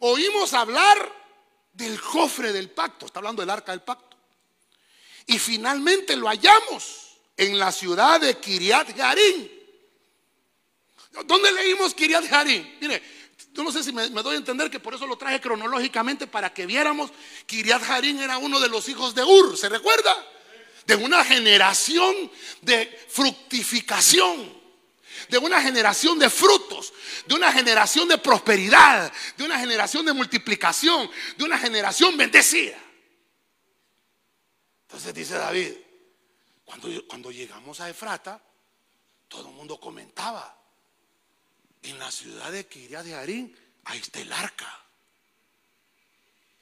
oímos 0.00 0.54
hablar 0.54 1.21
del 1.72 2.00
cofre 2.00 2.52
del 2.52 2.70
pacto. 2.70 3.06
Está 3.06 3.20
hablando 3.20 3.42
del 3.42 3.50
arca 3.50 3.72
del 3.72 3.82
pacto. 3.82 4.16
Y 5.26 5.38
finalmente 5.38 6.16
lo 6.16 6.28
hallamos 6.28 7.18
en 7.36 7.58
la 7.58 7.72
ciudad 7.72 8.20
de 8.20 8.38
Kiriat 8.38 8.96
Jarim. 8.96 9.48
¿Dónde 11.26 11.52
leímos 11.52 11.94
Kiriat 11.94 12.26
Jarim? 12.26 12.78
Mire, 12.80 13.02
yo 13.52 13.62
no 13.62 13.70
sé 13.70 13.82
si 13.82 13.92
me, 13.92 14.08
doy 14.08 14.34
a 14.34 14.38
entender 14.38 14.70
que 14.70 14.80
por 14.80 14.94
eso 14.94 15.06
lo 15.06 15.16
traje 15.16 15.40
cronológicamente 15.40 16.26
para 16.26 16.52
que 16.52 16.66
viéramos. 16.66 17.10
Kiriat 17.46 17.82
Jarim 17.82 18.20
era 18.20 18.38
uno 18.38 18.60
de 18.60 18.68
los 18.68 18.88
hijos 18.88 19.14
de 19.14 19.22
Ur, 19.22 19.56
¿se 19.56 19.68
recuerda? 19.68 20.14
De 20.86 20.96
una 20.96 21.24
generación 21.24 22.30
de 22.62 23.06
fructificación 23.08 24.61
de 25.28 25.38
una 25.38 25.62
generación 25.62 26.18
de 26.18 26.30
frutos, 26.30 26.92
de 27.26 27.34
una 27.34 27.52
generación 27.52 28.08
de 28.08 28.18
prosperidad, 28.18 29.12
de 29.36 29.44
una 29.44 29.58
generación 29.58 30.06
de 30.06 30.12
multiplicación, 30.12 31.10
de 31.36 31.44
una 31.44 31.58
generación 31.58 32.16
bendecida. 32.16 32.78
Entonces 34.82 35.14
dice 35.14 35.34
David, 35.34 35.72
cuando, 36.64 37.06
cuando 37.06 37.30
llegamos 37.30 37.80
a 37.80 37.88
Efrata, 37.88 38.40
todo 39.28 39.48
el 39.48 39.54
mundo 39.54 39.80
comentaba, 39.80 40.58
en 41.82 41.98
la 41.98 42.10
ciudad 42.10 42.52
de 42.52 42.66
Kiria 42.66 43.02
de 43.02 43.14
Harín, 43.14 43.56
ahí 43.84 43.98
está 43.98 44.20
el 44.20 44.32
arca. 44.32 44.80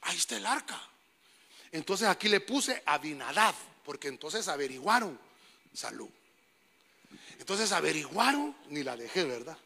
Ahí 0.03 0.17
está 0.17 0.37
el 0.37 0.47
arca. 0.47 0.81
Entonces 1.73 2.09
aquí 2.09 2.29
le 2.29 2.41
puse 2.41 2.83
Abinadab, 2.87 3.55
porque 3.85 4.09
entonces 4.09 4.49
averiguaron 4.49 5.19
salud. 5.75 6.09
Entonces 7.41 7.73
averiguaron, 7.73 8.55
ni 8.69 8.83
la 8.83 8.97
dejé, 8.97 9.25
¿verdad? 9.25 9.57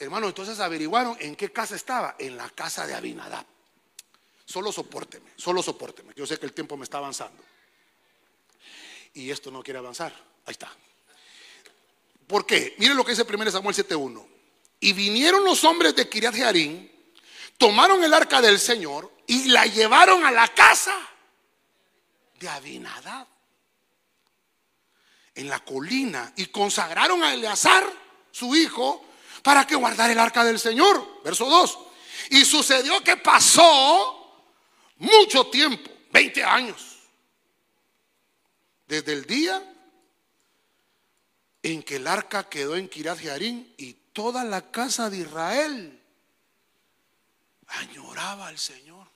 Hermano, 0.00 0.26
entonces 0.26 0.58
averiguaron 0.58 1.16
en 1.20 1.36
qué 1.36 1.52
casa 1.52 1.76
estaba, 1.76 2.16
en 2.18 2.36
la 2.36 2.50
casa 2.50 2.88
de 2.88 2.94
Abinadab. 2.94 3.46
Solo 4.44 4.72
sopórteme, 4.72 5.30
solo 5.36 5.62
sopórteme. 5.62 6.12
Yo 6.16 6.26
sé 6.26 6.40
que 6.40 6.46
el 6.46 6.52
tiempo 6.52 6.76
me 6.76 6.82
está 6.82 6.98
avanzando. 6.98 7.40
Y 9.14 9.30
esto 9.30 9.52
no 9.52 9.62
quiere 9.62 9.78
avanzar. 9.78 10.12
Ahí 10.44 10.50
está. 10.52 10.70
¿Por 12.26 12.44
qué? 12.46 12.74
Miren 12.78 12.96
lo 12.96 13.04
que 13.04 13.12
dice 13.12 13.22
1 13.22 13.50
Samuel 13.52 13.76
7.1. 13.76 14.26
Y 14.80 14.92
vinieron 14.94 15.44
los 15.44 15.62
hombres 15.62 15.94
de 15.94 16.08
Kiriat 16.08 16.34
Jearim, 16.34 16.90
tomaron 17.56 18.02
el 18.02 18.12
arca 18.12 18.42
del 18.42 18.58
Señor 18.58 19.08
y 19.28 19.44
la 19.44 19.66
llevaron 19.66 20.26
a 20.26 20.32
la 20.32 20.48
casa 20.48 20.96
de 22.40 22.48
Abinadab 22.48 23.31
en 25.34 25.48
la 25.48 25.60
colina 25.64 26.32
y 26.36 26.46
consagraron 26.46 27.22
a 27.22 27.34
Eleazar, 27.34 27.84
su 28.30 28.54
hijo, 28.54 29.04
para 29.42 29.66
que 29.66 29.74
guardara 29.74 30.12
el 30.12 30.18
arca 30.18 30.44
del 30.44 30.58
Señor. 30.58 31.22
Verso 31.24 31.46
2. 31.46 31.78
Y 32.30 32.44
sucedió 32.44 33.02
que 33.02 33.16
pasó 33.16 34.44
mucho 34.96 35.46
tiempo, 35.48 35.90
20 36.12 36.44
años, 36.44 36.98
desde 38.86 39.12
el 39.12 39.24
día 39.24 39.62
en 41.62 41.82
que 41.82 41.96
el 41.96 42.06
arca 42.06 42.48
quedó 42.48 42.76
en 42.76 42.88
Kirat 42.88 43.18
Jearim 43.18 43.72
y 43.76 43.94
toda 44.12 44.44
la 44.44 44.70
casa 44.70 45.08
de 45.10 45.18
Israel 45.18 46.00
añoraba 47.68 48.48
al 48.48 48.58
Señor. 48.58 49.06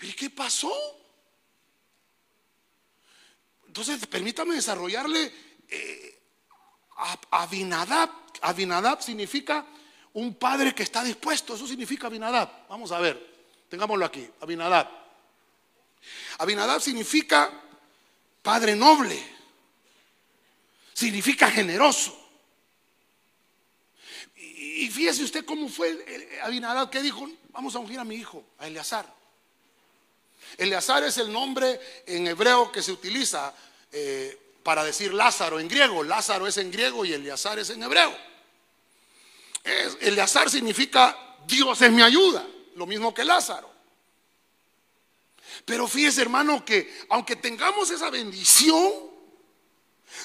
¿Y 0.00 0.12
qué 0.12 0.30
pasó? 0.30 0.72
Entonces, 3.72 4.06
permítame 4.06 4.54
desarrollarle 4.54 5.32
eh, 5.66 6.20
a 6.98 7.18
Abinadab. 7.30 8.10
Abinadab 8.42 9.00
significa 9.02 9.64
un 10.12 10.34
padre 10.34 10.74
que 10.74 10.82
está 10.82 11.02
dispuesto. 11.02 11.54
Eso 11.54 11.66
significa 11.66 12.08
Abinadab. 12.08 12.68
Vamos 12.68 12.92
a 12.92 13.00
ver. 13.00 13.32
Tengámoslo 13.70 14.04
aquí, 14.04 14.28
Abinadab. 14.42 14.90
Abinadab 16.36 16.82
significa 16.82 17.50
padre 18.42 18.76
noble, 18.76 19.18
significa 20.92 21.50
generoso. 21.50 22.14
Y 24.36 24.90
fíjese 24.90 25.24
usted 25.24 25.46
cómo 25.46 25.70
fue 25.70 26.38
Abinadab 26.42 26.90
que 26.90 27.00
dijo, 27.00 27.26
vamos 27.48 27.74
a 27.74 27.78
ungir 27.78 27.98
a 27.98 28.04
mi 28.04 28.16
hijo, 28.16 28.44
a 28.58 28.66
Eleazar. 28.66 29.21
Eleazar 30.58 31.04
es 31.04 31.18
el 31.18 31.32
nombre 31.32 31.80
en 32.06 32.26
hebreo 32.26 32.70
que 32.70 32.82
se 32.82 32.92
utiliza 32.92 33.54
eh, 33.90 34.38
para 34.62 34.84
decir 34.84 35.12
Lázaro 35.12 35.58
en 35.58 35.68
griego. 35.68 36.02
Lázaro 36.02 36.46
es 36.46 36.56
en 36.58 36.70
griego 36.70 37.04
y 37.04 37.12
Eleazar 37.12 37.58
es 37.58 37.70
en 37.70 37.82
hebreo. 37.82 38.16
Eleazar 40.00 40.50
significa 40.50 41.36
Dios 41.46 41.80
es 41.82 41.90
mi 41.90 42.02
ayuda 42.02 42.46
lo 42.76 42.86
mismo 42.86 43.12
que 43.12 43.24
Lázaro. 43.24 43.70
Pero 45.64 45.86
fíjese, 45.86 46.22
hermano, 46.22 46.64
que 46.64 47.06
aunque 47.10 47.36
tengamos 47.36 47.90
esa 47.90 48.10
bendición, 48.10 48.92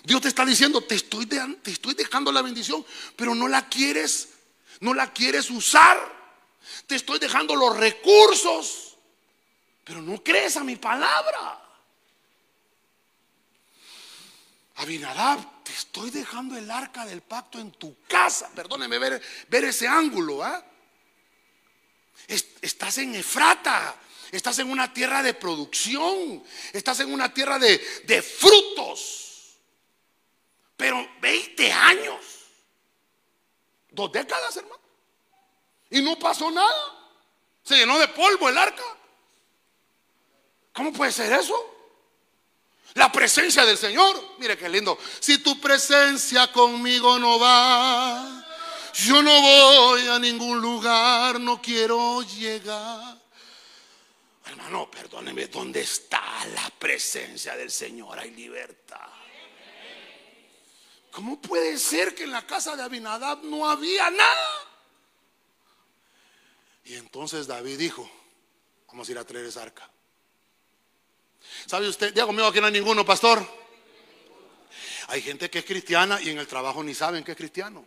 Dios 0.03 0.21
te 0.21 0.30
está 0.30 0.45
diciendo, 0.45 0.82
te 0.82 0.95
estoy, 0.95 1.25
te 1.25 1.71
estoy 1.71 1.93
dejando 1.93 2.32
la 2.32 2.41
bendición, 2.41 2.86
pero 3.15 3.36
no 3.36 3.47
la 3.47 3.67
quieres, 3.67 4.30
no 4.80 4.93
la 4.93 5.11
quieres 5.13 5.49
usar. 5.49 6.15
Te 6.86 6.95
estoy 6.95 7.19
dejando 7.19 7.55
los 7.55 7.78
recursos, 7.78 8.87
pero 9.88 10.02
no 10.02 10.22
crees 10.22 10.58
a 10.58 10.66
mi 10.66 10.76
palabra. 10.76 11.64
Abinadab, 14.76 15.64
te 15.64 15.72
estoy 15.72 16.12
dejando 16.12 16.58
el 16.58 16.70
arca 16.70 17.06
del 17.06 17.22
pacto 17.22 17.58
en 17.58 17.72
tu 17.72 18.04
casa. 18.06 18.52
Perdóneme 18.54 19.00
ver, 19.00 19.64
ese 19.64 19.88
ángulo, 19.88 20.44
¿ah? 20.44 20.62
Estás 22.28 22.98
en 22.98 23.16
Efrata, 23.16 23.96
estás 24.30 24.60
en 24.60 24.70
una 24.70 24.94
tierra 24.94 25.24
de 25.24 25.34
producción, 25.34 26.44
estás 26.74 27.00
en 27.00 27.14
una 27.14 27.34
tierra 27.34 27.58
de, 27.58 27.78
de 28.04 28.22
frutos. 28.22 29.56
Pero 30.76 31.10
20 31.22 31.72
años, 31.72 32.26
dos 33.90 34.12
décadas, 34.12 34.58
hermano. 34.58 34.82
Y 35.90 36.02
no 36.02 36.20
pasó 36.20 36.52
nada. 36.52 37.16
Se 37.64 37.78
llenó 37.78 37.98
de 37.98 38.10
polvo 38.10 38.50
el 38.50 38.58
arca. 38.58 38.97
¿Cómo 40.78 40.93
puede 40.93 41.11
ser 41.11 41.34
eso? 41.34 41.55
La 42.93 43.11
presencia 43.11 43.65
del 43.65 43.80
Señor. 43.80 44.36
Mire 44.38 44.55
qué 44.55 44.69
lindo. 44.69 44.95
Si 45.19 45.39
tu 45.39 45.59
presencia 45.59 46.51
conmigo 46.51 47.17
no 47.17 47.39
va, 47.39 48.45
yo 48.93 49.23
no 49.23 49.41
voy 49.41 50.07
a 50.07 50.19
ningún 50.19 50.61
lugar, 50.61 51.39
no 51.39 51.59
quiero 51.59 52.21
llegar. 52.21 53.17
Hermano, 54.45 54.91
perdóneme, 54.91 55.47
¿dónde 55.47 55.82
está 55.82 56.45
la 56.53 56.69
presencia 56.78 57.55
del 57.55 57.71
Señor? 57.71 58.19
Hay 58.19 58.30
libertad. 58.30 59.09
¿Cómo 61.09 61.41
puede 61.41 61.80
ser 61.80 62.13
que 62.13 62.25
en 62.25 62.32
la 62.32 62.45
casa 62.45 62.75
de 62.75 62.84
Abinadab 62.84 63.43
no 63.43 63.67
había 63.67 64.11
nada? 64.11 64.67
Y 66.86 66.93
entonces 66.93 67.47
David 67.47 67.80
dijo, 67.80 68.07
vamos 68.88 69.09
a 69.09 69.11
ir 69.11 69.17
a 69.17 69.25
traer 69.25 69.45
esa 69.45 69.63
arca. 69.63 69.89
¿Sabe 71.68 71.89
usted? 71.89 72.13
Diego 72.13 72.32
mío, 72.32 72.47
aquí 72.47 72.61
no 72.61 72.68
hay 72.68 72.72
ninguno, 72.72 73.05
pastor. 73.05 73.45
Hay 75.09 75.22
gente 75.22 75.49
que 75.49 75.59
es 75.59 75.65
cristiana 75.65 76.20
y 76.22 76.30
en 76.30 76.38
el 76.38 76.47
trabajo 76.47 76.82
ni 76.82 76.95
saben 76.95 77.26
que 77.26 77.32
es 77.32 77.38
cristiano. 77.38 77.86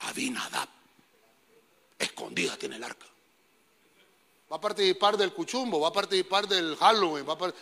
Abinadab. 0.00 0.68
Escondida 1.96 2.56
tiene 2.56 2.76
el 2.76 2.84
arca. 2.84 3.06
Va 4.50 4.56
a 4.56 4.60
participar 4.60 5.16
del 5.16 5.32
cuchumbo, 5.32 5.80
va 5.80 5.88
a 5.88 5.92
participar 5.92 6.46
del 6.46 6.76
Halloween, 6.76 7.26
va 7.26 7.34
a 7.34 7.54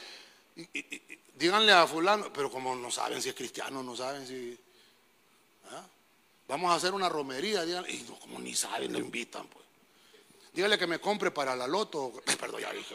díganle 1.35 1.72
a 1.72 1.87
fulano, 1.87 2.33
pero 2.33 2.51
como 2.51 2.75
no 2.75 2.91
saben 2.91 3.20
si 3.20 3.29
es 3.29 3.35
cristiano, 3.35 3.83
no 3.83 3.95
saben 3.95 4.27
si... 4.27 4.59
¿ah? 5.70 5.87
Vamos 6.49 6.70
a 6.70 6.75
hacer 6.75 6.93
una 6.93 7.09
romería, 7.09 7.64
y 7.64 8.05
no, 8.09 8.18
como 8.18 8.39
ni 8.39 8.55
saben, 8.55 8.93
lo 8.93 8.99
invitan, 8.99 9.47
pues. 9.49 9.64
Dígale 10.53 10.79
que 10.79 10.87
me 10.87 10.99
compre 10.99 11.31
para 11.31 11.57
la 11.57 11.66
loto. 11.66 12.12
Perdón, 12.41 12.61
ya 12.61 12.72
dije, 12.72 12.95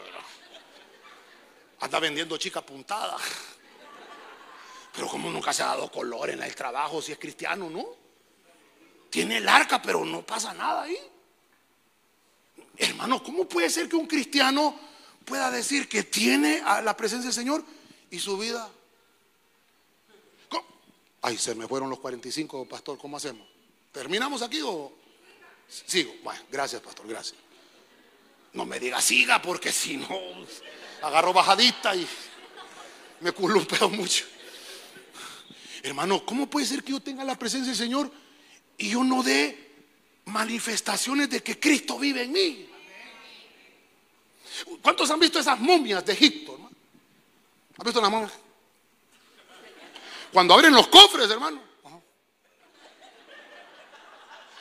Anda 1.82 1.99
vendiendo 1.99 2.38
chica 2.38 2.61
puntada. 2.61 3.17
Pero 4.93 5.07
como 5.07 5.30
nunca 5.30 5.53
se 5.53 5.63
ha 5.63 5.67
dado 5.67 5.91
color 5.91 6.30
en 6.32 6.43
el 6.43 6.55
trabajo, 6.55 7.01
si 7.01 7.11
es 7.11 7.19
cristiano, 7.19 7.69
¿no? 7.69 7.86
Tiene 9.09 9.38
el 9.38 9.47
arca, 9.47 9.82
pero 9.82 10.03
no 10.03 10.25
pasa 10.25 10.53
nada 10.53 10.84
ahí. 10.84 10.97
Hermano, 12.77 13.23
¿cómo 13.23 13.47
puede 13.47 13.69
ser 13.69 13.88
que 13.88 13.95
un 13.95 14.07
cristiano 14.07 14.89
pueda 15.30 15.51
decir 15.51 15.88
que 15.88 16.03
tiene 16.03 16.61
la 16.84 16.97
presencia 16.97 17.27
del 17.27 17.34
Señor 17.34 17.63
y 18.09 18.19
su 18.19 18.38
vida. 18.38 18.67
Ay, 21.21 21.38
se 21.38 21.53
me 21.53 21.67
fueron 21.67 21.89
los 21.89 21.99
45, 21.99 22.65
pastor, 22.67 22.97
¿cómo 22.97 23.17
hacemos? 23.17 23.47
¿Terminamos 23.91 24.41
aquí 24.41 24.61
o 24.63 24.91
sigo? 25.67 26.13
Bueno, 26.23 26.41
gracias, 26.49 26.82
pastor, 26.82 27.07
gracias. 27.07 27.38
No 28.53 28.65
me 28.65 28.80
diga 28.80 29.01
siga 29.01 29.41
porque 29.41 29.71
si 29.71 29.97
no, 29.97 30.07
agarro 31.02 31.34
bajadita 31.34 31.95
y 31.95 32.08
me 33.22 33.32
culupeo 33.32 33.89
mucho. 33.89 34.26
Hermano, 35.82 36.26
¿cómo 36.26 36.50
puede 36.50 36.66
ser 36.66 36.84
que 36.84 36.91
yo 36.91 37.00
tenga 37.00 37.24
la 37.24 37.38
presencia 37.38 37.72
del 37.72 37.78
Señor 37.78 38.12
y 38.78 38.89
yo 38.89 39.04
no 39.04 39.24
dé 39.24 39.68
manifestaciones 40.26 41.30
de 41.30 41.41
que 41.41 41.60
Cristo 41.60 41.97
vive 41.97 42.24
en 42.24 42.32
mí? 42.32 42.70
¿Cuántos 44.82 45.10
han 45.10 45.20
visto 45.20 45.39
esas 45.39 45.60
momias 45.60 46.06
de 46.06 46.14
Egipto, 46.14 46.54
hermano? 46.54 46.76
¿Han 47.78 47.86
visto 47.86 48.02
las 48.02 48.12
momias? 48.12 48.34
Cuando 50.34 50.54
abren 50.54 50.74
los 50.74 50.88
cofres, 50.88 51.30
hermano. 51.30 51.64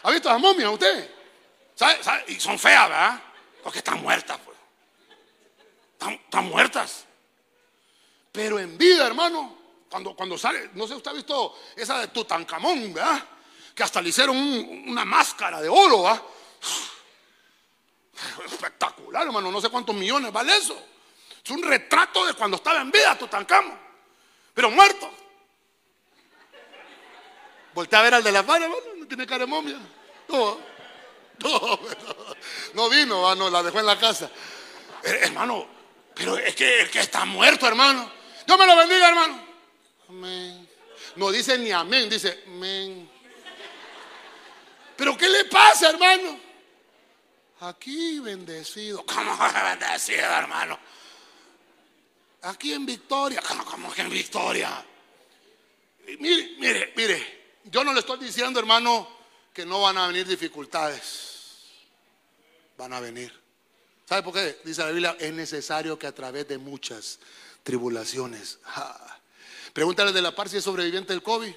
¿Ha 0.04 0.10
visto 0.10 0.28
las 0.28 0.40
momias 0.40 0.72
usted? 0.72 1.10
Y 2.28 2.38
son 2.38 2.58
feas, 2.58 2.88
¿verdad? 2.88 3.22
Porque 3.62 3.78
están 3.78 4.00
muertas, 4.00 4.38
pues. 4.44 4.47
Están, 5.98 6.44
muertas. 6.46 7.04
Pero 8.30 8.58
en 8.58 8.78
vida, 8.78 9.06
hermano, 9.06 9.56
cuando, 9.90 10.14
cuando 10.14 10.38
sale, 10.38 10.70
no 10.74 10.86
sé, 10.86 10.94
usted 10.94 11.10
ha 11.10 11.14
visto 11.14 11.58
esa 11.74 11.98
de 11.98 12.08
Tutankamón, 12.08 12.92
¿verdad? 12.94 13.24
Que 13.74 13.82
hasta 13.82 14.00
le 14.00 14.10
hicieron 14.10 14.36
una 14.36 15.04
máscara 15.04 15.60
de 15.60 15.68
oro, 15.68 16.02
¿verdad? 16.02 16.22
Espectacular, 18.46 19.26
hermano. 19.26 19.50
No 19.50 19.60
sé 19.60 19.68
cuántos 19.68 19.94
millones 19.94 20.32
vale 20.32 20.56
eso. 20.56 20.80
Es 21.44 21.50
un 21.50 21.62
retrato 21.62 22.26
de 22.26 22.34
cuando 22.34 22.56
estaba 22.56 22.80
en 22.80 22.90
vida 22.90 23.16
Tutankamón. 23.18 23.78
Pero 24.54 24.70
muerto. 24.70 25.10
Voltea 27.74 28.00
a 28.00 28.02
ver 28.02 28.14
al 28.14 28.24
de 28.24 28.32
la 28.32 28.44
pared, 28.44 28.64
hermano. 28.64 28.82
No 28.96 29.06
tiene 29.06 29.26
cara 29.26 29.40
de 29.40 29.46
momia. 29.46 29.78
No, 30.28 30.58
no, 31.38 31.80
no 32.74 32.88
vino, 32.88 33.34
no, 33.34 33.50
la 33.50 33.62
dejó 33.62 33.80
en 33.80 33.86
la 33.86 33.98
casa. 33.98 34.30
Eh, 35.02 35.20
hermano, 35.22 35.77
pero 36.18 36.36
es 36.36 36.54
que 36.56 36.80
el 36.80 36.90
que 36.90 36.98
está 36.98 37.24
muerto, 37.24 37.66
hermano. 37.68 38.10
Dios 38.44 38.58
me 38.58 38.66
lo 38.66 38.76
bendiga, 38.76 39.08
hermano. 39.08 39.40
Amén. 40.08 40.68
No 41.14 41.30
dice 41.30 41.56
ni 41.58 41.70
amén, 41.70 42.10
dice 42.10 42.42
amén. 42.48 43.08
Pero 44.96 45.16
¿qué 45.16 45.28
le 45.28 45.44
pasa, 45.44 45.90
hermano? 45.90 46.40
Aquí 47.60 48.18
bendecido. 48.18 49.06
¿Cómo 49.06 49.38
bendecido, 49.38 50.24
hermano? 50.24 50.78
Aquí 52.42 52.72
en 52.72 52.84
Victoria. 52.84 53.40
¿Cómo, 53.64 53.92
que 53.92 54.02
en 54.02 54.10
Victoria? 54.10 54.84
Mire, 56.18 56.56
mire, 56.58 56.92
mire. 56.96 57.38
Yo 57.64 57.84
no 57.84 57.92
le 57.92 58.00
estoy 58.00 58.18
diciendo, 58.18 58.58
hermano, 58.58 59.08
que 59.52 59.64
no 59.64 59.82
van 59.82 59.98
a 59.98 60.08
venir 60.08 60.26
dificultades. 60.26 61.62
Van 62.76 62.92
a 62.92 62.98
venir. 62.98 63.47
¿Sabe 64.08 64.22
por 64.22 64.32
qué? 64.32 64.58
Dice 64.64 64.80
la 64.80 64.88
Biblia, 64.88 65.16
es 65.20 65.34
necesario 65.34 65.98
que 65.98 66.06
a 66.06 66.14
través 66.14 66.48
de 66.48 66.56
muchas 66.56 67.18
tribulaciones. 67.62 68.58
Pregúntale 69.74 70.12
de 70.12 70.22
la 70.22 70.34
par 70.34 70.48
si 70.48 70.56
es 70.56 70.64
sobreviviente 70.64 71.12
del 71.12 71.22
COVID. 71.22 71.54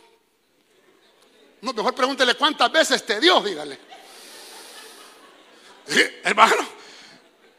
No, 1.62 1.72
mejor 1.72 1.96
pregúntele 1.96 2.36
cuántas 2.36 2.70
veces 2.70 3.06
te 3.06 3.22
dio, 3.22 3.40
dígale. 3.40 3.80
Hermano, 6.24 6.68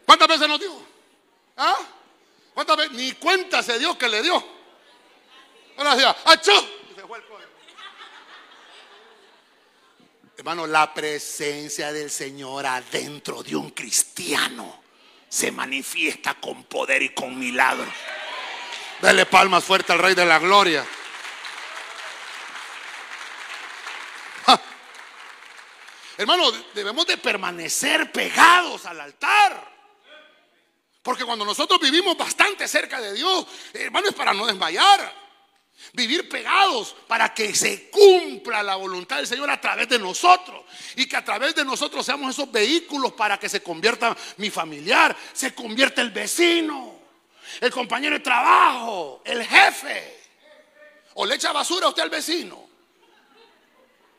¿cuántas 0.05 0.29
veces 0.29 0.47
nos 0.47 0.61
dio? 0.61 0.87
¿Ah? 1.57 1.79
¿Cuántas 2.53 2.77
veces? 2.77 2.93
Ni 2.93 3.13
cuenta 3.13 3.63
se 3.63 3.79
dio 3.79 3.97
que 3.97 4.11
le 4.11 4.21
dio. 4.21 4.45
Ahora 5.79 6.15
¡achó! 6.27 6.53
Hermano, 10.37 10.67
la 10.67 10.93
presencia 10.93 11.95
del 11.95 12.11
Señor 12.11 12.67
adentro 12.67 13.43
de 13.43 13.57
un 13.57 13.71
cristiano 13.71 14.82
se 15.33 15.51
manifiesta 15.51 16.35
con 16.35 16.65
poder 16.65 17.01
y 17.01 17.09
con 17.09 17.39
milagros. 17.39 17.89
Dale 19.01 19.25
palmas 19.25 19.65
fuerte 19.65 19.91
al 19.91 19.99
Rey 19.99 20.15
de 20.15 20.27
la 20.27 20.39
Gloria. 20.39 20.87
Hermano, 26.19 26.53
debemos 26.75 27.07
de 27.07 27.17
permanecer 27.17 28.13
pegados 28.13 28.85
al 28.85 29.01
altar. 29.01 29.73
Porque 31.03 31.25
cuando 31.25 31.47
nosotros 31.47 31.81
vivimos 31.81 32.15
bastante 32.15 32.69
cerca 32.69 33.01
de 33.01 33.15
Dios, 33.15 33.47
hermano, 33.73 34.09
es 34.11 34.15
para 34.15 34.35
no 34.35 34.45
desmayar. 34.45 35.22
Vivir 35.93 36.29
pegados 36.29 36.97
para 37.07 37.35
que 37.35 37.55
se 37.55 37.91
cumpla 37.91 38.63
la 38.63 38.77
voluntad 38.77 39.17
del 39.17 39.27
Señor 39.27 39.51
a 39.51 39.61
través 39.61 39.89
de 39.89 39.99
nosotros. 39.99 40.65
Y 40.97 41.07
que 41.07 41.17
a 41.17 41.25
través 41.25 41.55
de 41.55 41.65
nosotros 41.65 42.05
seamos 42.05 42.31
esos 42.31 42.51
vehículos 42.51 43.13
para 43.13 43.39
que 43.39 43.49
se 43.49 43.63
convierta 43.63 44.17
mi 44.39 44.51
familiar, 44.51 45.17
se 45.33 45.55
convierta 45.55 46.01
el 46.01 46.11
vecino, 46.11 46.99
el 47.61 47.71
compañero 47.71 48.15
de 48.15 48.21
trabajo, 48.21 49.23
el 49.25 49.45
jefe. 49.45 50.21
O 51.15 51.27
le 51.27 51.35
echa 51.35 51.53
basura 51.53 51.87
a 51.87 51.89
usted 51.91 52.03
al 52.03 52.11
vecino. 52.11 52.69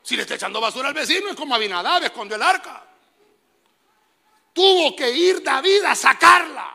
Si 0.02 0.16
le 0.16 0.22
está 0.22 0.34
echando 0.34 0.60
basura 0.60 0.88
al 0.88 0.94
vecino 0.94 1.30
es 1.30 1.34
como 1.34 1.54
Abinadab, 1.54 2.04
escondió 2.04 2.36
el 2.36 2.42
arca. 2.42 2.84
Tuvo 4.52 4.94
que 4.94 5.10
ir 5.10 5.42
David 5.42 5.82
a 5.84 5.94
sacarla. 5.94 6.73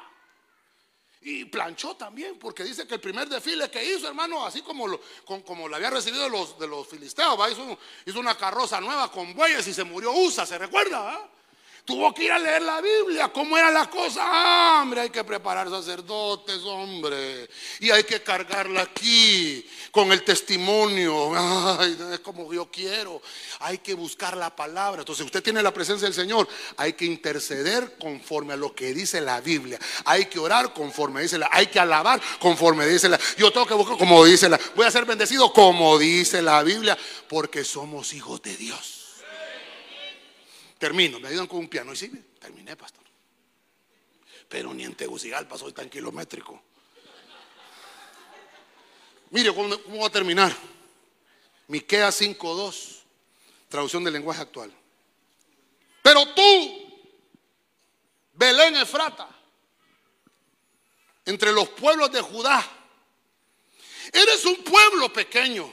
Y 1.21 1.45
planchó 1.45 1.95
también, 1.95 2.39
porque 2.39 2.63
dice 2.63 2.87
que 2.87 2.95
el 2.95 3.01
primer 3.01 3.27
desfile 3.27 3.69
que 3.69 3.83
hizo, 3.83 4.07
hermano, 4.07 4.45
así 4.45 4.61
como 4.61 4.87
lo, 4.87 5.01
como, 5.25 5.65
había 5.67 5.89
recibido 5.89 6.23
de 6.23 6.29
los, 6.29 6.57
de 6.57 6.67
los 6.67 6.87
filisteos, 6.87 7.37
Hizo, 7.51 7.77
hizo, 8.05 8.19
una 8.19 8.37
carroza 8.37 8.79
nueva 8.79 9.11
con 9.11 9.33
bueyes 9.33 9.67
y 9.67 9.73
se 9.73 9.83
murió 9.83 10.13
Usa, 10.13 10.45
¿se 10.45 10.57
recuerda? 10.57 11.29
Tuvo 11.89 12.13
que 12.13 12.25
ir 12.25 12.31
a 12.31 12.37
leer 12.37 12.61
la 12.61 12.81
Biblia, 12.81 13.29
cómo 13.29 13.57
era 13.57 13.71
la 13.71 13.89
cosa. 13.89 14.79
hombre, 14.79 15.01
hay 15.01 15.09
que 15.09 15.23
preparar 15.23 15.71
sacerdotes, 15.71 16.61
hombre. 16.63 17.49
Y 17.79 17.89
hay 17.89 18.03
que 18.03 18.21
cargarla 18.21 18.83
aquí 18.83 19.67
con 19.89 20.11
el 20.11 20.23
testimonio. 20.23 21.31
Ay, 21.79 21.97
es 22.13 22.19
como 22.19 22.53
yo 22.53 22.69
quiero. 22.69 23.23
Hay 23.61 23.79
que 23.79 23.95
buscar 23.95 24.37
la 24.37 24.55
palabra. 24.55 25.01
Entonces, 25.01 25.25
usted 25.25 25.41
tiene 25.41 25.63
la 25.63 25.73
presencia 25.73 26.05
del 26.05 26.13
Señor. 26.13 26.47
Hay 26.77 26.93
que 26.93 27.05
interceder 27.05 27.97
conforme 27.97 28.53
a 28.53 28.55
lo 28.55 28.75
que 28.75 28.93
dice 28.93 29.19
la 29.19 29.41
Biblia. 29.41 29.79
Hay 30.05 30.27
que 30.27 30.37
orar 30.37 30.75
conforme 30.75 31.23
dice 31.23 31.39
la. 31.39 31.49
Hay 31.51 31.65
que 31.65 31.79
alabar 31.79 32.21
conforme 32.39 32.85
dice 32.85 33.09
la. 33.09 33.19
Yo 33.35 33.51
tengo 33.51 33.65
que 33.65 33.73
buscar 33.73 33.97
como 33.97 34.23
dice 34.25 34.47
la. 34.47 34.59
Voy 34.75 34.85
a 34.85 34.91
ser 34.91 35.05
bendecido 35.05 35.51
como 35.51 35.97
dice 35.97 36.43
la 36.43 36.61
Biblia, 36.61 36.95
porque 37.27 37.63
somos 37.63 38.13
hijos 38.13 38.43
de 38.43 38.55
Dios. 38.57 38.98
Termino, 40.79 41.19
me 41.19 41.27
ayudan 41.27 41.45
con 41.45 41.59
un 41.59 41.67
piano. 41.67 41.91
Y 41.91 41.97
sí, 41.97 42.09
terminé, 42.39 42.75
pastor. 42.77 43.03
Pero 44.47 44.73
ni 44.73 44.85
en 44.85 44.95
Tegucigalpa 44.95 45.57
soy 45.57 45.73
tan 45.73 45.89
kilométrico. 45.89 46.63
Mire, 49.31 49.53
¿cómo, 49.53 49.77
cómo 49.83 49.99
va 49.99 50.07
a 50.07 50.11
terminar? 50.11 50.55
Miquea 51.67 52.09
5.2, 52.09 53.01
traducción 53.67 54.03
del 54.05 54.13
lenguaje 54.13 54.41
actual. 54.41 54.73
Pero 56.01 56.33
tú, 56.33 57.03
Belén 58.33 58.77
Efrata, 58.77 59.29
entre 61.25 61.51
los 61.51 61.69
pueblos 61.69 62.09
de 62.11 62.21
Judá, 62.21 62.65
eres 64.13 64.45
un 64.45 64.63
pueblo 64.63 65.11
pequeño, 65.11 65.71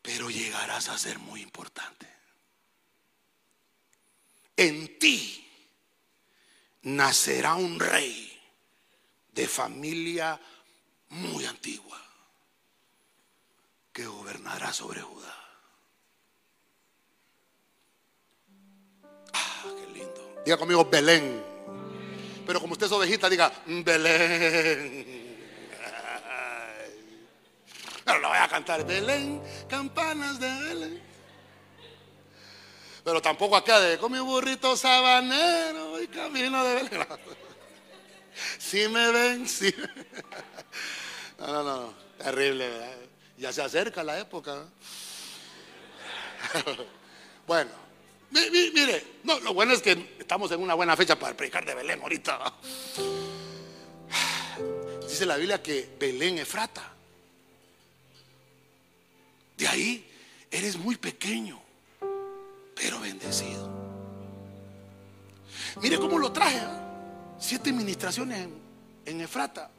pero 0.00 0.30
llegarás 0.30 0.88
a 0.88 0.96
ser 0.96 1.18
muy 1.18 1.42
importante 1.42 2.17
en 4.58 4.98
ti 4.98 5.48
nacerá 6.82 7.54
un 7.54 7.78
rey 7.78 8.36
de 9.32 9.46
familia 9.46 10.38
muy 11.10 11.46
antigua 11.46 12.02
que 13.92 14.04
gobernará 14.04 14.72
sobre 14.72 15.00
Judá. 15.00 15.34
Ah, 19.32 19.64
qué 19.64 19.86
lindo. 19.92 20.42
Diga 20.44 20.56
conmigo 20.56 20.84
Belén. 20.84 21.40
Pero 22.44 22.60
como 22.60 22.72
usted 22.72 22.86
es 22.86 22.92
ovejita, 22.92 23.30
diga 23.30 23.52
Belén. 23.66 25.38
Pero 28.04 28.18
lo 28.18 28.28
voy 28.28 28.38
a 28.38 28.48
cantar. 28.48 28.84
Belén, 28.84 29.40
campanas 29.68 30.40
de 30.40 30.52
Belén. 30.64 31.07
Pero 33.08 33.22
tampoco 33.22 33.56
acá 33.56 33.80
de 33.80 33.96
con 33.96 34.12
mi 34.12 34.18
burrito 34.18 34.76
sabanero 34.76 35.98
y 36.02 36.08
camino 36.08 36.62
de 36.62 36.74
Belgrado. 36.74 37.18
Si 38.58 38.86
me 38.86 39.10
ven, 39.10 39.48
si 39.48 39.74
No, 41.38 41.46
no, 41.46 41.62
no, 41.62 41.94
terrible, 42.18 42.68
Ya 43.38 43.50
se 43.50 43.62
acerca 43.62 44.04
la 44.04 44.18
época. 44.18 44.66
Bueno, 47.46 47.70
Mire, 48.30 49.20
no, 49.24 49.40
lo 49.40 49.54
bueno 49.54 49.72
es 49.72 49.80
que 49.80 50.16
estamos 50.18 50.52
en 50.52 50.60
una 50.60 50.74
buena 50.74 50.94
fecha 50.94 51.18
para 51.18 51.34
predicar 51.34 51.64
de 51.64 51.74
Belén 51.74 52.02
ahorita. 52.02 52.52
Dice 55.08 55.24
la 55.24 55.38
Biblia 55.38 55.62
que 55.62 55.96
Belén 55.98 56.36
Efrata. 56.40 56.92
De 59.56 59.66
ahí 59.66 60.06
eres 60.50 60.76
muy 60.76 60.96
pequeño, 60.96 61.67
pero 62.88 63.00
bendecido. 63.00 63.68
Mire 65.82 65.98
cómo 65.98 66.18
lo 66.18 66.32
traje. 66.32 66.56
¿eh? 66.56 66.80
Siete 67.38 67.68
administraciones 67.68 68.44
en, 68.44 68.58
en 69.04 69.20
Efrata. 69.20 69.70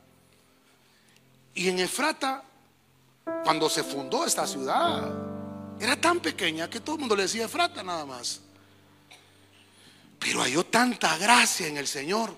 Y 1.56 1.70
en 1.70 1.80
Efrata, 1.80 2.44
cuando 3.44 3.68
se 3.68 3.84
fundó 3.84 4.28
esta 4.28 4.46
ciudad, 4.46 5.12
era 5.80 6.00
tan 6.00 6.20
pequeña 6.20 6.70
que 6.70 6.82
todo 6.82 6.98
el 6.98 7.00
mundo 7.00 7.16
le 7.16 7.24
decía 7.24 7.46
Efrata 7.46 7.82
nada 7.82 8.06
más. 8.06 8.42
Pero 10.20 10.42
halló 10.42 10.64
tanta 10.64 11.18
gracia 11.18 11.66
en 11.66 11.78
el 11.78 11.88
Señor. 11.88 12.38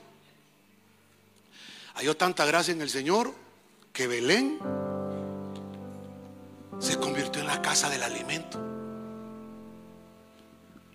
Halló 1.95 2.15
tanta 2.15 2.45
gracia 2.45 2.71
en 2.71 2.81
el 2.81 2.89
Señor 2.89 3.35
que 3.91 4.07
Belén 4.07 4.57
se 6.79 6.95
convirtió 6.95 7.41
en 7.41 7.47
la 7.47 7.61
casa 7.61 7.89
del 7.89 8.03
alimento. 8.03 8.70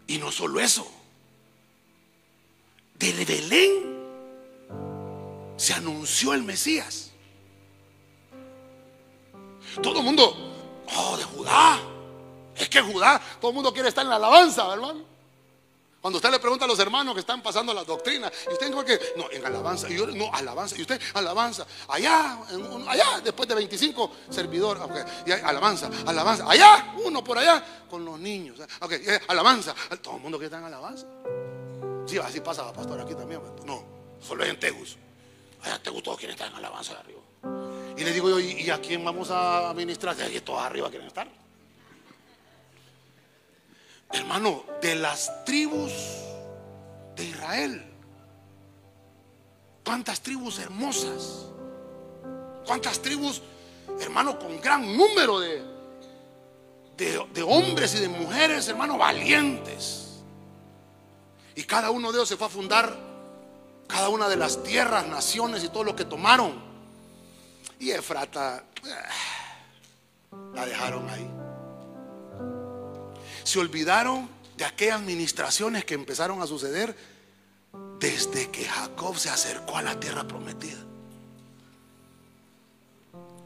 Y 0.07 0.18
no 0.18 0.30
solo 0.30 0.61
eso, 0.61 0.86
de 2.94 3.24
Belén 3.24 3.96
se 5.57 5.72
anunció 5.72 6.34
el 6.34 6.42
Mesías. 6.42 7.11
Todo 9.82 9.98
el 9.98 10.04
mundo, 10.04 10.36
oh, 10.96 11.16
de 11.16 11.24
Judá. 11.24 11.80
Es 12.57 12.68
que 12.68 12.80
Judá, 12.80 13.20
todo 13.40 13.50
el 13.50 13.54
mundo 13.54 13.72
quiere 13.72 13.88
estar 13.88 14.04
en 14.04 14.11
la 14.11 14.16
alabanza, 14.16 14.72
hermano. 14.72 15.16
Cuando 16.07 16.18
usted 16.18 16.30
le 16.30 16.38
pregunta 16.38 16.66
a 16.66 16.68
los 16.68 16.78
hermanos 16.78 17.14
que 17.14 17.20
están 17.22 17.42
pasando 17.42 17.74
la 17.74 17.82
doctrina, 17.82 18.30
y 18.48 18.52
usted 18.52 18.72
que, 18.84 19.00
no, 19.16 19.28
en 19.28 19.44
alabanza, 19.44 19.90
y 19.90 19.96
yo, 19.96 20.07
no, 20.07 20.32
alabanza, 20.32 20.76
y 20.78 20.82
usted, 20.82 21.00
alabanza, 21.14 21.66
allá, 21.88 22.38
allá, 22.86 23.20
después 23.24 23.48
de 23.48 23.57
25 23.57 24.12
servidores, 24.30 24.80
alabanza, 25.42 25.90
alabanza, 26.07 26.44
allá, 26.48 26.94
uno 27.04 27.24
por 27.24 27.38
allá, 27.38 27.61
con 27.90 28.04
los 28.04 28.20
niños, 28.20 28.57
okay, 28.80 29.02
alabanza, 29.26 29.74
todo 30.00 30.14
el 30.14 30.22
mundo 30.22 30.38
que 30.38 30.44
está 30.44 30.59
en 30.59 30.66
alabanza. 30.66 31.09
Sí, 32.07 32.18
así 32.18 32.40
pasa, 32.40 32.72
pastor, 32.72 33.00
aquí 33.00 33.16
también, 33.16 33.40
no, 33.64 33.84
solo 34.20 34.44
en 34.44 34.61
Tegus, 34.61 34.96
allá 35.64 35.82
Tegus 35.82 36.04
todos 36.04 36.18
quieren 36.18 36.34
estar 36.34 36.48
en 36.48 36.54
alabanza 36.54 36.92
de 36.92 37.00
arriba. 37.00 37.20
Y 37.96 38.04
le 38.04 38.12
digo 38.12 38.30
yo, 38.30 38.38
¿y 38.38 38.70
a 38.70 38.80
quién 38.80 39.04
vamos 39.04 39.28
a 39.32 39.72
ministrar? 39.74 40.14
Aquí 40.22 40.38
todos 40.38 40.61
arriba 40.61 40.88
quieren 40.88 41.09
estar. 41.09 41.45
Hermano, 44.12 44.64
de 44.80 44.94
las 44.94 45.44
tribus 45.44 45.92
de 47.16 47.24
Israel. 47.24 47.82
¿Cuántas 49.84 50.20
tribus 50.20 50.59
hermosas? 50.59 51.46
¿Cuántas 52.66 53.00
tribus, 53.00 53.42
hermano, 54.00 54.38
con 54.38 54.61
gran 54.61 54.96
número 54.96 55.38
de, 55.38 55.62
de, 56.96 57.42
hombres 57.42 57.94
y 57.94 58.00
de 58.00 58.09
mujeres, 58.09 58.68
hermano, 58.68 58.98
valientes? 58.98 60.20
Y 61.54 61.62
cada 61.64 61.90
uno 61.90 62.11
de 62.11 62.18
ellos 62.18 62.28
se 62.28 62.36
fue 62.36 62.48
a 62.48 62.50
fundar 62.50 62.96
cada 63.86 64.09
una 64.09 64.28
de 64.28 64.36
las 64.36 64.62
tierras, 64.62 65.07
naciones 65.07 65.62
y 65.64 65.68
todo 65.68 65.84
lo 65.84 65.94
que 65.94 66.04
tomaron. 66.04 66.54
Y 67.78 67.90
Efrata 67.90 68.64
eh, 68.84 68.88
la 70.54 70.66
dejaron 70.66 71.09
ahí 71.09 71.45
se 73.47 73.61
olvidaron 73.61 74.28
de 74.57 74.64
aquellas 74.64 74.97
administraciones 74.97 75.84
que 75.84 75.94
empezaron 75.94 76.42
a 76.42 76.49
suceder 76.49 76.97
desde 78.01 78.51
que 78.51 78.64
Jacob 78.64 79.16
se 79.16 79.30
acercó 79.30 79.76
a 79.76 79.82
la 79.82 80.01
tierra 80.01 80.26
prometida. 80.26 80.80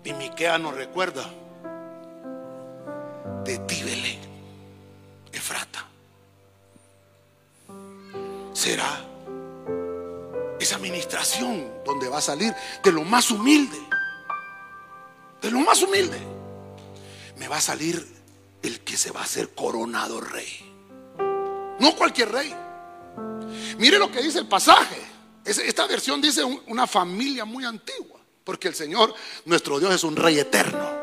Y 0.02 0.14
Miquea 0.14 0.56
nos 0.56 0.74
recuerda 0.74 1.30
de 3.44 3.58
Tibele, 3.58 4.18
Efrata. 5.32 5.86
Será 8.54 9.04
esa 10.58 10.76
administración 10.76 11.70
donde 11.84 12.08
va 12.08 12.18
a 12.18 12.22
salir 12.22 12.54
de 12.82 12.90
lo 12.90 13.04
más 13.04 13.30
humilde, 13.30 13.78
de 15.42 15.50
lo 15.50 15.60
más 15.60 15.82
humilde, 15.82 16.18
me 17.36 17.48
va 17.48 17.58
a 17.58 17.60
salir 17.60 18.19
el 18.62 18.80
que 18.80 18.96
se 18.96 19.10
va 19.10 19.20
a 19.20 19.24
hacer 19.24 19.50
coronado 19.54 20.20
rey. 20.20 20.48
No 21.78 21.94
cualquier 21.96 22.30
rey. 22.30 22.54
Mire 23.78 23.98
lo 23.98 24.10
que 24.10 24.22
dice 24.22 24.38
el 24.38 24.46
pasaje. 24.46 25.00
Esta 25.44 25.86
versión 25.86 26.20
dice 26.20 26.44
una 26.44 26.86
familia 26.86 27.44
muy 27.44 27.64
antigua, 27.64 28.20
porque 28.44 28.68
el 28.68 28.74
Señor, 28.74 29.14
nuestro 29.46 29.80
Dios, 29.80 29.94
es 29.94 30.04
un 30.04 30.14
rey 30.14 30.38
eterno. 30.38 31.00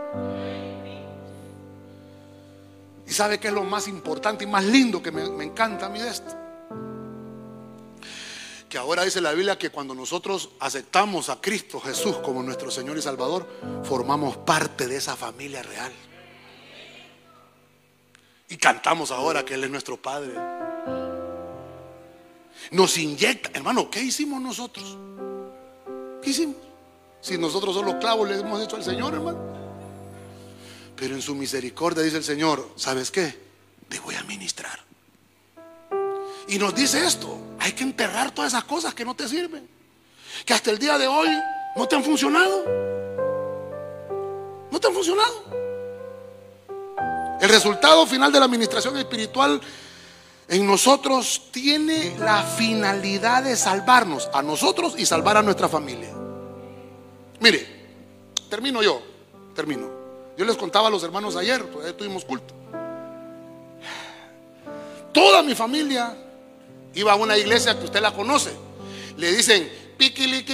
¿Y 3.07 3.13
sabe 3.13 3.39
qué 3.39 3.47
es 3.47 3.53
lo 3.53 3.63
más 3.63 3.87
importante 3.87 4.43
y 4.43 4.47
más 4.47 4.65
lindo 4.65 5.01
que 5.01 5.11
me, 5.11 5.43
encanta 5.43 5.87
a 5.87 5.89
mí 5.89 5.99
de 5.99 6.09
esto? 6.09 6.35
Que 8.69 8.77
ahora 8.77 9.03
dice 9.03 9.21
la 9.21 9.31
Biblia 9.31 9.57
que 9.57 9.69
cuando 9.69 9.95
nosotros 9.95 10.49
aceptamos 10.59 11.29
a 11.29 11.39
Cristo 11.39 11.79
Jesús 11.79 12.17
como 12.17 12.43
nuestro 12.43 12.69
Señor 12.69 12.97
y 12.97 13.01
Salvador, 13.01 13.47
formamos 13.83 14.35
parte 14.37 14.87
de 14.87 14.97
esa 14.97 15.15
familia 15.15 15.63
real. 15.63 15.93
Y 18.49 18.57
cantamos 18.57 19.11
ahora 19.11 19.43
que 19.43 19.55
Él 19.55 19.63
es 19.63 19.69
nuestro 19.69 19.97
Padre. 19.97 20.33
Nos 22.71 22.97
inyecta, 22.97 23.51
hermano, 23.53 23.89
¿qué 23.89 24.01
hicimos 24.01 24.41
nosotros? 24.41 24.97
¿Qué 26.21 26.29
hicimos? 26.29 26.55
Si 27.21 27.37
nosotros 27.37 27.75
solo 27.75 27.99
clavos 27.99 28.29
le 28.29 28.39
hemos 28.39 28.61
hecho 28.61 28.75
al 28.75 28.83
Señor, 28.83 29.13
hermano. 29.13 29.39
Pero 30.95 31.15
en 31.15 31.21
su 31.21 31.35
misericordia 31.35 32.03
dice 32.03 32.17
el 32.17 32.23
Señor, 32.23 32.71
¿sabes 32.75 33.11
qué? 33.11 33.37
Te 33.89 33.99
voy 33.99 34.15
a 34.15 34.23
ministrar. 34.23 34.79
Y 36.47 36.57
nos 36.57 36.73
dice 36.73 37.05
esto, 37.05 37.37
hay 37.59 37.73
que 37.73 37.83
enterrar 37.83 38.31
todas 38.31 38.53
esas 38.53 38.63
cosas 38.63 38.93
que 38.93 39.03
no 39.03 39.15
te 39.15 39.27
sirven. 39.27 39.67
Que 40.45 40.53
hasta 40.53 40.71
el 40.71 40.79
día 40.79 40.97
de 40.97 41.07
hoy 41.07 41.29
no 41.75 41.87
te 41.87 41.95
han 41.95 42.03
funcionado. 42.03 42.63
No 44.71 44.79
te 44.79 44.87
han 44.87 44.93
funcionado. 44.93 45.66
El 47.39 47.49
resultado 47.49 48.05
final 48.07 48.31
de 48.31 48.39
la 48.39 48.45
administración 48.45 48.97
espiritual 48.97 49.61
en 50.47 50.65
nosotros 50.65 51.43
tiene 51.51 52.15
la 52.19 52.41
finalidad 52.43 53.43
de 53.43 53.55
salvarnos 53.55 54.29
a 54.33 54.41
nosotros 54.41 54.95
y 54.97 55.05
salvar 55.05 55.37
a 55.37 55.41
nuestra 55.41 55.67
familia. 55.67 56.09
Mire, 57.39 57.67
termino 58.49 58.81
yo, 58.81 59.01
termino. 59.53 59.89
Yo 60.37 60.45
les 60.45 60.55
contaba 60.55 60.87
a 60.87 60.91
los 60.91 61.03
hermanos 61.03 61.35
ayer, 61.35 61.63
todavía 61.65 61.95
tuvimos 61.95 62.23
culto. 62.23 62.53
Toda 65.13 65.41
mi 65.43 65.55
familia 65.55 66.15
iba 66.93 67.11
a 67.11 67.15
una 67.15 67.37
iglesia 67.37 67.77
que 67.77 67.85
usted 67.85 68.01
la 68.01 68.13
conoce. 68.13 68.51
Le 69.17 69.31
dicen, 69.31 69.69
piquili, 69.97 70.45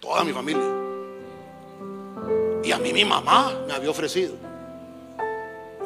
Toda 0.00 0.24
mi 0.24 0.32
familia. 0.32 0.85
Y 2.66 2.72
a 2.72 2.78
mí 2.78 2.92
mi 2.92 3.04
mamá 3.04 3.54
me 3.64 3.72
había 3.74 3.90
ofrecido. 3.90 4.34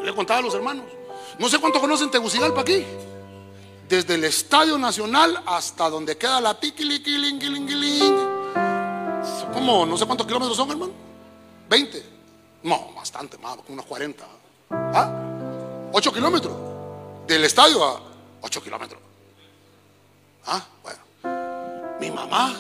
le 0.03 0.15
contaba 0.15 0.41
a 0.41 0.43
los 0.43 0.55
hermanos. 0.55 0.87
No 1.39 1.47
sé 1.47 1.59
cuánto 1.59 1.79
conocen 1.79 2.11
Tegucigalpa 2.11 2.63
aquí. 2.63 2.87
Desde 3.87 4.15
el 4.15 4.25
Estadio 4.25 4.79
Nacional 4.79 5.43
hasta 5.45 5.91
donde 5.91 6.17
queda 6.17 6.41
la 6.41 6.59
tiquiliquilinguilinguiling. 6.59 8.17
¿Cómo? 9.53 9.85
No 9.85 9.99
sé 9.99 10.07
cuántos 10.07 10.27
kilómetros 10.27 10.57
son, 10.57 10.71
hermano. 10.71 10.93
20. 11.69 12.03
No, 12.63 12.93
bastante 12.95 13.37
más, 13.37 13.59
unos 13.69 13.85
40. 13.85 14.25
¿Ah? 14.71 15.13
8 15.93 16.13
kilómetros. 16.15 16.57
Del 17.27 17.45
estadio 17.45 17.85
a 17.85 18.01
8 18.41 18.63
kilómetros. 18.63 19.03
Ah, 20.47 20.65
bueno. 20.83 21.01
Mi 22.01 22.11
mamá 22.11 22.55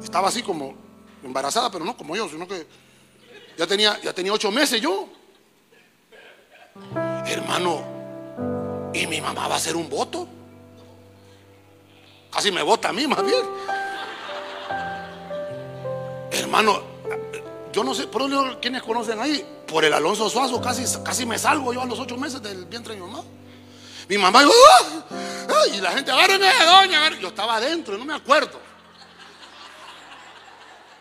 estaba 0.00 0.28
así 0.28 0.44
como 0.44 0.76
embarazada, 1.24 1.72
pero 1.72 1.84
no 1.84 1.96
como 1.96 2.14
yo, 2.14 2.28
sino 2.28 2.46
que 2.46 2.85
ya 3.56 3.66
tenía, 3.66 4.00
ya 4.00 4.12
tenía 4.12 4.32
ocho 4.32 4.50
meses 4.50 4.80
yo. 4.80 5.08
Hermano, 7.26 8.90
¿y 8.92 9.06
mi 9.06 9.20
mamá 9.20 9.48
va 9.48 9.54
a 9.54 9.58
hacer 9.58 9.76
un 9.76 9.88
voto? 9.88 10.28
Casi 12.30 12.50
me 12.52 12.62
vota 12.62 12.90
a 12.90 12.92
mí, 12.92 13.06
más 13.06 13.24
bien. 13.24 13.42
Hermano, 16.30 16.82
yo 17.72 17.82
no 17.82 17.94
sé, 17.94 18.06
por 18.06 18.60
¿quiénes 18.60 18.82
conocen 18.82 19.18
ahí? 19.20 19.44
Por 19.66 19.84
el 19.84 19.92
Alonso 19.92 20.28
Suazo, 20.28 20.60
casi, 20.60 20.84
casi 21.02 21.24
me 21.26 21.38
salgo 21.38 21.72
yo 21.72 21.82
a 21.82 21.86
los 21.86 21.98
ocho 21.98 22.16
meses 22.16 22.42
del 22.42 22.66
vientre 22.66 22.94
de 22.94 23.00
mi 23.00 23.06
mamá. 23.06 23.24
Mi 24.08 24.18
mamá, 24.18 24.42
¡Ah! 24.44 25.66
y 25.72 25.80
la 25.80 25.90
gente, 25.92 26.10
agárreme, 26.12 26.46
doña, 26.64 27.18
yo 27.18 27.28
estaba 27.28 27.56
adentro, 27.56 27.96
no 27.98 28.04
me 28.04 28.14
acuerdo. 28.14 28.60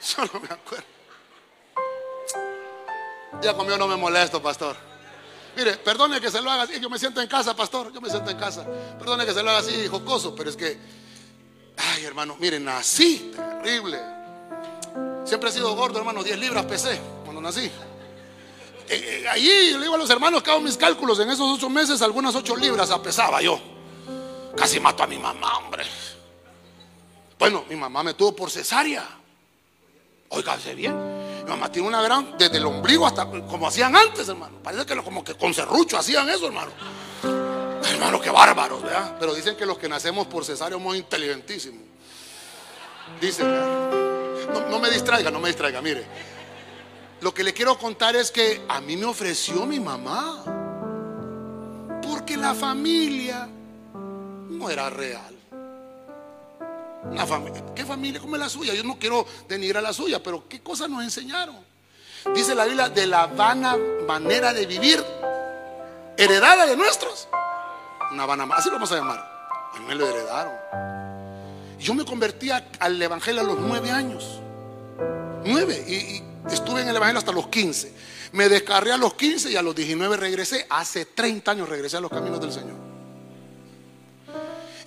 Yo 0.18 0.24
no 0.32 0.39
me 0.39 0.47
acuerdo. 0.47 0.95
Ya 3.42 3.54
conmigo 3.54 3.78
no 3.78 3.88
me 3.88 3.96
molesto, 3.96 4.42
pastor. 4.42 4.76
Mire, 5.56 5.78
perdone 5.78 6.20
que 6.20 6.30
se 6.30 6.42
lo 6.42 6.52
haga 6.52 6.64
así. 6.64 6.80
Yo 6.80 6.90
me 6.90 7.00
siento 7.00 7.22
en 7.22 7.28
casa, 7.28 7.56
pastor. 7.56 7.92
Yo 7.94 8.02
me 8.02 8.10
siento 8.10 8.30
en 8.30 8.38
casa. 8.38 8.66
Perdone 8.98 9.26
que 9.26 9.34
se 9.34 9.42
lo 9.42 9.50
haga 9.50 9.60
así, 9.60 9.88
jocoso. 9.88 10.36
Pero 10.36 10.50
es 10.50 10.58
que, 10.58 10.78
ay, 11.78 12.06
hermano, 12.06 12.36
miren, 12.40 12.66
nací 12.66 13.32
terrible. 13.36 14.00
Siempre 15.24 15.50
he 15.50 15.54
sido 15.54 15.74
gordo, 15.76 16.00
hermano. 16.00 16.24
10 16.24 16.40
libras 16.40 16.66
pesé 16.66 17.00
cuando 17.24 17.42
nací. 17.42 17.72
Eh, 18.88 19.24
eh, 19.24 19.28
allí 19.30 19.72
le 19.72 19.80
digo 19.80 19.96
a 19.96 19.98
los 19.98 20.10
hermanos 20.10 20.44
que 20.44 20.52
hago 20.52 20.60
mis 20.60 20.78
cálculos. 20.78 21.20
En 21.20 21.30
esos 21.30 21.50
ocho 21.50 21.70
meses, 21.70 22.02
algunas 22.02 22.36
ocho 22.36 22.56
libras 22.56 22.90
pesaba 23.00 23.42
yo. 23.42 23.60
Casi 24.58 24.80
mato 24.80 25.04
a 25.04 25.08
mi 25.08 25.18
mamá, 25.18 25.58
hombre. 25.58 25.86
Bueno, 27.40 27.66
mi 27.70 27.76
mamá 27.76 28.04
me 28.04 28.14
tuvo 28.14 28.36
por 28.36 28.52
cesárea. 28.52 29.08
Óigase 30.30 30.76
bien. 30.76 31.25
Mi 31.46 31.52
mamá 31.52 31.72
tiene 31.72 31.88
una 31.88 32.02
gran, 32.02 32.36
desde 32.39 32.58
el 32.58 32.66
ombligo 32.66 33.06
hasta 33.06 33.28
como 33.28 33.68
hacían 33.68 33.96
antes, 33.96 34.28
hermano. 34.28 34.58
Parece 34.64 34.84
que 34.84 34.98
como 34.98 35.24
que 35.24 35.36
con 35.36 35.54
serrucho 35.54 35.96
hacían 35.96 36.28
eso, 36.28 36.48
hermano. 36.48 36.72
Hermano, 37.88 38.20
qué 38.20 38.32
bárbaros, 38.32 38.82
¿verdad? 38.82 39.16
Pero 39.20 39.36
dicen 39.36 39.56
que 39.56 39.64
los 39.64 39.78
que 39.78 39.88
nacemos 39.88 40.26
por 40.26 40.43
cesárea 40.43 40.76
somos 40.76 40.96
inteligentísimos. 40.96 41.84
Dicen, 43.22 43.48
no, 43.48 44.70
no 44.72 44.80
me 44.80 44.89
distraiga, 44.89 45.30
no 45.30 45.39
me 45.39 45.50
distraiga, 45.50 45.84
mire. 45.84 46.04
Lo 47.22 47.32
que 47.32 47.43
le 47.43 47.54
quiero 47.54 47.78
contar 47.78 48.16
es 48.16 48.32
que 48.32 48.64
a 48.68 48.82
mí 48.82 48.98
me 48.98 49.06
ofreció 49.06 49.68
mi 49.68 49.80
mamá. 49.80 50.43
Porque 52.02 52.38
la 52.38 52.56
familia 52.56 53.48
no 54.50 54.68
era 54.68 54.89
real. 54.89 55.35
Una 57.12 57.26
familia, 57.26 57.64
¿Qué 57.76 57.86
familia 57.86 58.22
la 58.38 58.49
suya? 58.49 58.74
Yo 58.74 58.84
no 58.84 58.97
quiero 58.97 59.26
denigrar 59.47 59.84
la 59.84 59.93
suya, 59.93 60.22
pero 60.22 60.47
¿qué 60.49 60.62
cosas 60.62 60.89
nos 60.89 61.03
enseñaron? 61.03 61.56
Dice 62.34 62.56
la 62.56 62.66
Biblia 62.66 62.89
de 62.89 63.06
la 63.06 63.28
vana 63.28 63.78
manera 64.08 64.53
de 64.53 64.66
vivir 64.66 65.03
heredada 66.18 66.66
de 66.66 66.76
nuestros. 66.76 67.28
Una 68.12 68.26
vana, 68.26 68.47
así 68.56 68.70
lo 68.70 68.76
vamos 68.76 68.91
a 68.91 68.95
llamar. 68.95 69.20
A 69.74 69.80
mí 69.80 69.86
me 69.86 69.95
lo 69.95 70.08
heredaron. 70.08 70.53
Yo 71.80 71.93
me 71.93 72.06
convertí 72.06 72.49
al 72.51 73.01
Evangelio 73.01 73.41
a 73.41 73.43
los 73.43 73.60
nueve 73.60 73.91
años. 73.91 74.39
Nueve. 75.45 75.84
Y, 75.88 76.24
estuve 76.51 76.82
en 76.82 76.89
el 76.89 76.95
Evangelio 76.95 77.20
hasta 77.20 77.32
los 77.32 77.47
quince. 77.47 77.93
Me 78.32 78.49
descarré 78.49 78.91
a 78.91 78.97
los 78.97 79.14
quince 79.14 79.51
y 79.51 79.56
a 79.56 79.62
los 79.62 79.76
diecinueve 79.76 80.18
regresé. 80.18 80.66
Hace 80.70 81.06
treinta 81.06 81.51
años 81.51 81.70
regresé 81.70 81.97
a 81.97 82.01
los 82.01 82.10
caminos 82.10 82.41
del 82.41 82.51
Señor. 82.51 82.85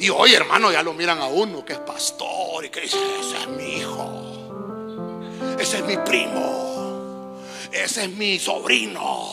Y 0.01 0.11
hoy, 0.11 0.33
hermano, 0.33 0.71
ya 0.71 0.83
lo 0.85 0.95
miran 0.95 1.19
a 1.19 1.27
uno 1.27 1.65
que 1.65 1.73
es 1.73 1.81
pastor 1.81 2.65
y 2.65 2.69
que 2.69 2.83
dice, 2.83 2.97
ese 3.21 3.37
es 3.37 3.49
mi 3.49 3.79
hijo, 3.79 5.57
ese 5.59 5.79
es 5.79 5.85
mi 5.85 5.97
primo, 5.97 7.43
ese 7.73 8.05
es 8.05 8.11
mi 8.11 8.39
sobrino, 8.39 9.29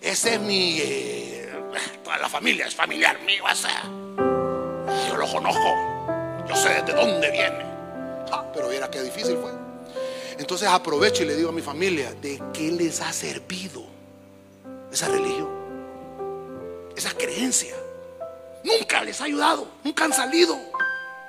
ese 0.00 0.34
es 0.34 0.40
mi... 0.40 0.80
Eh, 0.80 1.52
toda 2.02 2.18
la 2.18 2.28
familia 2.28 2.66
es 2.66 2.74
familiar 2.74 3.20
mío, 3.22 3.44
ese. 3.48 3.68
Yo 5.08 5.16
lo 5.16 5.28
conozco, 5.28 6.44
yo 6.48 6.56
sé 6.56 6.82
de 6.82 6.92
dónde 6.92 7.30
viene. 7.30 7.64
Ah, 8.32 8.44
pero 8.52 8.68
mira 8.68 8.90
qué 8.90 9.02
difícil 9.02 9.36
fue. 9.36 9.52
Entonces 10.36 10.66
aprovecho 10.66 11.22
y 11.22 11.26
le 11.26 11.36
digo 11.36 11.50
a 11.50 11.52
mi 11.52 11.62
familia, 11.62 12.12
¿de 12.14 12.42
qué 12.52 12.72
les 12.72 13.00
ha 13.00 13.12
servido 13.12 13.84
esa 14.90 15.06
religión? 15.06 15.48
Esa 16.96 17.12
creencia. 17.12 17.85
Nunca 18.66 19.04
les 19.04 19.20
ha 19.20 19.24
ayudado, 19.24 19.68
nunca 19.84 20.04
han 20.04 20.12
salido 20.12 20.58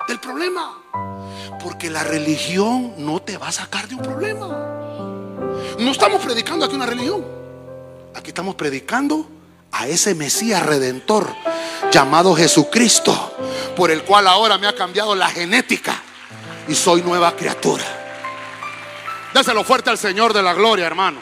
del 0.08 0.18
problema. 0.18 0.76
Porque 1.62 1.88
la 1.88 2.02
religión 2.02 2.94
no 2.98 3.22
te 3.22 3.38
va 3.38 3.48
a 3.48 3.52
sacar 3.52 3.86
de 3.86 3.94
un 3.94 4.02
problema. 4.02 4.48
No 5.78 5.92
estamos 5.92 6.20
predicando 6.20 6.64
aquí 6.64 6.74
una 6.74 6.86
religión. 6.86 7.24
Aquí 8.16 8.30
estamos 8.30 8.56
predicando 8.56 9.28
a 9.70 9.86
ese 9.86 10.16
Mesías 10.16 10.66
redentor 10.66 11.32
llamado 11.92 12.34
Jesucristo, 12.34 13.36
por 13.76 13.92
el 13.92 14.02
cual 14.02 14.26
ahora 14.26 14.58
me 14.58 14.66
ha 14.66 14.74
cambiado 14.74 15.14
la 15.14 15.28
genética 15.28 16.02
y 16.66 16.74
soy 16.74 17.02
nueva 17.02 17.36
criatura. 17.36 17.84
Déselo 19.32 19.62
fuerte 19.62 19.90
al 19.90 19.98
Señor 19.98 20.32
de 20.32 20.42
la 20.42 20.54
gloria, 20.54 20.86
hermano. 20.86 21.20